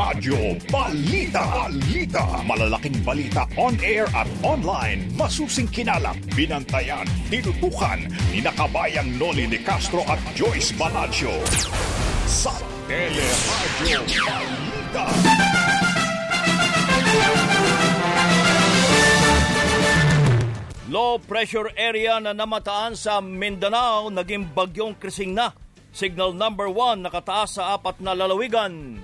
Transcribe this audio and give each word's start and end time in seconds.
Radyo 0.00 0.56
Balita. 0.72 1.44
Balita. 1.44 2.24
Malalaking 2.48 3.04
balita 3.04 3.44
on 3.60 3.76
air 3.84 4.08
at 4.16 4.24
online. 4.40 5.04
Masusing 5.12 5.68
kinalap, 5.68 6.16
binantayan, 6.32 7.04
tinutukan 7.28 8.08
ni 8.32 8.40
nakabayang 8.40 9.20
Noli 9.20 9.44
de 9.44 9.60
Castro 9.60 10.00
at 10.08 10.16
Joyce 10.32 10.72
Balancho. 10.80 11.36
Sa 12.24 12.48
Teleradyo 12.88 14.00
Balita. 14.24 15.04
Low 20.88 21.20
pressure 21.20 21.76
area 21.76 22.16
na 22.24 22.32
namataan 22.32 22.96
sa 22.96 23.20
Mindanao 23.20 24.08
naging 24.08 24.48
bagyong 24.48 24.96
krising 24.96 25.36
na. 25.36 25.52
Signal 25.92 26.32
number 26.32 26.72
1 26.72 27.04
nakataas 27.04 27.60
sa 27.60 27.76
apat 27.76 28.00
na 28.00 28.16
lalawigan. 28.16 28.96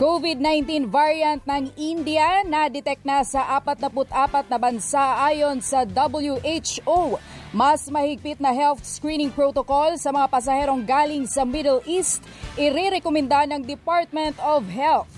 COVID-19 0.00 0.90
variant 0.90 1.44
ng 1.44 1.70
India 1.78 2.42
na 2.48 2.66
detect 2.72 3.04
na 3.04 3.20
sa 3.22 3.60
44 3.60 4.48
na 4.50 4.58
bansa 4.58 5.22
ayon 5.22 5.60
sa 5.60 5.84
WHO. 5.84 7.20
Mas 7.54 7.86
mahigpit 7.86 8.42
na 8.42 8.50
health 8.50 8.82
screening 8.82 9.30
protocol 9.30 9.94
sa 10.00 10.10
mga 10.10 10.26
pasaherong 10.26 10.82
galing 10.82 11.28
sa 11.28 11.46
Middle 11.46 11.84
East, 11.86 12.24
irerekomenda 12.58 13.46
ng 13.46 13.62
Department 13.62 14.34
of 14.42 14.66
Health. 14.66 15.12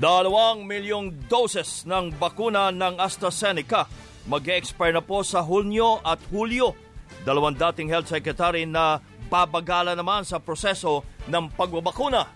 Dalawang 0.00 0.64
milyong 0.64 1.28
doses 1.28 1.84
ng 1.84 2.16
bakuna 2.16 2.72
ng 2.72 2.96
AstraZeneca 2.96 3.84
mag-expire 4.26 4.94
na 4.94 5.02
po 5.02 5.22
sa 5.22 5.42
Hunyo 5.42 6.02
at 6.02 6.18
Hulyo. 6.30 6.74
Dalawang 7.22 7.54
dating 7.54 7.90
health 7.90 8.10
secretary 8.10 8.66
na 8.66 8.98
babagala 9.30 9.94
naman 9.94 10.22
sa 10.26 10.38
proseso 10.42 11.02
ng 11.26 11.50
pagbabakuna. 11.54 12.26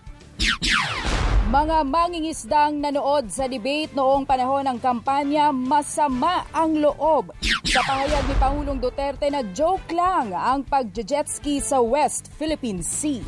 Mga 1.51 1.83
mangingisdang 1.83 2.79
nanood 2.79 3.27
sa 3.27 3.43
debate 3.43 3.91
noong 3.91 4.23
panahon 4.23 4.63
ng 4.71 4.79
kampanya, 4.79 5.51
masama 5.51 6.47
ang 6.55 6.79
loob. 6.79 7.35
Sa 7.67 7.83
pahayag 7.83 8.23
ni 8.23 8.35
Pangulong 8.39 8.79
Duterte 8.79 9.27
na 9.27 9.43
joke 9.51 9.91
lang 9.91 10.31
ang 10.31 10.63
pag-jet 10.63 11.27
ski 11.27 11.59
sa 11.59 11.83
West 11.83 12.31
Philippine 12.39 12.79
Sea. 12.79 13.19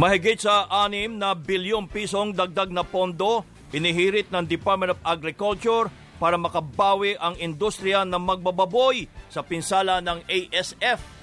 Mahigit 0.00 0.40
sa 0.40 0.64
anim 0.72 1.20
na 1.20 1.36
bilyong 1.36 1.84
pisong 1.92 2.32
dagdag 2.32 2.72
na 2.72 2.80
pondo 2.80 3.44
inihirit 3.76 4.32
ng 4.32 4.48
Department 4.48 4.96
of 4.96 5.04
Agriculture 5.04 5.92
para 6.16 6.40
makabawi 6.40 7.12
ang 7.20 7.36
industriya 7.36 8.08
ng 8.08 8.24
magbababoy 8.24 9.04
sa 9.28 9.44
pinsala 9.44 10.00
ng 10.00 10.24
ASF. 10.24 11.15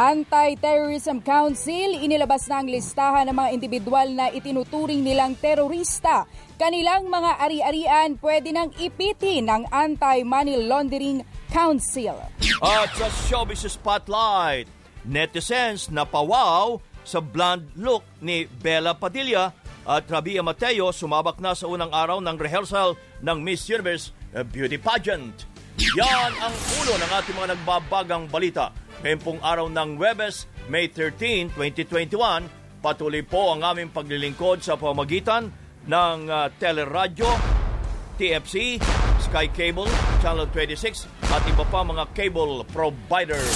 Anti-Terrorism 0.00 1.20
Council 1.20 2.00
inilabas 2.00 2.48
na 2.48 2.64
ang 2.64 2.68
listahan 2.72 3.28
ng 3.28 3.36
mga 3.36 3.50
individual 3.52 4.08
na 4.16 4.32
itinuturing 4.32 5.04
nilang 5.04 5.36
terorista. 5.36 6.24
Kanilang 6.56 7.12
mga 7.12 7.36
ari-arian 7.36 8.16
pwede 8.16 8.56
nang 8.56 8.72
ipitin 8.80 9.52
ng 9.52 9.68
Anti-Money 9.68 10.64
Laundering 10.64 11.20
Council. 11.52 12.16
At 12.64 12.88
sa 12.96 13.12
Showbiz 13.28 13.68
Spotlight, 13.68 14.64
netizens 15.04 15.92
na 15.92 16.08
pawaw 16.08 16.80
sa 17.04 17.20
blonde 17.20 17.68
look 17.76 18.08
ni 18.24 18.48
Bella 18.48 18.96
Padilla 18.96 19.52
at 19.84 20.08
Rabia 20.08 20.40
Mateo 20.40 20.88
sumabak 20.88 21.36
na 21.36 21.52
sa 21.52 21.68
unang 21.68 21.92
araw 21.92 22.16
ng 22.24 22.36
rehearsal 22.40 22.96
ng 23.20 23.44
Miss 23.44 23.68
Universe 23.68 24.16
Beauty 24.48 24.80
Pageant. 24.80 25.44
Yan 26.00 26.32
ang 26.40 26.54
ulo 26.80 26.96
ng 26.96 27.10
ating 27.12 27.36
mga 27.36 27.48
nagbabagang 27.60 28.24
balita. 28.32 28.72
Ngayon 29.02 29.18
pong 29.18 29.40
araw 29.42 29.66
ng 29.66 29.98
Webes, 29.98 30.46
May 30.70 30.86
13, 30.86 31.50
2021, 31.58 32.46
patuloy 32.78 33.26
po 33.26 33.50
ang 33.50 33.66
aming 33.66 33.90
paglilingkod 33.90 34.62
sa 34.62 34.78
pamagitan 34.78 35.50
ng 35.90 36.30
uh, 36.30 36.46
Teleradyo, 36.54 37.26
TFC, 38.14 38.78
Sky 39.26 39.50
Cable, 39.50 39.90
Channel 40.22 40.46
26 40.54 41.10
at 41.34 41.42
iba 41.50 41.66
pa 41.66 41.82
mga 41.82 42.14
cable 42.14 42.62
providers. 42.70 43.50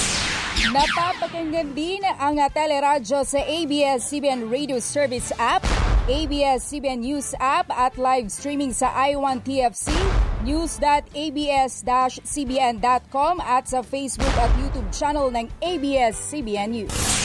Napapakinggan 0.66 1.78
din 1.78 2.02
ang 2.02 2.42
teleradyo 2.50 3.22
sa 3.22 3.38
ABS-CBN 3.38 4.50
Radio 4.50 4.82
Service 4.82 5.30
app, 5.38 5.62
ABS-CBN 6.10 7.06
News 7.06 7.38
app 7.38 7.70
at 7.70 7.94
live 7.94 8.34
streaming 8.34 8.74
sa 8.74 8.90
i1 9.06 9.46
TFC, 9.46 9.94
news.abs-cbn.com 10.44 13.41
at 13.41 13.69
sa 13.70 13.80
Facebook 13.80 14.36
at 14.36 14.50
YouTube 14.60 14.92
channel 14.92 15.32
ng 15.32 15.48
ABS-CBN 15.62 16.70
News. 16.72 17.16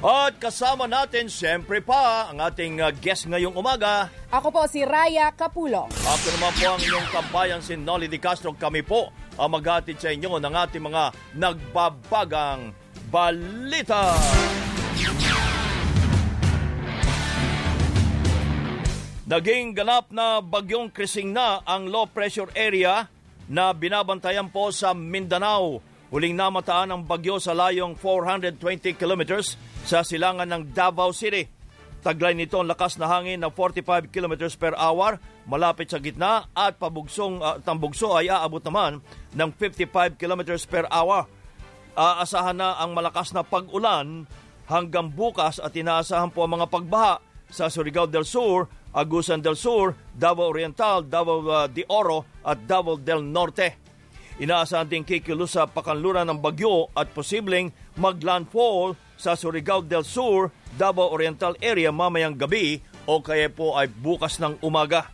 At 0.00 0.40
kasama 0.40 0.88
natin 0.88 1.28
siyempre 1.28 1.84
pa 1.84 2.32
ang 2.32 2.40
ating 2.40 2.80
uh, 2.80 2.88
guest 2.88 3.28
ngayong 3.28 3.52
umaga. 3.52 4.08
Ako 4.32 4.48
po 4.48 4.64
si 4.64 4.80
Raya 4.80 5.28
Kapulong. 5.36 5.92
Ako 5.92 6.26
naman 6.40 6.52
po 6.56 6.72
ang 6.72 6.80
inyong 6.80 7.08
kabayan 7.12 7.60
si 7.60 7.76
Nolly 7.76 8.08
Di 8.08 8.16
Castro. 8.16 8.56
Kami 8.56 8.80
po 8.80 9.12
ang 9.36 9.52
maghatid 9.52 10.00
sa 10.00 10.08
inyo 10.08 10.40
ng 10.40 10.54
ating 10.56 10.80
mga 10.80 11.12
nagbabagang 11.36 12.72
balita. 13.12 14.16
Naging 19.30 19.78
ganap 19.78 20.10
na 20.10 20.42
bagyong 20.42 20.90
krising 20.90 21.30
na 21.30 21.62
ang 21.62 21.86
low 21.86 22.02
pressure 22.10 22.50
area 22.50 23.06
na 23.46 23.70
binabantayan 23.70 24.50
po 24.50 24.74
sa 24.74 24.90
Mindanao. 24.90 25.78
Huling 26.10 26.34
namataan 26.34 26.90
ang 26.90 27.06
bagyo 27.06 27.38
sa 27.38 27.54
layong 27.54 27.94
420 27.94 28.58
kilometers 28.98 29.54
sa 29.86 30.02
silangan 30.02 30.50
ng 30.50 30.74
Davao 30.74 31.14
City. 31.14 31.46
Taglay 32.02 32.34
nito 32.34 32.58
ang 32.58 32.66
lakas 32.66 32.98
na 32.98 33.06
hangin 33.06 33.38
na 33.38 33.54
45 33.54 34.10
kilometers 34.10 34.58
per 34.58 34.74
hour 34.74 35.22
malapit 35.46 35.94
sa 35.94 36.02
gitna 36.02 36.50
at 36.50 36.82
pabugsong 36.82 37.38
uh, 37.38 37.62
tambugso 37.62 38.10
ay 38.18 38.34
aabot 38.34 38.58
naman 38.66 38.98
ng 39.30 39.50
55 39.54 40.18
kilometers 40.18 40.66
per 40.66 40.90
hour. 40.90 41.30
Aasahan 41.94 42.58
na 42.58 42.82
ang 42.82 42.98
malakas 42.98 43.30
na 43.30 43.46
pag-ulan 43.46 44.26
hanggang 44.66 45.06
bukas 45.06 45.62
at 45.62 45.70
inaasahan 45.70 46.34
po 46.34 46.42
ang 46.42 46.58
mga 46.58 46.66
pagbaha 46.66 47.22
sa 47.46 47.70
Surigao 47.70 48.06
del 48.06 48.26
Sur, 48.26 48.79
Agusan 48.90 49.38
del 49.38 49.54
Sur, 49.54 49.94
Davao 50.10 50.50
Oriental, 50.50 51.06
Davao 51.06 51.46
uh, 51.46 51.70
de 51.70 51.86
Oro 51.86 52.26
at 52.42 52.58
Davao 52.66 52.98
del 52.98 53.22
Norte. 53.22 53.78
Inaasahan 54.40 54.88
din 54.88 55.04
kikilos 55.04 55.54
sa 55.54 55.68
pakanluran 55.68 56.26
ng 56.26 56.40
bagyo 56.40 56.88
at 56.96 57.12
posibleng 57.12 57.70
maglandfall 58.00 58.96
sa 59.20 59.36
Surigao 59.36 59.84
del 59.84 60.02
Sur, 60.02 60.48
Davao 60.74 61.12
Oriental 61.12 61.54
area 61.60 61.92
mamayang 61.92 62.34
gabi 62.34 62.80
o 63.04 63.20
kaya 63.20 63.52
po 63.52 63.76
ay 63.76 63.86
bukas 63.86 64.40
ng 64.40 64.58
umaga. 64.64 65.12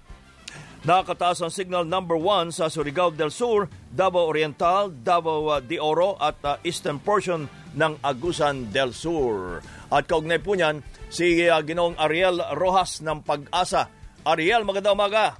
Nakataas 0.86 1.42
ang 1.42 1.50
signal 1.50 1.82
number 1.82 2.14
1 2.14 2.54
sa 2.54 2.70
Surigao 2.70 3.10
del 3.10 3.34
Sur, 3.34 3.66
Davao 3.90 4.30
Oriental, 4.30 4.94
Davao 4.94 5.50
uh, 5.50 5.58
de 5.58 5.82
Oro 5.82 6.14
at 6.22 6.38
uh, 6.46 6.62
eastern 6.62 7.02
portion 7.02 7.50
ng 7.74 7.98
Agusan 8.06 8.70
del 8.70 8.94
Sur. 8.94 9.58
At 9.90 10.06
kaugnay 10.06 10.38
po 10.38 10.54
niyan, 10.54 10.86
si 11.10 11.46
uh, 11.46 11.62
Ginoong 11.62 11.98
Ariel 11.98 12.42
Rojas 12.58 13.02
ng 13.02 13.22
Pag-asa. 13.22 13.90
Ariel, 14.26 14.66
magandang 14.66 14.98
umaga. 14.98 15.38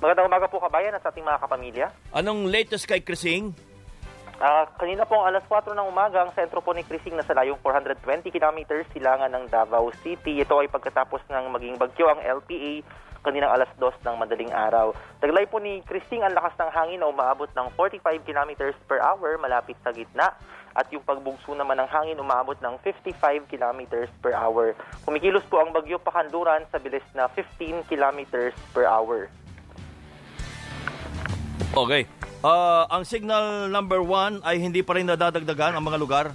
Magandang 0.00 0.28
umaga 0.28 0.46
po 0.48 0.60
kabayan 0.60 0.96
at 0.96 1.04
sa 1.04 1.12
ating 1.12 1.24
mga 1.24 1.40
kapamilya. 1.44 1.86
Anong 2.12 2.48
latest 2.48 2.88
kay 2.88 3.04
Krising? 3.04 3.52
Uh, 4.40 4.64
kanina 4.80 5.04
pong 5.04 5.28
alas 5.28 5.44
4 5.44 5.76
ng 5.76 5.88
umaga, 5.88 6.24
ang 6.24 6.32
sentro 6.32 6.64
po 6.64 6.72
ni 6.72 6.80
Krising 6.80 7.12
na 7.12 7.24
sa 7.28 7.36
layong 7.36 7.60
420 7.60 8.32
kilometers 8.32 8.88
silangan 8.96 9.28
ng 9.28 9.52
Davao 9.52 9.92
City. 10.00 10.40
Ito 10.40 10.64
ay 10.64 10.72
pagkatapos 10.72 11.28
ng 11.28 11.44
maging 11.52 11.76
bagyo 11.76 12.08
ang 12.08 12.24
LPA 12.24 12.80
kaninang 13.20 13.52
alas 13.52 13.68
2 13.76 14.00
ng 14.00 14.16
madaling 14.16 14.48
araw. 14.48 14.96
Taglay 15.20 15.44
po 15.44 15.60
ni 15.60 15.84
Krising 15.84 16.24
ang 16.24 16.32
lakas 16.32 16.56
ng 16.56 16.72
hangin 16.72 17.04
na 17.04 17.12
umaabot 17.12 17.52
ng 17.52 17.68
45 17.76 18.24
kilometers 18.24 18.76
per 18.88 18.96
hour 19.04 19.36
malapit 19.36 19.76
sa 19.84 19.92
gitna 19.92 20.32
at 20.74 20.86
yung 20.94 21.02
pagbugso 21.02 21.52
naman 21.54 21.78
ng 21.82 21.88
hangin 21.90 22.18
umaabot 22.22 22.56
ng 22.62 22.74
55 22.82 23.50
kilometers 23.50 24.10
per 24.22 24.34
hour. 24.34 24.74
Kumikilos 25.02 25.42
po 25.50 25.58
ang 25.62 25.74
bagyo 25.74 25.98
pakanluran 25.98 26.66
sa 26.70 26.78
bilis 26.78 27.04
na 27.14 27.26
15 27.32 27.86
kilometers 27.90 28.54
per 28.70 28.86
hour. 28.86 29.26
Okay. 31.70 32.06
Uh, 32.40 32.88
ang 32.88 33.04
signal 33.04 33.68
number 33.68 34.00
1 34.00 34.42
ay 34.42 34.56
hindi 34.58 34.80
pa 34.80 34.96
rin 34.96 35.06
nadadagdagan 35.06 35.76
ang 35.76 35.84
mga 35.84 35.98
lugar? 36.00 36.26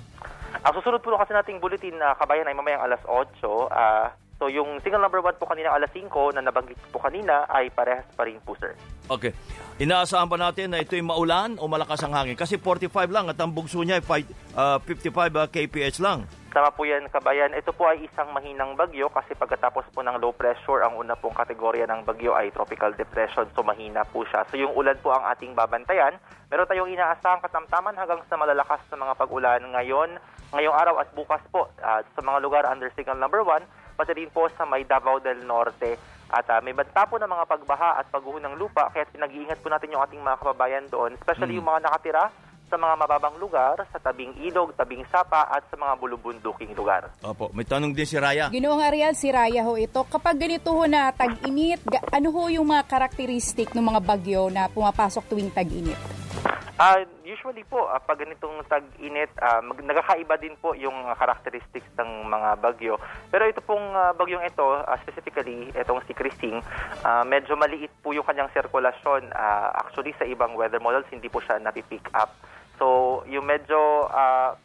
Ang 0.63 0.73
susunod 0.79 1.01
po 1.01 1.17
kasi 1.17 1.33
nating 1.33 1.59
bulletin 1.59 1.97
na 1.97 2.15
kabayan 2.15 2.47
ay 2.47 2.55
mamayang 2.55 2.85
alas 2.85 3.01
8. 3.03 3.43
Uh, 3.43 4.07
so 4.37 4.51
yung 4.51 4.79
signal 4.83 5.03
number 5.03 5.21
1 5.23 5.39
po 5.39 5.47
kanina 5.47 5.71
alas 5.71 5.91
5 5.91 6.07
na 6.35 6.45
nabanggit 6.45 6.77
po 6.91 6.99
kanina 6.99 7.47
ay 7.47 7.71
parehas 7.71 8.07
pa 8.15 8.27
rin 8.27 8.39
po 8.43 8.53
sir. 8.59 8.75
Okay. 9.05 9.31
Inaasahan 9.75 10.31
ba 10.31 10.39
natin 10.39 10.71
na 10.71 10.79
ito'y 10.79 11.03
maulan 11.03 11.59
o 11.59 11.67
malakas 11.67 11.99
ang 12.01 12.15
hangin? 12.15 12.39
Kasi 12.39 12.55
45 12.57 13.11
lang 13.11 13.27
at 13.27 13.37
ang 13.37 13.51
bugso 13.51 13.83
niya 13.83 13.99
ay 13.99 14.03
5, 14.03 14.55
uh, 14.55 14.77
55 14.81 15.35
uh, 15.35 15.47
kph 15.51 15.99
lang. 15.99 16.23
Tama 16.55 16.71
po 16.71 16.87
yan, 16.87 17.11
kabayan. 17.11 17.51
Ito 17.51 17.75
po 17.75 17.83
ay 17.83 18.07
isang 18.07 18.31
mahinang 18.31 18.79
bagyo 18.79 19.11
kasi 19.11 19.35
pagkatapos 19.35 19.91
po 19.91 19.99
ng 19.99 20.23
low 20.23 20.31
pressure, 20.31 20.87
ang 20.87 20.95
una 20.95 21.11
pong 21.19 21.35
kategorya 21.35 21.83
ng 21.83 22.07
bagyo 22.07 22.31
ay 22.31 22.47
tropical 22.55 22.95
depression. 22.95 23.43
So 23.51 23.59
mahina 23.59 24.07
po 24.07 24.23
siya. 24.23 24.47
So 24.47 24.55
yung 24.55 24.71
ulan 24.71 24.95
po 25.03 25.11
ang 25.11 25.27
ating 25.35 25.51
babantayan. 25.51 26.15
Meron 26.47 26.63
tayong 26.71 26.87
inaasahang 26.95 27.43
katamtaman 27.43 27.99
hanggang 27.99 28.23
sa 28.31 28.39
malalakas 28.39 28.79
na 28.87 29.03
mga 29.03 29.19
pag-ulan 29.19 29.59
ngayon, 29.75 30.15
ngayong 30.55 30.75
araw 30.79 30.95
at 31.03 31.11
bukas 31.11 31.43
po 31.51 31.67
uh, 31.83 31.99
sa 31.99 32.21
mga 32.23 32.39
lugar 32.39 32.63
under 32.71 32.87
signal 32.95 33.19
number 33.19 33.43
1, 33.43 33.59
pati 33.95 34.11
rin 34.13 34.29
po 34.29 34.51
sa 34.53 34.67
may 34.67 34.83
Davao 34.83 35.23
del 35.23 35.41
Norte. 35.47 35.97
At 36.29 36.49
uh, 36.51 36.59
may 36.59 36.75
banta 36.75 37.07
po 37.07 37.15
ng 37.15 37.31
mga 37.31 37.45
pagbaha 37.47 38.01
at 38.01 38.11
pagguho 38.11 38.41
ng 38.43 38.59
lupa 38.59 38.91
kaya 38.91 39.07
pinag-iingat 39.07 39.61
po 39.61 39.71
natin 39.71 39.93
yung 39.95 40.03
ating 40.03 40.19
mga 40.19 40.39
kababayan 40.41 40.85
doon, 40.91 41.15
especially 41.15 41.55
mm. 41.55 41.59
yung 41.61 41.69
mga 41.69 41.83
nakatira 41.85 42.23
sa 42.65 42.81
mga 42.81 42.97
mababang 42.97 43.37
lugar, 43.37 43.77
sa 43.93 44.01
tabing 44.01 44.33
ilog, 44.41 44.73
tabing 44.73 45.05
sapa 45.13 45.45
at 45.53 45.69
sa 45.69 45.77
mga 45.77 45.93
bulubunduking 46.01 46.73
lugar. 46.73 47.13
Opo, 47.21 47.53
may 47.53 47.63
tanong 47.63 47.93
din 47.93 48.09
si 48.09 48.17
Raya. 48.17 48.49
Ginoong 48.49 48.81
Ariel, 48.81 49.13
si 49.13 49.29
Raya 49.29 49.61
ho 49.69 49.77
ito. 49.77 50.01
Kapag 50.09 50.41
ganito 50.41 50.73
ho 50.73 50.83
na 50.89 51.13
tag-init, 51.13 51.85
ano 52.09 52.33
ho 52.33 52.49
yung 52.49 52.65
mga 52.65 52.89
karakteristik 52.89 53.69
ng 53.77 53.85
mga 53.85 54.01
bagyo 54.01 54.49
na 54.49 54.65
pumapasok 54.65 55.29
tuwing 55.29 55.53
tag-init? 55.53 56.24
Uh, 56.75 57.07
usually 57.23 57.63
po, 57.63 57.87
uh, 57.87 57.95
pag 58.03 58.19
ganitong 58.19 58.59
tag-init, 58.67 59.31
uh, 59.39 59.63
mag- 59.63 59.79
nagkakaiba 59.79 60.35
din 60.43 60.59
po 60.59 60.75
yung 60.75 61.07
characteristics 61.15 61.87
ng 61.95 62.27
mga 62.27 62.49
bagyo. 62.59 62.99
Pero 63.31 63.47
ito 63.47 63.63
pong 63.63 63.95
uh, 63.95 64.11
bagyong 64.11 64.43
ito, 64.43 64.83
uh, 64.83 64.97
specifically, 64.99 65.71
itong 65.71 66.03
si 66.03 66.11
Christine, 66.11 66.59
uh, 67.07 67.23
medyo 67.23 67.55
maliit 67.55 67.95
po 68.03 68.11
yung 68.11 68.27
kanyang 68.27 68.51
sirkulasyon. 68.51 69.31
Uh, 69.31 69.67
actually, 69.71 70.11
sa 70.19 70.27
ibang 70.27 70.51
weather 70.59 70.83
models, 70.83 71.07
hindi 71.15 71.31
po 71.31 71.39
siya 71.39 71.63
napipick 71.63 72.11
up. 72.11 72.35
So, 72.75 73.23
yung 73.31 73.47
medyo, 73.47 74.11
uh, 74.11 74.59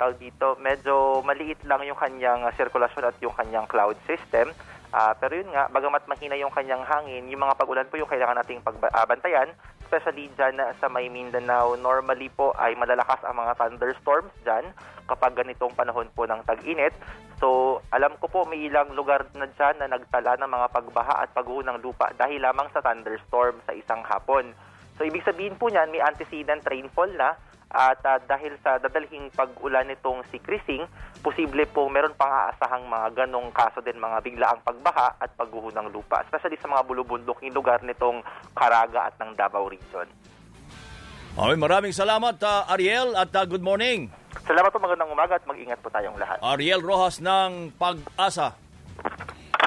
tawag 0.00 0.16
dito, 0.16 0.56
medyo 0.64 1.20
maliit 1.20 1.60
lang 1.68 1.84
yung 1.84 2.00
kanyang 2.00 2.48
sirkulasyon 2.56 3.04
at 3.04 3.16
yung 3.20 3.36
kanyang 3.36 3.68
cloud 3.68 4.00
system. 4.08 4.48
Uh, 4.90 5.14
pero 5.22 5.38
yun 5.38 5.50
nga, 5.54 5.70
bagamat 5.70 6.02
mahina 6.10 6.34
yung 6.34 6.50
kanyang 6.50 6.82
hangin, 6.82 7.30
yung 7.30 7.46
mga 7.46 7.54
pag-ulan 7.54 7.86
po 7.86 7.94
yung 7.94 8.10
kailangan 8.10 8.42
nating 8.42 8.58
pagbantayan, 8.66 9.54
especially 9.86 10.26
dyan 10.34 10.58
sa 10.82 10.90
may 10.90 11.06
Mindanao, 11.06 11.78
normally 11.78 12.26
po 12.30 12.50
ay 12.58 12.74
malalakas 12.74 13.22
ang 13.22 13.38
mga 13.38 13.54
thunderstorms 13.54 14.34
dyan 14.42 14.66
kapag 15.06 15.38
ganitong 15.38 15.74
panahon 15.78 16.10
po 16.10 16.26
ng 16.26 16.42
tag-init. 16.42 16.94
So, 17.38 17.78
alam 17.94 18.18
ko 18.18 18.26
po 18.26 18.46
may 18.50 18.66
ilang 18.66 18.94
lugar 18.98 19.30
na 19.38 19.46
dyan 19.46 19.78
na 19.78 19.90
nagtala 19.90 20.38
ng 20.42 20.50
mga 20.50 20.66
pagbaha 20.74 21.22
at 21.22 21.30
pagguho 21.34 21.62
lupa 21.78 22.10
dahil 22.18 22.42
lamang 22.42 22.66
sa 22.74 22.82
thunderstorm 22.82 23.62
sa 23.66 23.72
isang 23.74 24.02
hapon. 24.02 24.54
So, 24.98 25.06
ibig 25.06 25.24
sabihin 25.24 25.56
po 25.56 25.70
niyan, 25.70 25.94
may 25.94 26.02
antecedent 26.02 26.66
rainfall 26.66 27.08
na 27.14 27.38
at 27.70 28.02
uh, 28.02 28.18
dahil 28.26 28.58
sa 28.66 28.82
dadalhing 28.82 29.30
pag-ulan 29.30 29.86
nitong 29.86 30.26
si 30.34 30.42
Krising, 30.42 30.90
posible 31.22 31.62
po 31.70 31.86
meron 31.86 32.18
pang 32.18 32.30
aasahang 32.30 32.90
mga 32.90 33.24
ganong 33.24 33.54
kaso 33.54 33.78
din, 33.78 34.02
mga 34.02 34.18
biglaang 34.26 34.60
pagbaha 34.66 35.14
at 35.22 35.30
pagguho 35.38 35.70
ng 35.70 35.94
lupa, 35.94 36.26
especially 36.26 36.58
sa 36.58 36.66
mga 36.66 36.82
bulubunduking 36.82 37.54
lugar 37.54 37.78
nitong 37.86 38.26
Caraga 38.58 39.10
at 39.10 39.14
ng 39.22 39.38
Davao 39.38 39.70
region. 39.70 40.10
Okay, 41.38 41.56
maraming 41.56 41.94
salamat 41.94 42.42
uh, 42.42 42.66
Ariel 42.74 43.14
at 43.14 43.30
uh, 43.30 43.46
good 43.46 43.62
morning. 43.62 44.10
Salamat 44.50 44.74
po, 44.74 44.82
magandang 44.82 45.14
umaga 45.14 45.38
at 45.38 45.46
mag-ingat 45.46 45.78
po 45.78 45.86
tayong 45.94 46.18
lahat. 46.18 46.42
Ariel 46.42 46.82
Rojas 46.82 47.22
ng 47.22 47.70
Pag-asa. 47.78 48.69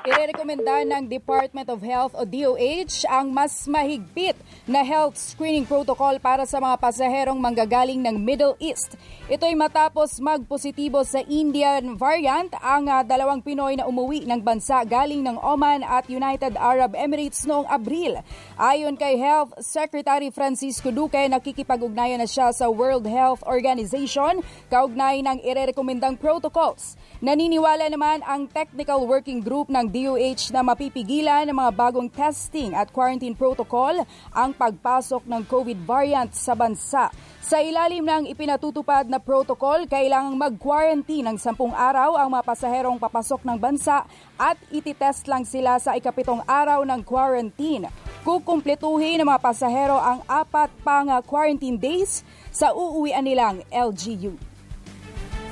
Irerekomenda 0.04 0.84
ng 0.84 1.08
Department 1.08 1.72
of 1.72 1.80
Health 1.80 2.12
o 2.20 2.28
DOH 2.28 3.08
ang 3.08 3.32
mas 3.32 3.64
mahigpit 3.64 4.36
na 4.68 4.84
health 4.84 5.16
screening 5.16 5.64
protocol 5.64 6.20
para 6.20 6.44
sa 6.44 6.60
mga 6.60 6.76
pasaherong 6.76 7.40
manggagaling 7.40 8.04
ng 8.04 8.20
Middle 8.20 8.60
East. 8.60 9.00
Ito'y 9.32 9.56
matapos 9.56 10.20
magpositibo 10.20 11.08
sa 11.08 11.24
Indian 11.24 11.96
variant 11.96 12.52
ang 12.60 12.92
uh, 12.92 13.00
dalawang 13.08 13.40
Pinoy 13.40 13.80
na 13.80 13.88
umuwi 13.88 14.28
ng 14.28 14.44
bansa 14.44 14.84
galing 14.84 15.24
ng 15.24 15.40
Oman 15.40 15.88
at 15.88 16.12
United 16.12 16.60
Arab 16.60 17.00
Emirates 17.00 17.48
noong 17.48 17.64
Abril. 17.72 18.20
Ayon 18.60 19.00
kay 19.00 19.16
Health 19.16 19.56
Secretary 19.64 20.28
Francisco 20.36 20.92
Duque, 20.92 21.32
nakikipag-ugnayan 21.32 22.20
na 22.20 22.28
siya 22.28 22.52
sa 22.52 22.68
World 22.68 23.08
Health 23.08 23.40
Organization 23.48 24.44
kaugnay 24.68 25.24
ng 25.24 25.40
irerekomendang 25.48 26.20
protocols. 26.20 27.00
Naniniwala 27.24 27.88
naman 27.88 28.20
ang 28.28 28.52
Technical 28.52 29.08
Working 29.08 29.40
Group 29.40 29.72
ng 29.72 29.93
DOH 29.94 30.50
na 30.50 30.66
mapipigilan 30.66 31.46
ng 31.46 31.54
mga 31.54 31.72
bagong 31.78 32.10
testing 32.10 32.74
at 32.74 32.90
quarantine 32.90 33.38
protocol 33.38 33.94
ang 34.34 34.50
pagpasok 34.50 35.22
ng 35.30 35.46
COVID 35.46 35.86
variant 35.86 36.34
sa 36.34 36.58
bansa. 36.58 37.14
Sa 37.46 37.62
ilalim 37.62 38.02
ng 38.02 38.26
ipinatutupad 38.34 39.06
na 39.06 39.22
protocol, 39.22 39.86
kailangang 39.86 40.34
mag-quarantine 40.34 41.30
ng 41.30 41.38
sampung 41.38 41.78
araw 41.78 42.18
ang 42.18 42.34
mga 42.34 42.42
pasaherong 42.42 42.98
papasok 42.98 43.46
ng 43.46 43.58
bansa 43.62 44.02
at 44.34 44.58
ititest 44.74 45.30
lang 45.30 45.46
sila 45.46 45.78
sa 45.78 45.94
ikapitong 45.94 46.42
araw 46.50 46.82
ng 46.82 47.06
quarantine. 47.06 47.86
Kukumpletuhin 48.26 49.22
ng 49.22 49.30
mga 49.30 49.46
pasahero 49.46 50.02
ang 50.02 50.26
apat 50.26 50.74
pang 50.82 51.14
quarantine 51.22 51.78
days 51.78 52.26
sa 52.50 52.74
uuwian 52.74 53.22
nilang 53.22 53.62
LGU. 53.70 54.34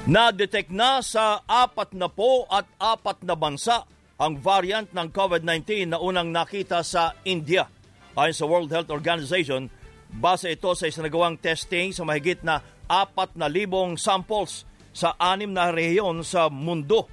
Na-detect 0.10 0.74
na 0.74 0.98
sa 1.06 1.46
apat 1.46 1.94
na 1.94 2.10
po 2.10 2.50
at 2.50 2.66
apat 2.82 3.22
na 3.22 3.38
bansa 3.38 3.86
ang 4.22 4.38
variant 4.38 4.86
ng 4.94 5.10
COVID-19 5.10 5.90
na 5.90 5.98
unang 5.98 6.30
nakita 6.30 6.86
sa 6.86 7.18
India. 7.26 7.66
Ayon 8.14 8.38
sa 8.38 8.46
World 8.46 8.70
Health 8.70 8.94
Organization, 8.94 9.66
base 10.14 10.54
ito 10.54 10.70
sa 10.78 10.86
isinagawang 10.86 11.42
testing 11.42 11.90
sa 11.90 12.06
mahigit 12.06 12.46
na 12.46 12.62
apat 12.86 13.34
na 13.34 13.50
libong 13.50 13.98
samples 13.98 14.70
sa 14.94 15.18
anim 15.18 15.50
na 15.50 15.74
rehiyon 15.74 16.22
sa 16.22 16.54
mundo. 16.54 17.10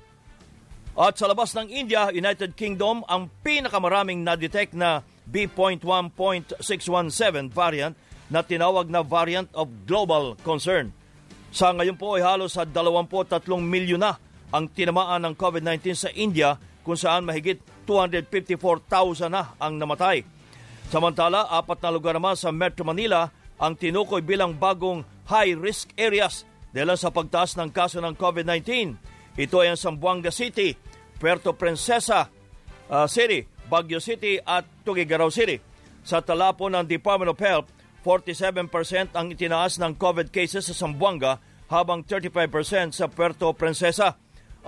At 0.99 1.17
sa 1.17 1.33
labas 1.33 1.57
ng 1.57 1.73
India, 1.73 2.13
United 2.13 2.53
Kingdom, 2.53 3.01
ang 3.09 3.33
pinakamaraming 3.41 4.21
na-detect 4.21 4.77
na 4.77 5.01
B.1.617 5.25 6.61
variant 7.49 7.97
na 8.29 8.45
tinawag 8.45 8.93
na 8.93 9.01
variant 9.01 9.49
of 9.57 9.73
global 9.89 10.37
concern. 10.45 10.93
Sa 11.57 11.73
ngayon 11.73 11.97
po 11.97 12.21
ay 12.21 12.27
halos 12.27 12.61
sa 12.61 12.69
23 12.69 13.49
milyon 13.65 14.05
na 14.05 14.21
ang 14.53 14.69
tinamaan 14.69 15.25
ng 15.25 15.35
COVID-19 15.39 15.97
sa 15.97 16.13
India 16.13 16.68
kung 16.89 16.97
saan 16.97 17.29
mahigit 17.29 17.61
254,000 17.85 19.29
na 19.29 19.53
ang 19.61 19.77
namatay. 19.77 20.25
Samantala, 20.89 21.45
apat 21.53 21.85
na 21.85 21.93
lugar 21.93 22.17
naman 22.17 22.33
sa 22.33 22.49
Metro 22.49 22.81
Manila 22.89 23.29
ang 23.61 23.77
tinukoy 23.77 24.25
bilang 24.25 24.57
bagong 24.57 25.05
high-risk 25.29 25.93
areas 26.01 26.49
dahil 26.73 26.97
sa 26.97 27.13
pagtaas 27.13 27.61
ng 27.61 27.69
kaso 27.69 28.01
ng 28.01 28.17
COVID-19. 28.17 28.97
Ito 29.37 29.57
ay 29.61 29.77
ang 29.77 29.81
Zamboanga 29.81 30.33
City, 30.33 30.73
Puerto 31.21 31.53
Princesa 31.53 32.33
uh, 32.89 33.05
City, 33.05 33.45
Baguio 33.69 34.01
City 34.01 34.41
at 34.41 34.65
Tuguegarao 34.81 35.29
City. 35.29 35.61
Sa 36.09 36.25
tala 36.25 36.57
po 36.57 36.73
ng 36.73 36.89
Department 36.89 37.37
of 37.37 37.41
Health, 37.45 37.69
47% 38.01 39.13
ang 39.13 39.29
itinaas 39.29 39.77
ng 39.77 39.93
COVID 40.01 40.33
cases 40.33 40.65
sa 40.65 40.73
Zamboanga 40.73 41.37
habang 41.69 42.01
35% 42.01 42.97
sa 42.97 43.13
Puerto 43.13 43.53
Princesa. 43.53 44.17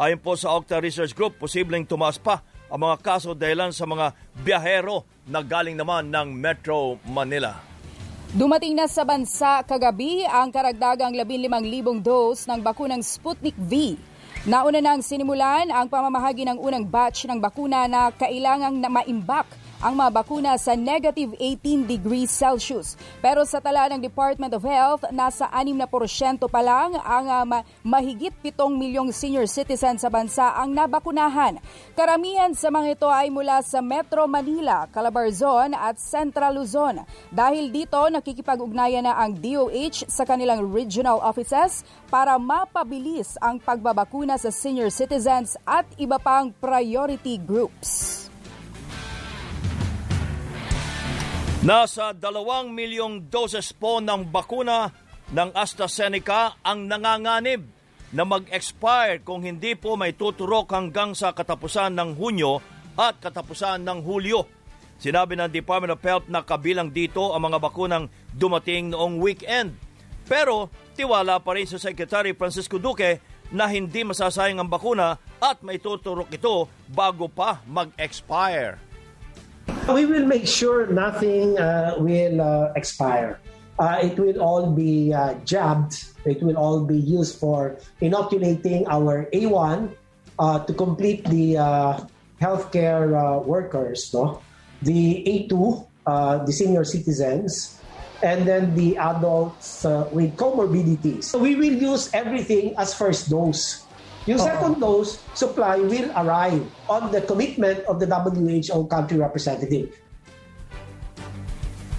Ayon 0.01 0.17
po 0.17 0.33
sa 0.33 0.57
Octa 0.57 0.81
Research 0.81 1.13
Group, 1.13 1.37
posibleng 1.37 1.85
tumaas 1.85 2.17
pa 2.17 2.41
ang 2.73 2.89
mga 2.89 3.05
kaso 3.05 3.37
dahil 3.37 3.69
sa 3.69 3.85
mga 3.85 4.17
biyahero 4.41 5.05
na 5.29 5.45
galing 5.45 5.77
naman 5.77 6.09
ng 6.09 6.33
Metro 6.41 6.97
Manila. 7.05 7.61
Dumating 8.33 8.81
na 8.81 8.89
sa 8.89 9.05
bansa 9.05 9.61
kagabi 9.61 10.25
ang 10.25 10.49
karagdagang 10.49 11.13
15,000 11.13 12.01
dose 12.01 12.49
ng 12.49 12.65
bakunang 12.65 13.05
Sputnik 13.05 13.53
V. 13.61 14.01
Nauna 14.49 14.81
nang 14.81 15.05
sinimulan 15.05 15.69
ang 15.69 15.85
pamamahagi 15.85 16.49
ng 16.49 16.57
unang 16.57 16.89
batch 16.89 17.29
ng 17.29 17.37
bakuna 17.37 17.85
na 17.85 18.09
kailangang 18.09 18.81
na 18.81 18.89
maimbak 18.89 19.45
ang 19.81 19.97
mga 19.97 20.61
sa 20.61 20.77
negative 20.77 21.33
18 21.41 21.89
degrees 21.89 22.29
Celsius. 22.29 23.01
Pero 23.25 23.49
sa 23.49 23.65
tala 23.65 23.89
ng 23.89 24.05
Department 24.05 24.53
of 24.53 24.61
Health, 24.61 25.09
nasa 25.09 25.49
6% 25.49 25.81
pa 26.53 26.61
lang 26.61 27.01
ang 27.01 27.27
uh, 27.33 27.65
mahigit 27.81 28.33
7 28.45 28.61
milyong 28.69 29.09
senior 29.09 29.49
citizens 29.49 30.05
sa 30.05 30.13
bansa 30.13 30.53
ang 30.53 30.77
nabakunahan. 30.77 31.57
Karamihan 31.97 32.53
sa 32.53 32.69
mga 32.69 33.01
ito 33.01 33.09
ay 33.09 33.33
mula 33.33 33.65
sa 33.65 33.81
Metro 33.81 34.29
Manila, 34.29 34.85
Calabarzon 34.93 35.73
at 35.73 35.97
Central 35.97 36.61
Luzon. 36.61 37.01
Dahil 37.33 37.73
dito, 37.73 37.97
nakikipag-ugnayan 37.97 39.09
na 39.09 39.17
ang 39.17 39.33
DOH 39.33 40.05
sa 40.13 40.29
kanilang 40.29 40.69
regional 40.69 41.25
offices 41.25 41.89
para 42.13 42.37
mapabilis 42.37 43.41
ang 43.41 43.57
pagbabakuna 43.57 44.37
sa 44.37 44.53
senior 44.53 44.93
citizens 44.93 45.57
at 45.65 45.89
iba 45.97 46.21
pang 46.21 46.53
priority 46.61 47.41
groups. 47.41 48.30
Nasa 51.61 52.17
dalawang 52.17 52.73
milyong 52.73 53.29
doses 53.29 53.77
po 53.77 54.01
ng 54.01 54.33
bakuna 54.33 54.89
ng 55.29 55.53
AstraZeneca 55.53 56.57
ang 56.65 56.89
nanganganib 56.89 57.61
na 58.17 58.25
mag-expire 58.25 59.21
kung 59.21 59.45
hindi 59.45 59.77
po 59.77 59.93
may 59.93 60.17
tuturok 60.17 60.73
hanggang 60.73 61.13
sa 61.13 61.37
katapusan 61.37 61.93
ng 61.93 62.17
Hunyo 62.17 62.65
at 62.97 63.21
katapusan 63.21 63.85
ng 63.85 64.01
Hulyo. 64.01 64.49
Sinabi 64.97 65.37
ng 65.37 65.53
Department 65.53 66.01
of 66.01 66.01
Health 66.01 66.33
na 66.33 66.41
kabilang 66.41 66.89
dito 66.89 67.37
ang 67.37 67.53
mga 67.53 67.61
bakunang 67.61 68.09
dumating 68.33 68.97
noong 68.97 69.21
weekend. 69.21 69.77
Pero 70.25 70.73
tiwala 70.97 71.45
pa 71.45 71.61
rin 71.61 71.69
sa 71.69 71.77
Secretary 71.77 72.33
Francisco 72.33 72.81
Duque 72.81 73.21
na 73.53 73.69
hindi 73.69 74.01
masasayang 74.01 74.65
ang 74.65 74.71
bakuna 74.73 75.21
at 75.37 75.61
maituturok 75.61 76.33
ito 76.33 76.73
bago 76.89 77.29
pa 77.29 77.61
mag-expire. 77.69 78.90
We 79.93 80.07
will 80.07 80.27
make 80.27 80.47
sure 80.47 80.87
nothing 80.87 81.59
uh, 81.59 81.97
will 81.99 82.41
uh, 82.41 82.73
expire. 82.77 83.41
Uh, 83.79 83.99
it 84.03 84.19
will 84.19 84.41
all 84.41 84.71
be 84.71 85.13
uh, 85.13 85.35
jabbed. 85.45 86.05
It 86.25 86.43
will 86.43 86.57
all 86.57 86.85
be 86.85 86.99
used 86.99 87.41
for 87.41 87.77
inoculating 88.01 88.87
our 88.89 89.25
A1 89.33 89.91
uh, 90.39 90.65
to 90.65 90.73
complete 90.75 91.25
the 91.25 91.59
uh, 91.59 92.01
healthcare 92.41 93.13
uh, 93.13 93.41
workers, 93.41 94.13
no? 94.13 94.41
the 94.83 95.25
A2, 95.25 95.87
uh, 96.07 96.45
the 96.45 96.53
senior 96.53 96.85
citizens, 96.85 97.81
and 98.23 98.47
then 98.49 98.75
the 98.75 98.97
adults 98.97 99.85
uh, 99.85 100.09
with 100.13 100.37
comorbidities. 100.37 101.25
So 101.25 101.39
we 101.39 101.55
will 101.55 101.73
use 101.73 102.11
everything 102.13 102.75
as 102.77 102.95
first 102.95 103.31
dose. 103.31 103.85
Yung 104.31 104.39
second 104.39 104.79
dose 104.79 105.19
supply 105.35 105.83
will 105.83 106.07
arrive 106.15 106.63
on 106.87 107.11
the 107.11 107.19
commitment 107.27 107.83
of 107.91 107.99
the 107.99 108.07
WHO 108.07 108.87
country 108.87 109.19
representative. 109.19 109.91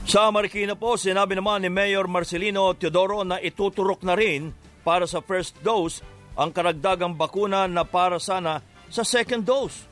Sa 0.08 0.32
Marikina 0.32 0.80
po, 0.80 0.96
sinabi 0.96 1.36
naman 1.36 1.60
ni 1.60 1.68
Mayor 1.68 2.08
Marcelino 2.08 2.72
Teodoro 2.80 3.28
na 3.28 3.36
ituturok 3.44 4.08
na 4.08 4.16
rin 4.16 4.56
para 4.80 5.04
sa 5.04 5.20
first 5.20 5.60
dose 5.60 6.00
ang 6.40 6.56
karagdagang 6.56 7.20
bakuna 7.20 7.68
na 7.68 7.84
para 7.84 8.16
sana 8.16 8.64
sa 8.88 9.04
second 9.04 9.44
dose. 9.44 9.92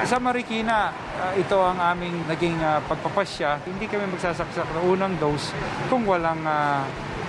Sa 0.00 0.16
Marikina, 0.16 0.92
uh, 0.96 1.32
ito 1.36 1.56
ang 1.56 1.76
aming 1.76 2.24
naging 2.24 2.56
uh, 2.60 2.80
pagpapasya. 2.88 3.64
Hindi 3.68 3.84
kami 3.84 4.08
magsasaksak 4.12 4.64
ng 4.76 4.84
unang 4.96 5.16
dose 5.20 5.52
kung 5.92 6.08
walang 6.08 6.40
uh, 6.44 6.84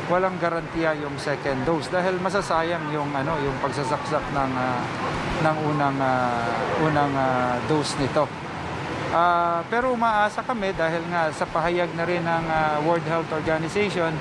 walang 0.10 0.39
garantiya 0.41 0.98
yung 0.98 1.20
second 1.22 1.62
dose 1.67 1.91
dahil 1.91 2.17
masasayang 2.17 2.89
yung 2.96 3.12
ano 3.13 3.38
yung 3.43 3.58
pagsasaksak 3.62 4.24
ng 4.34 4.51
uh, 4.55 4.81
ng 5.46 5.58
unang 5.74 5.98
uh, 6.00 6.86
unang 6.86 7.13
uh, 7.13 7.55
dose 7.70 7.93
nito. 8.01 8.25
Uh, 9.12 9.60
pero 9.67 9.91
umaasa 9.91 10.39
kami 10.39 10.72
dahil 10.72 11.03
nga 11.12 11.27
sa 11.36 11.43
pahayag 11.43 11.91
na 12.00 12.08
rin 12.08 12.24
ng 12.24 12.46
uh, 12.48 12.79
World 12.88 13.03
Health 13.05 13.27
Organization 13.36 14.15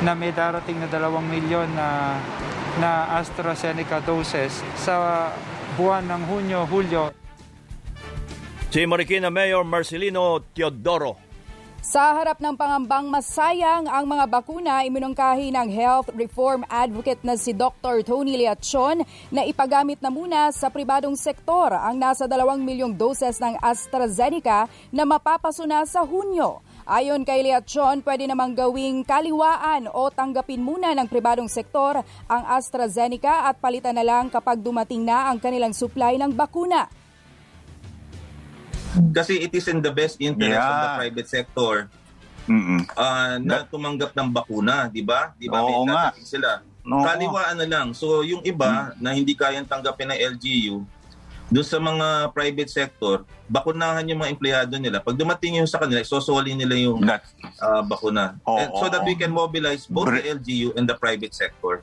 na 0.00 0.16
may 0.16 0.32
darating 0.32 0.80
na 0.80 0.88
dalawang 0.88 1.28
milyon 1.28 1.68
na 1.76 2.16
na 2.80 3.20
AstraZeneca 3.20 4.00
doses 4.00 4.64
sa 4.78 5.28
buwan 5.76 6.06
ng 6.08 6.22
Hunyo, 6.24 6.60
Hulyo. 6.64 7.04
Si 8.70 8.80
Marikina 8.86 9.28
Mayor 9.28 9.66
Marcelino 9.66 10.40
Teodoro. 10.54 11.29
Sa 11.80 12.12
harap 12.12 12.44
ng 12.44 12.60
pangambang 12.60 13.08
masayang 13.08 13.88
ang 13.88 14.04
mga 14.04 14.28
bakuna, 14.28 14.84
iminungkahi 14.84 15.48
ng 15.48 15.68
health 15.72 16.12
reform 16.12 16.60
advocate 16.68 17.24
na 17.24 17.40
si 17.40 17.56
Dr. 17.56 18.04
Tony 18.04 18.36
Liachon 18.36 19.00
na 19.32 19.48
ipagamit 19.48 19.96
na 20.04 20.12
muna 20.12 20.52
sa 20.52 20.68
pribadong 20.68 21.16
sektor 21.16 21.72
ang 21.72 21.96
nasa 21.96 22.28
2 22.28 22.36
milyong 22.60 22.92
doses 22.92 23.40
ng 23.40 23.56
AstraZeneca 23.64 24.68
na 24.92 25.08
mapapasuna 25.08 25.88
sa 25.88 26.04
Hunyo. 26.04 26.60
Ayon 26.84 27.24
kay 27.24 27.48
Liachon, 27.48 28.04
pwede 28.04 28.28
namang 28.28 28.52
gawing 28.52 29.00
kaliwaan 29.00 29.88
o 29.88 30.12
tanggapin 30.12 30.60
muna 30.60 30.92
ng 30.92 31.08
pribadong 31.08 31.48
sektor 31.48 31.96
ang 32.28 32.42
AstraZeneca 32.60 33.48
at 33.48 33.56
palitan 33.56 33.96
na 33.96 34.04
lang 34.04 34.28
kapag 34.28 34.60
dumating 34.60 35.00
na 35.00 35.32
ang 35.32 35.40
kanilang 35.40 35.72
supply 35.72 36.20
ng 36.20 36.36
bakuna. 36.36 36.92
Kasi 39.10 39.38
it 39.40 39.52
is 39.52 39.66
in 39.66 39.78
the 39.78 39.90
best 39.90 40.18
interest 40.18 40.50
Yeah. 40.50 40.66
of 40.66 40.76
the 40.76 40.90
private 40.98 41.28
sector 41.28 41.74
Mm-mm. 42.44 42.82
uh, 42.92 43.38
na 43.38 43.62
tumanggap 43.62 44.10
ng 44.12 44.28
bakuna, 44.28 44.90
di 44.90 45.00
ba? 45.00 45.30
Di 45.34 45.46
ba? 45.46 45.62
Oo 45.62 45.86
May 45.86 45.94
nga. 45.94 46.10
sila. 46.18 46.50
Oo. 46.82 47.04
Kaliwaan 47.04 47.56
na 47.56 47.66
lang. 47.66 47.88
So 47.92 48.20
yung 48.20 48.42
iba 48.42 48.90
na 48.96 49.12
hindi 49.12 49.32
kayang 49.32 49.64
tanggapin 49.64 50.10
ng 50.10 50.18
LGU, 50.34 50.82
doon 51.46 51.66
sa 51.66 51.78
mga 51.78 52.30
private 52.30 52.70
sector, 52.70 53.26
bakunahan 53.44 54.06
yung 54.06 54.22
mga 54.22 54.30
empleyado 54.30 54.74
nila. 54.76 54.98
Pag 54.98 55.14
dumating 55.14 55.58
yung 55.58 55.66
sa 55.66 55.78
kanila, 55.78 55.98
sosoli 56.00 56.54
nila 56.54 56.78
yung 56.78 57.02
That, 57.02 57.26
uh, 57.58 57.82
bakuna. 57.82 58.38
Oo, 58.44 58.54
And 58.56 58.70
so 58.72 58.86
that 58.86 59.02
oo. 59.02 59.06
we 59.06 59.14
can 59.14 59.30
mobilize 59.30 59.82
both 59.84 60.06
Bre- 60.06 60.22
the 60.22 60.38
LGU 60.38 60.74
and 60.74 60.86
the 60.86 60.94
private 60.94 61.34
sector. 61.34 61.82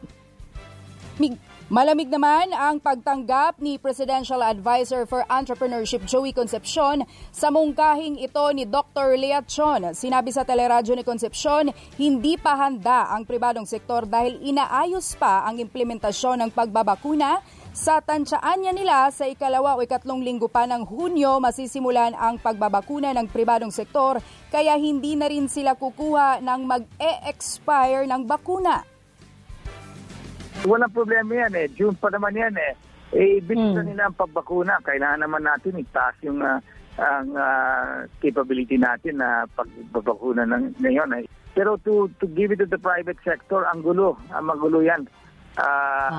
Mig- 1.17 1.39
Malamig 1.67 2.07
naman 2.07 2.55
ang 2.55 2.79
pagtanggap 2.79 3.59
ni 3.59 3.75
Presidential 3.75 4.39
Advisor 4.39 5.03
for 5.03 5.27
Entrepreneurship 5.27 5.99
Joey 6.07 6.31
Concepcion 6.31 7.03
sa 7.35 7.51
mungkahing 7.51 8.23
ito 8.23 8.39
ni 8.55 8.63
Dr. 8.63 9.19
Leachon. 9.19 9.91
Sinabi 9.91 10.31
sa 10.31 10.47
teleradyo 10.47 10.95
ni 10.95 11.03
Concepcion, 11.03 11.67
hindi 11.99 12.39
pa 12.39 12.55
handa 12.55 13.11
ang 13.11 13.27
pribadong 13.27 13.67
sektor 13.67 14.07
dahil 14.07 14.39
inaayos 14.47 15.19
pa 15.19 15.43
ang 15.43 15.59
implementasyon 15.59 16.47
ng 16.47 16.55
pagbabakuna 16.55 17.43
sa 17.75 17.99
tansyaan 17.99 18.63
niya 18.63 18.71
nila 18.71 19.11
sa 19.11 19.27
ikalawa 19.27 19.75
o 19.75 19.83
ikatlong 19.83 20.23
linggo 20.23 20.47
pa 20.47 20.63
ng 20.71 20.87
Hunyo 20.87 21.43
masisimulan 21.43 22.15
ang 22.15 22.39
pagbabakuna 22.39 23.11
ng 23.11 23.27
pribadong 23.27 23.75
sektor 23.75 24.23
kaya 24.55 24.79
hindi 24.79 25.19
na 25.19 25.27
rin 25.27 25.51
sila 25.51 25.75
kukuha 25.75 26.39
ng 26.39 26.61
mag-e-expire 26.63 28.07
ng 28.07 28.23
bakuna. 28.23 28.96
Walang 30.65 30.93
problema 30.95 31.45
yan 31.45 31.53
eh. 31.53 31.67
June 31.75 31.93
pa 31.93 32.09
naman 32.09 32.33
yan 32.33 32.55
eh. 32.57 32.73
Eh, 33.15 33.39
bilis 33.39 33.71
na 33.71 33.83
nila 33.85 34.09
ang 34.09 34.17
pagbakuna. 34.19 34.83
Kailangan 34.83 35.23
naman 35.23 35.45
natin 35.45 35.79
itaas 35.79 36.17
yung 36.25 36.43
ah, 36.43 36.59
ang 36.97 37.29
ah, 37.37 38.03
capability 38.19 38.75
natin 38.75 39.21
na 39.21 39.45
pagbabakuna 39.53 40.43
ng 40.49 40.81
ngayon. 40.81 41.13
Eh. 41.21 41.25
Pero 41.53 41.77
to 41.81 42.11
to 42.19 42.25
give 42.33 42.51
it 42.51 42.59
to 42.59 42.67
the 42.67 42.81
private 42.81 43.17
sector, 43.23 43.63
ang 43.69 43.85
gulo. 43.85 44.17
Ang 44.33 44.49
magulo 44.49 44.81
yan. 44.81 45.05
Ah, 45.57 46.09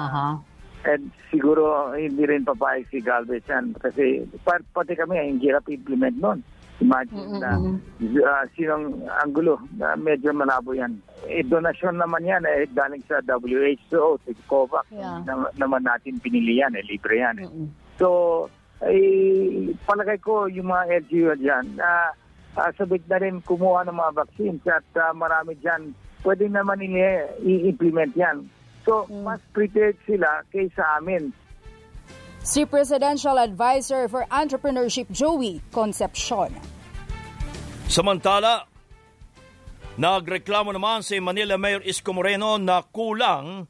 And 0.86 1.10
siguro 1.34 1.90
hindi 1.98 2.22
rin 2.22 2.46
papayag 2.46 2.86
si 2.88 3.02
Galvez 3.02 3.42
yan. 3.50 3.74
Kasi 3.74 4.22
pa- 4.46 4.62
pati 4.70 4.94
kami, 4.94 5.18
ang 5.18 5.42
hirap 5.42 5.66
implement 5.66 6.14
nun. 6.14 6.38
Imagine 6.78 7.42
na 7.42 7.58
uh, 7.58 8.44
sinong 8.54 9.02
ang 9.10 9.34
gulo 9.34 9.58
na 9.74 9.98
medyo 9.98 10.30
malabo 10.30 10.78
yan. 10.78 11.02
Eh, 11.26 11.42
donasyon 11.42 11.98
naman 11.98 12.22
yan 12.22 12.46
eh, 12.46 12.70
galing 12.70 13.02
sa 13.10 13.18
WHO, 13.26 14.22
sa 14.22 14.30
COVAX. 14.46 14.86
Yeah. 14.94 15.26
Na, 15.26 15.50
naman 15.58 15.82
natin 15.82 16.22
pinili 16.22 16.62
yan 16.62 16.78
eh, 16.78 16.86
libre 16.86 17.18
yan 17.18 17.36
eh. 17.42 17.48
So, 17.98 18.46
eh, 18.86 19.74
palagay 19.82 20.22
ko 20.22 20.46
yung 20.46 20.70
mga 20.70 21.02
LGU 21.02 21.34
dyan, 21.42 21.66
na 21.74 22.14
uh, 22.54 22.70
sabik 22.78 23.02
na 23.10 23.18
rin 23.18 23.42
kumuha 23.42 23.86
ng 23.86 23.98
mga 23.98 24.12
vaccines 24.26 24.62
at 24.66 24.86
ah, 24.98 25.14
marami 25.14 25.58
dyan, 25.58 25.94
pwede 26.22 26.46
naman 26.46 26.82
i-implement 26.82 28.14
yan. 28.14 28.46
So, 28.86 29.04
mas 29.26 29.42
prepared 29.52 29.98
sila 30.06 30.46
kaysa 30.54 30.82
amin. 30.98 31.34
Si 32.42 32.64
Presidential 32.64 33.36
Advisor 33.36 34.08
for 34.08 34.24
Entrepreneurship 34.30 35.10
Joey 35.10 35.60
Concepcion. 35.74 36.54
Samantala, 37.88 38.68
nagreklamo 39.98 40.70
naman 40.70 41.00
si 41.02 41.18
Manila 41.18 41.56
Mayor 41.56 41.82
Isko 41.82 42.14
Moreno 42.14 42.60
na 42.60 42.84
kulang 42.84 43.66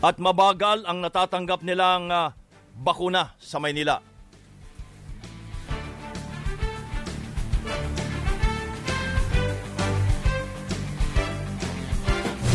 at 0.00 0.16
mabagal 0.16 0.88
ang 0.88 1.04
natatanggap 1.04 1.60
nilang 1.60 2.08
ah, 2.08 2.32
bakuna 2.72 3.36
sa 3.36 3.60
Maynila. 3.60 4.00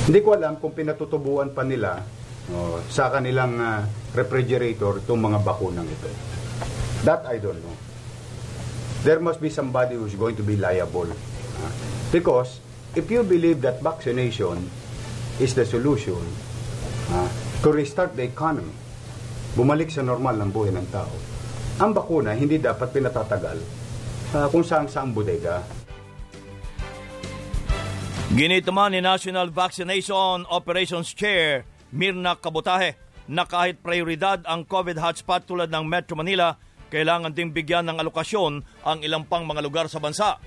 Hindi 0.06 0.22
ko 0.22 0.38
alam 0.38 0.62
kung 0.62 0.78
pinatutubuan 0.78 1.50
pa 1.50 1.66
nila 1.66 1.98
oh, 2.54 2.78
sa 2.90 3.10
kanilang 3.10 3.58
ah, 3.58 3.82
refrigerator 4.16 5.04
itong 5.04 5.20
mga 5.20 5.44
bakunang 5.44 5.86
ito. 5.86 6.10
That 7.04 7.28
I 7.28 7.38
don't 7.38 7.60
know. 7.60 7.76
There 9.06 9.22
must 9.22 9.38
be 9.38 9.54
somebody 9.54 10.00
who's 10.00 10.18
going 10.18 10.40
to 10.40 10.46
be 10.46 10.58
liable. 10.58 11.14
because 12.16 12.64
if 12.96 13.12
you 13.12 13.24
believe 13.24 13.62
that 13.62 13.82
vaccination 13.82 14.72
is 15.40 15.52
the 15.54 15.66
solution 15.68 16.22
to 17.62 17.68
restart 17.72 18.16
the 18.16 18.24
economy, 18.24 18.72
bumalik 19.56 19.92
sa 19.92 20.02
normal 20.02 20.40
ng 20.40 20.50
buhay 20.52 20.72
ng 20.72 20.88
tao, 20.90 21.12
ang 21.84 21.92
bakuna 21.92 22.32
hindi 22.32 22.56
dapat 22.56 22.88
pinatatagal 22.92 23.58
kung 24.52 24.64
saan 24.64 24.88
saan 24.88 25.12
bodega. 25.12 25.60
Ginit 28.36 28.68
naman 28.68 28.92
ni 28.92 29.00
National 29.00 29.48
Vaccination 29.54 30.44
Operations 30.50 31.14
Chair 31.14 31.64
Mirna 31.94 32.36
Kabutahe 32.36 33.05
na 33.26 33.44
kahit 33.46 33.82
prioridad 33.82 34.42
ang 34.46 34.66
COVID 34.66 35.02
hotspot 35.02 35.46
tulad 35.50 35.70
ng 35.70 35.86
Metro 35.86 36.14
Manila, 36.18 36.58
kailangan 36.94 37.34
ding 37.34 37.52
bigyan 37.52 37.90
ng 37.90 37.98
alokasyon 38.02 38.62
ang 38.86 39.00
ilang 39.02 39.26
pang 39.26 39.44
mga 39.44 39.62
lugar 39.66 39.86
sa 39.90 39.98
bansa. 39.98 40.38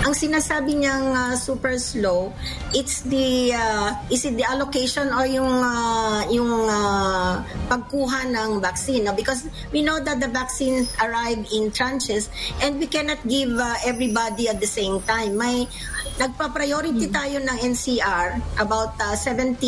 Ang 0.00 0.16
sinasabi 0.16 0.80
niyang 0.80 1.12
uh, 1.12 1.36
super 1.36 1.76
slow, 1.76 2.32
it's 2.72 3.04
the 3.04 3.52
uh, 3.52 3.92
is 4.08 4.24
it 4.24 4.32
the 4.32 4.48
allocation 4.48 5.12
or 5.12 5.28
yung 5.28 5.52
uh, 5.60 6.24
yung 6.32 6.48
uh, 6.64 7.44
pagkuha 7.68 8.32
ng 8.32 8.64
vaccine 8.64 9.04
no? 9.04 9.12
because 9.12 9.44
we 9.68 9.84
know 9.84 10.00
that 10.00 10.16
the 10.16 10.30
vaccine 10.32 10.88
arrive 11.04 11.44
in 11.52 11.68
tranches 11.68 12.32
and 12.64 12.80
we 12.80 12.88
cannot 12.88 13.20
give 13.28 13.52
uh, 13.52 13.76
everybody 13.84 14.48
at 14.48 14.56
the 14.56 14.66
same 14.66 15.04
time. 15.04 15.36
May 15.36 15.68
nagpa-priority 16.16 17.12
tayo 17.12 17.36
ng 17.44 17.56
NCR 17.60 18.56
about 18.56 18.96
uh, 19.04 19.12
70 19.12 19.60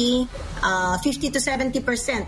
uh, 0.65 0.97
50 0.97 1.29
to 1.29 1.41
70 1.45 1.77
percent 1.85 2.25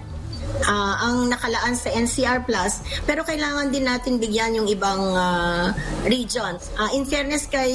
uh, 0.62 0.94
ang 1.02 1.32
nakalaan 1.32 1.74
sa 1.74 1.90
NCR 1.90 2.46
Plus 2.46 2.84
pero 3.02 3.26
kailangan 3.26 3.74
din 3.74 3.88
natin 3.88 4.22
bigyan 4.22 4.54
yung 4.54 4.68
ibang 4.70 5.02
uh, 5.14 5.74
regions. 6.06 6.70
Uh, 6.78 6.90
in 6.94 7.02
fairness 7.02 7.50
kay 7.50 7.72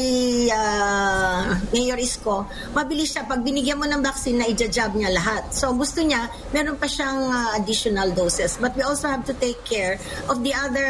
uh, 0.52 1.58
Mayor 1.76 2.00
Isko, 2.00 2.48
mabilis 2.72 3.16
siya 3.16 3.28
pag 3.28 3.44
binigyan 3.44 3.82
mo 3.82 3.86
ng 3.90 4.00
vaccine 4.00 4.40
na 4.40 4.48
ija-jab 4.48 4.96
niya 4.96 5.12
lahat. 5.12 5.52
So 5.52 5.76
gusto 5.76 6.00
niya 6.00 6.32
meron 6.56 6.80
pa 6.80 6.88
siyang 6.88 7.28
uh, 7.28 7.50
additional 7.60 8.14
doses 8.16 8.56
but 8.62 8.72
we 8.80 8.84
also 8.86 9.10
have 9.10 9.28
to 9.28 9.36
take 9.36 9.60
care 9.68 10.00
of 10.32 10.42
the 10.46 10.56
other 10.56 10.90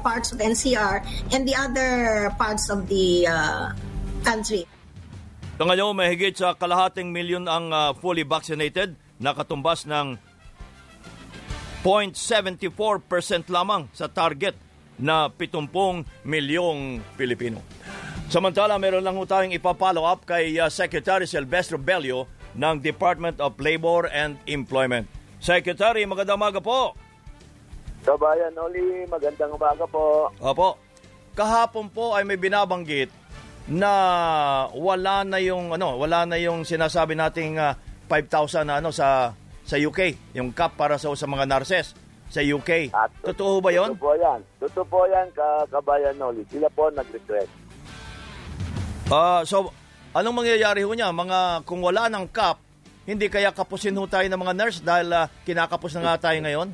parts 0.00 0.32
of 0.32 0.40
NCR 0.40 1.04
and 1.34 1.44
the 1.44 1.56
other 1.58 2.30
parts 2.40 2.72
of 2.72 2.88
the 2.88 3.28
uh, 3.28 3.74
country. 4.22 4.64
Ngayon, 5.58 5.90
mahigit 5.90 6.38
sa 6.38 6.54
kalahating 6.54 7.10
milyon 7.10 7.50
ang 7.50 7.74
uh, 7.74 7.90
fully 7.98 8.22
vaccinated, 8.22 8.94
nakatumbas 9.18 9.90
ng 9.90 10.14
0.74% 11.82 13.46
lamang 13.48 13.86
sa 13.94 14.10
target 14.10 14.54
na 14.98 15.30
70 15.30 16.02
milyong 16.26 16.98
Pilipino. 17.14 17.62
Samantala, 18.28 18.76
meron 18.76 19.00
lang 19.00 19.16
tayong 19.24 19.56
ipapollow 19.56 20.04
up 20.04 20.26
kay 20.28 20.58
uh, 20.60 20.68
Secretary 20.68 21.24
Silvestro 21.24 21.80
Bello 21.80 22.28
ng 22.58 22.76
Department 22.82 23.40
of 23.40 23.56
Labor 23.56 24.10
and 24.10 24.36
Employment. 24.44 25.08
Secretary, 25.38 26.02
magandang 26.04 26.36
umaga 26.36 26.60
po. 26.60 26.92
Kabayan 28.02 28.52
Oli, 28.58 29.06
magandang 29.06 29.54
umaga 29.54 29.86
po. 29.86 30.28
Opo. 30.42 30.76
Kahapon 31.38 31.86
po 31.94 32.18
ay 32.18 32.26
may 32.26 32.36
binabanggit 32.36 33.14
na 33.70 33.92
wala 34.74 35.22
na 35.22 35.38
yung 35.38 35.70
ano, 35.70 35.94
wala 35.94 36.26
na 36.26 36.36
yung 36.36 36.66
sinasabi 36.66 37.14
nating 37.14 37.56
uh, 37.56 37.78
5,000 38.10 38.66
na 38.66 38.82
ano 38.82 38.90
sa 38.90 39.30
sa 39.68 39.76
UK, 39.76 40.32
yung 40.32 40.56
cap 40.56 40.80
para 40.80 40.96
sa, 40.96 41.12
sa 41.12 41.28
mga 41.28 41.44
nurses 41.44 41.92
sa 42.32 42.40
UK. 42.40 42.88
At, 42.88 43.12
Totoo 43.20 43.60
ba 43.60 43.68
yon? 43.68 43.92
Totoo 43.92 44.04
po 44.08 44.12
yan. 44.16 44.40
Totoo 44.56 44.84
po 44.88 45.00
yan, 45.04 45.28
kabayan 45.68 46.16
Noli. 46.16 46.40
Sila 46.48 46.72
po 46.72 46.88
nag-request. 46.88 47.52
Uh, 49.12 49.44
so, 49.44 49.68
anong 50.16 50.44
mangyayari 50.44 50.84
ho 50.84 50.92
niya? 50.96 51.12
Mga, 51.12 51.68
kung 51.68 51.84
wala 51.84 52.08
ng 52.08 52.28
cap, 52.32 52.60
hindi 53.04 53.28
kaya 53.28 53.52
kapusin 53.52 53.96
ho 53.96 54.08
tayo 54.08 54.24
ng 54.28 54.40
mga 54.40 54.56
nurse 54.56 54.80
dahil 54.80 55.08
uh, 55.12 55.28
kinakapos 55.44 55.96
na 55.96 56.12
nga 56.12 56.32
tayo 56.32 56.38
ngayon? 56.40 56.68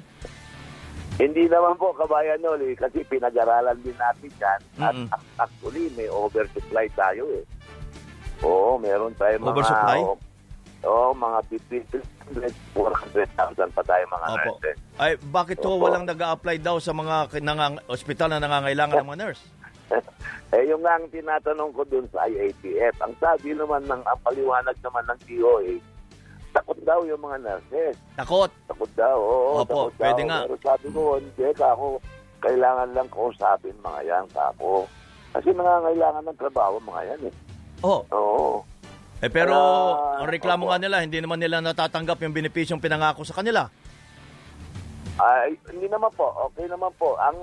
Hindi 1.15 1.47
naman 1.47 1.79
po, 1.79 1.95
kabayan 1.95 2.43
Noli, 2.43 2.75
kasi 2.75 3.07
pinag-aralan 3.07 3.79
din 3.83 3.95
natin 3.95 4.31
yan. 4.39 4.61
Mm-hmm. 4.79 5.07
At 5.15 5.23
actually, 5.47 5.87
may 5.95 6.11
oversupply 6.11 6.91
tayo 6.95 7.27
eh. 7.31 7.43
Oo, 8.43 8.79
meron 8.83 9.15
tayo 9.15 9.39
mga... 9.39 9.51
Oversupply? 9.55 10.01
Oh, 10.03 10.19
Oo, 10.85 11.17
mga 11.17 11.39
between 11.49 11.85
300 11.91 12.53
400,000 12.73 13.77
pa 13.77 13.83
tayo 13.85 14.05
mga 14.09 14.27
Opo. 14.29 14.37
nurses. 14.37 14.77
Ay, 14.97 15.13
bakit 15.29 15.61
to 15.61 15.69
Opo. 15.73 15.89
walang 15.89 16.05
nag 16.05 16.21
apply 16.21 16.57
daw 16.61 16.77
sa 16.81 16.93
mga 16.93 17.41
nangang, 17.41 17.81
ospital 17.89 18.33
na 18.33 18.41
nangangailangan 18.41 19.01
ng 19.05 19.09
mga 19.09 19.21
nurse? 19.21 19.43
eh, 20.57 20.65
yung 20.69 20.81
nga 20.81 20.97
ang 20.97 21.07
tinatanong 21.13 21.73
ko 21.77 21.83
dun 21.85 22.09
sa 22.09 22.25
IATF, 22.25 22.95
ang 23.05 23.15
sabi 23.21 23.53
naman 23.53 23.85
ng, 23.85 24.03
ang 24.05 24.21
paliwanag 24.25 24.77
naman 24.81 25.05
ng 25.13 25.21
DOA, 25.29 25.77
takot 26.57 26.79
daw 26.87 27.01
yung 27.05 27.21
mga 27.21 27.39
nurses. 27.45 27.97
Takot? 28.17 28.51
Takot 28.71 28.93
daw, 28.97 29.17
oo. 29.19 29.61
Opo, 29.61 29.91
takot 29.91 29.95
pwede 30.01 30.23
daw. 30.25 30.29
nga. 30.31 30.39
Pero 30.49 30.57
sabi 30.65 30.87
ko, 30.93 31.01
hindi, 31.21 31.45
ako, 31.53 31.87
kailangan 32.41 32.89
lang 32.93 33.09
kausapin 33.13 33.77
mga 33.85 34.01
yan, 34.05 34.25
kako. 34.33 34.89
Kasi 35.35 35.49
nangangailangan 35.51 36.25
ng 36.31 36.39
trabaho 36.41 36.77
mga 36.81 37.03
yan 37.11 37.23
eh. 37.29 37.35
Oo. 37.85 38.01
Oo. 38.15 38.51
Eh 39.25 39.33
pero 39.33 39.57
Ah, 39.57 40.21
ang 40.21 40.29
reklamo 40.29 40.69
nga 40.69 40.77
nila, 40.77 41.01
hindi 41.01 41.17
naman 41.17 41.41
nila 41.41 41.65
natatanggap 41.65 42.21
yung 42.21 42.37
benepisyong 42.37 42.77
pinangako 42.77 43.25
sa 43.25 43.33
kanila. 43.33 43.73
Ay, 45.17 45.57
hindi 45.73 45.89
naman 45.89 46.13
po. 46.13 46.29
Okay 46.53 46.69
naman 46.69 46.93
po. 47.01 47.17
Ang 47.17 47.39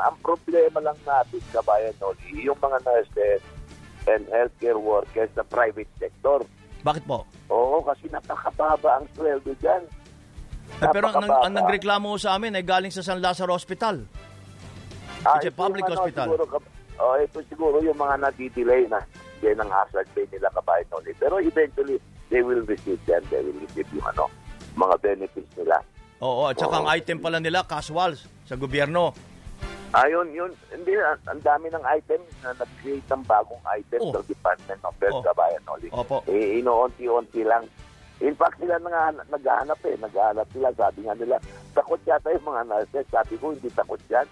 ang 0.00 0.16
problema 0.24 0.80
lang 0.80 0.96
natin, 1.04 1.42
kabayan, 1.52 1.92
Noli, 2.00 2.40
yung 2.40 2.56
mga 2.56 2.78
nurses 2.88 3.42
and 4.08 4.24
healthcare 4.32 4.80
workers 4.80 5.28
sa 5.36 5.44
private 5.44 5.90
sector. 6.00 6.40
Bakit 6.80 7.04
po? 7.04 7.28
Oo, 7.52 7.84
kasi 7.84 8.08
napakababa 8.08 9.02
ang 9.02 9.06
sweldo 9.12 9.52
dyan. 9.60 9.82
Eh, 10.80 10.88
pero 10.88 11.12
ang, 11.12 11.26
ang 11.26 11.52
nagreklamo 11.52 12.16
sa 12.16 12.38
amin 12.38 12.56
ay 12.56 12.64
galing 12.64 12.94
sa 12.94 13.04
San 13.04 13.20
Lazaro 13.20 13.52
Hospital. 13.52 14.06
Ah, 15.26 15.36
It's 15.36 15.50
a 15.50 15.52
public 15.52 15.84
yung 15.84 15.92
ano, 15.92 16.00
hospital. 16.00 16.26
Siguro, 16.32 16.46
kap- 16.46 16.72
oh, 17.02 17.14
ito 17.18 17.38
siguro 17.50 17.76
yung 17.82 17.98
mga 17.98 18.14
nadidelay 18.24 18.86
na 18.86 19.02
yan 19.42 19.60
ang 19.60 19.70
hazard 19.70 20.08
pay 20.12 20.24
nila 20.28 20.48
kabayan, 20.52 20.86
Noli. 20.90 21.12
Pero 21.16 21.38
eventually, 21.38 21.96
they 22.28 22.40
will 22.40 22.62
receive 22.64 23.00
them. 23.04 23.22
They 23.28 23.40
will 23.40 23.58
receive 23.60 23.88
yung 23.92 24.06
ano, 24.06 24.30
mga 24.74 24.96
benefits 25.00 25.52
nila. 25.56 25.80
Oo, 26.20 26.48
at 26.48 26.56
saka 26.56 26.80
ang 26.80 26.88
item 26.88 27.20
pala 27.20 27.36
nila, 27.36 27.64
casual 27.64 28.16
sa 28.44 28.56
gobyerno. 28.56 29.12
Ayun, 29.94 30.28
yun. 30.34 30.50
Hindi, 30.68 30.92
ang, 30.98 31.20
ang 31.24 31.40
dami 31.40 31.70
ng 31.70 31.84
item 31.86 32.20
na 32.42 32.52
nag-create 32.52 33.06
ng 33.06 33.22
bagong 33.24 33.64
item 33.70 34.00
Oh. 34.02 34.12
sa 34.12 34.20
Department 34.24 34.80
of 34.82 34.94
Health, 34.98 35.20
Oh. 35.20 35.24
kabayan, 35.24 35.62
Noli. 35.64 35.88
Opo. 35.92 36.20
Eh, 36.26 36.60
inoonti-onti 36.60 37.44
lang. 37.46 37.64
In 38.20 38.32
fact, 38.32 38.56
sila 38.60 38.80
nag- 38.80 39.28
naghahanap 39.28 39.80
eh. 39.84 39.96
Naghahanap 40.00 40.48
sila. 40.50 40.68
Sabi 40.72 41.04
nga 41.04 41.14
nila, 41.14 41.36
takot 41.76 42.00
yata 42.04 42.32
yung 42.32 42.48
mga 42.48 42.62
nurses. 42.64 43.06
Sabi 43.12 43.34
ko, 43.36 43.52
hindi 43.52 43.68
takot 43.68 44.00
yan. 44.08 44.24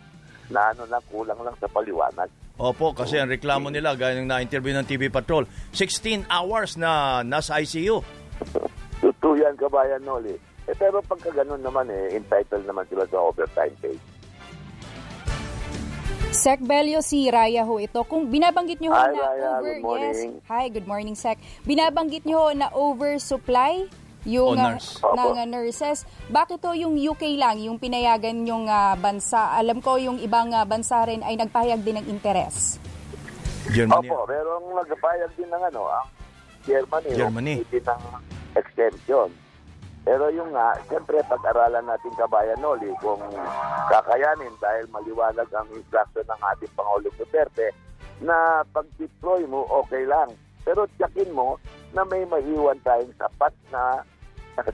Na 0.53 0.73
ano 0.75 0.85
lang, 0.89 1.03
kulang 1.09 1.41
lang 1.41 1.57
sa 1.57 1.69
paliwanag. 1.69 2.29
Opo, 2.55 2.95
kasi 2.95 3.19
ang 3.19 3.27
reklamo 3.27 3.67
nila, 3.67 3.99
gaya 3.99 4.15
ng 4.21 4.31
na-interview 4.31 4.79
ng 4.79 4.87
TV 4.87 5.11
Patrol, 5.11 5.43
16 5.75 6.31
hours 6.31 6.79
na 6.79 7.23
nasa 7.27 7.59
ICU. 7.59 7.99
Totoo 9.03 9.35
yan, 9.35 9.59
kabayan, 9.59 9.99
Noli. 10.07 10.39
Eh, 10.65 10.77
pero 10.79 11.03
pagka 11.05 11.29
ganun 11.35 11.61
naman 11.61 11.91
eh, 11.93 12.17
entitled 12.17 12.65
naman 12.65 12.89
sila 12.89 13.05
sa 13.11 13.21
overtime 13.21 13.75
pay. 13.83 13.97
Sec 16.35 16.59
Bello, 16.67 16.99
si 16.99 17.31
Raya 17.31 17.63
ho 17.63 17.79
ito. 17.79 18.03
Kung 18.11 18.27
binabanggit 18.27 18.83
nyo 18.83 18.91
ho 18.91 18.99
Hi, 18.99 19.13
na 19.15 19.23
Raya. 19.23 19.51
over... 19.61 19.67
Good 19.71 19.85
morning. 19.87 20.31
Yes. 20.35 20.49
Hi, 20.51 20.65
good 20.67 20.89
morning, 20.91 21.15
Sec. 21.15 21.39
Binabanggit 21.63 22.27
nyo 22.27 22.37
ho 22.39 22.49
na 22.51 22.69
oversupply 22.75 23.87
yung 24.25 24.53
Oh, 24.53 24.59
ah, 24.59 24.73
nurse. 24.73 24.99
ng 24.99 25.05
Opo. 25.05 25.37
ah, 25.37 25.47
nurses. 25.47 25.99
Bakit 26.27 26.59
to 26.59 26.73
yung 26.73 26.97
UK 26.97 27.37
lang, 27.37 27.61
yung 27.61 27.77
pinayagan 27.77 28.45
yung 28.45 28.65
ah, 28.67 28.97
bansa? 28.97 29.53
Alam 29.55 29.79
ko 29.79 29.97
yung 29.97 30.17
ibang 30.19 30.51
ah, 30.51 30.65
bansa 30.65 31.05
rin 31.05 31.21
ay 31.21 31.37
nagpahayag 31.37 31.81
din 31.81 32.01
ng 32.01 32.07
interes. 32.09 32.81
Germany. 33.67 34.09
Opo, 34.09 34.25
pero 34.25 34.61
ang 34.61 34.67
nagpapayag 34.75 35.31
din 35.35 35.49
ng 35.49 35.63
ano, 35.63 35.89
ang 35.89 36.09
Germany, 36.65 37.13
Germany. 37.13 37.55
ng 37.65 38.03
extension. 38.55 39.29
Pero 40.05 40.29
yung 40.29 40.53
nga, 40.53 40.77
siyempre 40.85 41.17
pag-aralan 41.25 41.81
natin 41.81 42.13
kabayan 42.13 42.61
Noli 42.61 42.93
kung 43.01 43.21
kakayanin 43.89 44.53
dahil 44.59 44.85
maliwanag 44.93 45.49
ang 45.49 45.69
instruction 45.73 46.25
ng 46.25 46.41
ating 46.53 46.73
Pangulong 46.77 47.17
Duterte 47.17 47.73
na 48.21 48.37
pag-deploy 48.69 49.49
mo, 49.49 49.65
okay 49.75 50.05
lang. 50.05 50.29
Pero 50.61 50.85
tiyakin 50.97 51.33
mo 51.33 51.57
na 51.93 52.05
may 52.05 52.25
maiwan 52.25 52.81
tayong 52.81 53.17
sapat 53.17 53.53
na 53.69 54.05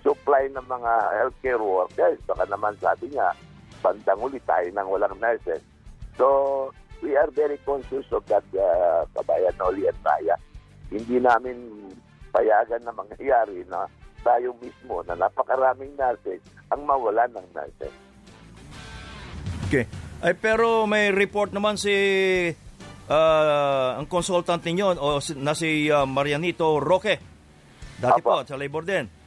supply 0.04 0.52
ng 0.52 0.66
mga 0.68 0.92
healthcare 1.16 1.62
workers. 1.62 2.20
Baka 2.28 2.44
naman 2.50 2.76
sabi 2.76 3.08
niya, 3.08 3.32
bandang 3.80 4.20
uli 4.20 4.40
tayo 4.44 4.68
nang 4.76 4.88
walang 4.92 5.16
nurses. 5.16 5.64
So, 6.20 6.68
we 7.00 7.16
are 7.16 7.32
very 7.32 7.56
conscious 7.64 8.04
of 8.12 8.24
that 8.28 8.44
uh, 8.52 9.08
kabayan 9.16 9.56
Noli 9.56 9.88
at 9.88 9.96
Raya. 10.04 10.36
Hindi 10.92 11.16
namin 11.16 11.56
payagan 12.28 12.84
na 12.84 12.92
mangyayari 12.92 13.64
na 13.72 13.88
tayo 14.20 14.52
mismo 14.60 15.00
na 15.08 15.16
napakaraming 15.16 15.96
nurses 15.96 16.44
ang 16.68 16.84
mawalan 16.84 17.32
ng 17.32 17.46
nurses. 17.56 17.94
Okay. 19.70 19.86
Ay, 20.20 20.36
pero 20.36 20.84
may 20.84 21.08
report 21.08 21.56
naman 21.56 21.80
si 21.80 21.94
ah, 23.08 23.96
ang 23.96 24.04
consultant 24.04 24.60
ninyo 24.60 25.00
o 25.00 25.16
na 25.40 25.56
si 25.56 25.88
ah, 25.88 26.04
Marianito 26.04 26.76
Roque. 26.76 27.16
Dati 28.00 28.20
Apo. 28.20 28.40
po 28.40 28.44
sa 28.44 28.60
labor 28.60 28.84
din. 28.84 29.19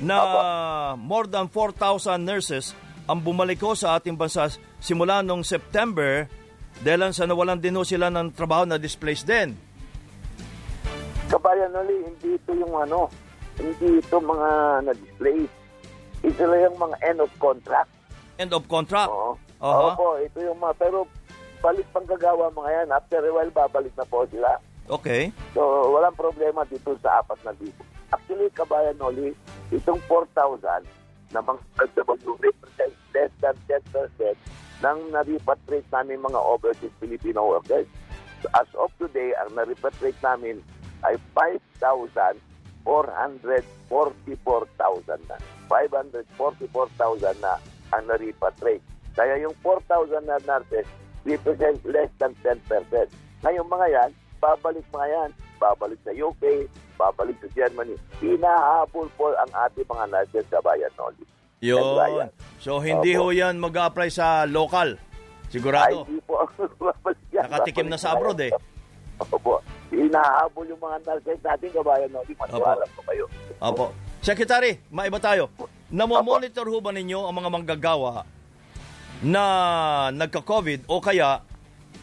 Na 0.00 0.96
more 0.96 1.28
than 1.28 1.46
4,000 1.48 2.24
nurses 2.24 2.72
ang 3.04 3.20
bumalik 3.20 3.60
ko 3.60 3.74
sa 3.74 3.98
ating 3.98 4.14
bansa 4.14 4.48
simula 4.78 5.20
nung 5.20 5.42
September 5.42 6.30
dahil 6.80 7.12
sa 7.12 7.26
nawalan 7.26 7.58
din 7.58 7.76
ho 7.76 7.84
sila 7.84 8.08
ng 8.08 8.32
trabaho 8.32 8.64
na 8.64 8.78
displaced 8.80 9.26
din. 9.26 9.58
Kabayan 11.26 11.70
Noli, 11.74 12.06
hindi 12.06 12.38
ito 12.38 12.50
yung 12.54 12.74
ano, 12.74 13.06
hindi 13.58 14.02
ito 14.02 14.16
mga 14.18 14.48
na-display. 14.88 15.40
Ito 16.26 16.42
lang 16.42 16.60
yung 16.70 16.78
mga 16.78 16.96
end 17.06 17.20
of 17.20 17.30
contract. 17.38 17.90
End 18.40 18.52
of 18.56 18.64
contract. 18.66 19.10
Oo. 19.10 19.36
Aha. 19.60 19.92
Opo, 19.92 20.16
ito 20.22 20.38
yung 20.40 20.58
mga, 20.58 20.74
pero 20.80 21.04
balik 21.60 21.86
pang 21.92 22.08
gagawa 22.08 22.48
mga 22.50 22.70
yan. 22.82 22.88
After 22.96 23.20
a 23.20 23.30
while, 23.30 23.52
babalik 23.52 23.92
na 23.94 24.06
po 24.08 24.24
sila. 24.32 24.56
Okay. 24.88 25.30
So, 25.52 25.62
walang 25.92 26.16
problema 26.16 26.64
dito 26.66 26.96
sa 26.98 27.20
apat 27.20 27.38
na 27.44 27.52
libo. 27.60 27.84
Actually, 28.10 28.50
kabayan 28.50 28.98
Noli, 28.98 29.30
itong 29.70 30.02
4,000 30.10 30.82
na 31.30 31.40
mga 31.42 31.62
OFW 31.78 32.34
represent 32.42 32.94
less 33.14 33.30
than 33.38 33.54
10% 33.70 34.34
ng 34.80 34.98
na-repatriate 35.14 35.86
namin 35.94 36.18
mga 36.18 36.40
overseas 36.42 36.90
Filipino 36.98 37.46
workers. 37.46 37.86
So, 38.42 38.48
as 38.56 38.66
of 38.74 38.90
today, 38.98 39.30
ang 39.38 39.54
na-repatriate 39.54 40.18
namin 40.24 40.58
ay 41.06 41.14
5,444,000 41.78 42.40
na. 45.30 45.36
544,000 45.70 47.38
na 47.38 47.62
ang 47.94 48.02
na-repatriate. 48.10 48.82
Kaya 49.14 49.38
yung 49.38 49.54
4,000 49.62 50.26
na 50.26 50.38
nurses 50.42 50.86
represent 51.22 51.78
less 51.86 52.10
than 52.18 52.34
10%. 52.42 52.58
Ngayon 53.44 53.66
mga 53.68 53.86
yan, 53.92 54.10
babalik 54.40 54.86
mga 54.90 55.08
yan, 55.08 55.30
babalik 55.60 56.00
sa 56.02 56.12
UK, 56.16 56.66
babalik 57.00 57.36
sa 57.40 57.48
Germany. 57.56 57.96
Hinahabol 58.20 59.08
po 59.16 59.32
ang 59.32 59.50
ating 59.68 59.88
mga 59.88 60.04
nurses 60.12 60.44
sa 60.52 60.60
bayan 60.60 60.92
Noli. 61.00 61.24
Yun. 61.64 62.28
So, 62.60 62.80
hindi 62.80 63.16
ho 63.16 63.32
yan 63.32 63.56
mag-apply 63.56 64.08
sa 64.12 64.44
local. 64.44 64.96
Ay, 64.96 65.48
Sigurado. 65.48 66.04
di 66.04 66.20
po. 66.24 66.44
Nakatikim 67.44 67.88
na 67.88 67.96
sa 67.96 68.16
abroad 68.16 68.38
eh. 68.44 68.52
Opo. 69.20 69.60
Hinahabol 69.90 70.68
yung 70.68 70.80
mga 70.80 70.98
nurses 71.08 71.40
natin, 71.40 71.68
kabayan 71.72 72.10
Noli. 72.12 72.32
Maniwala 72.36 72.84
po 72.92 73.00
kayo. 73.08 73.24
Opo. 73.60 73.84
Secretary, 74.20 74.76
maiba 74.92 75.16
tayo. 75.16 75.48
Namomonitor 75.90 76.68
ho 76.68 76.78
ba 76.84 76.92
ninyo 76.92 77.24
ang 77.24 77.34
mga 77.34 77.50
manggagawa 77.50 78.22
na 79.20 79.44
nagka-COVID 80.12 80.88
o 80.88 81.00
kaya 81.02 81.44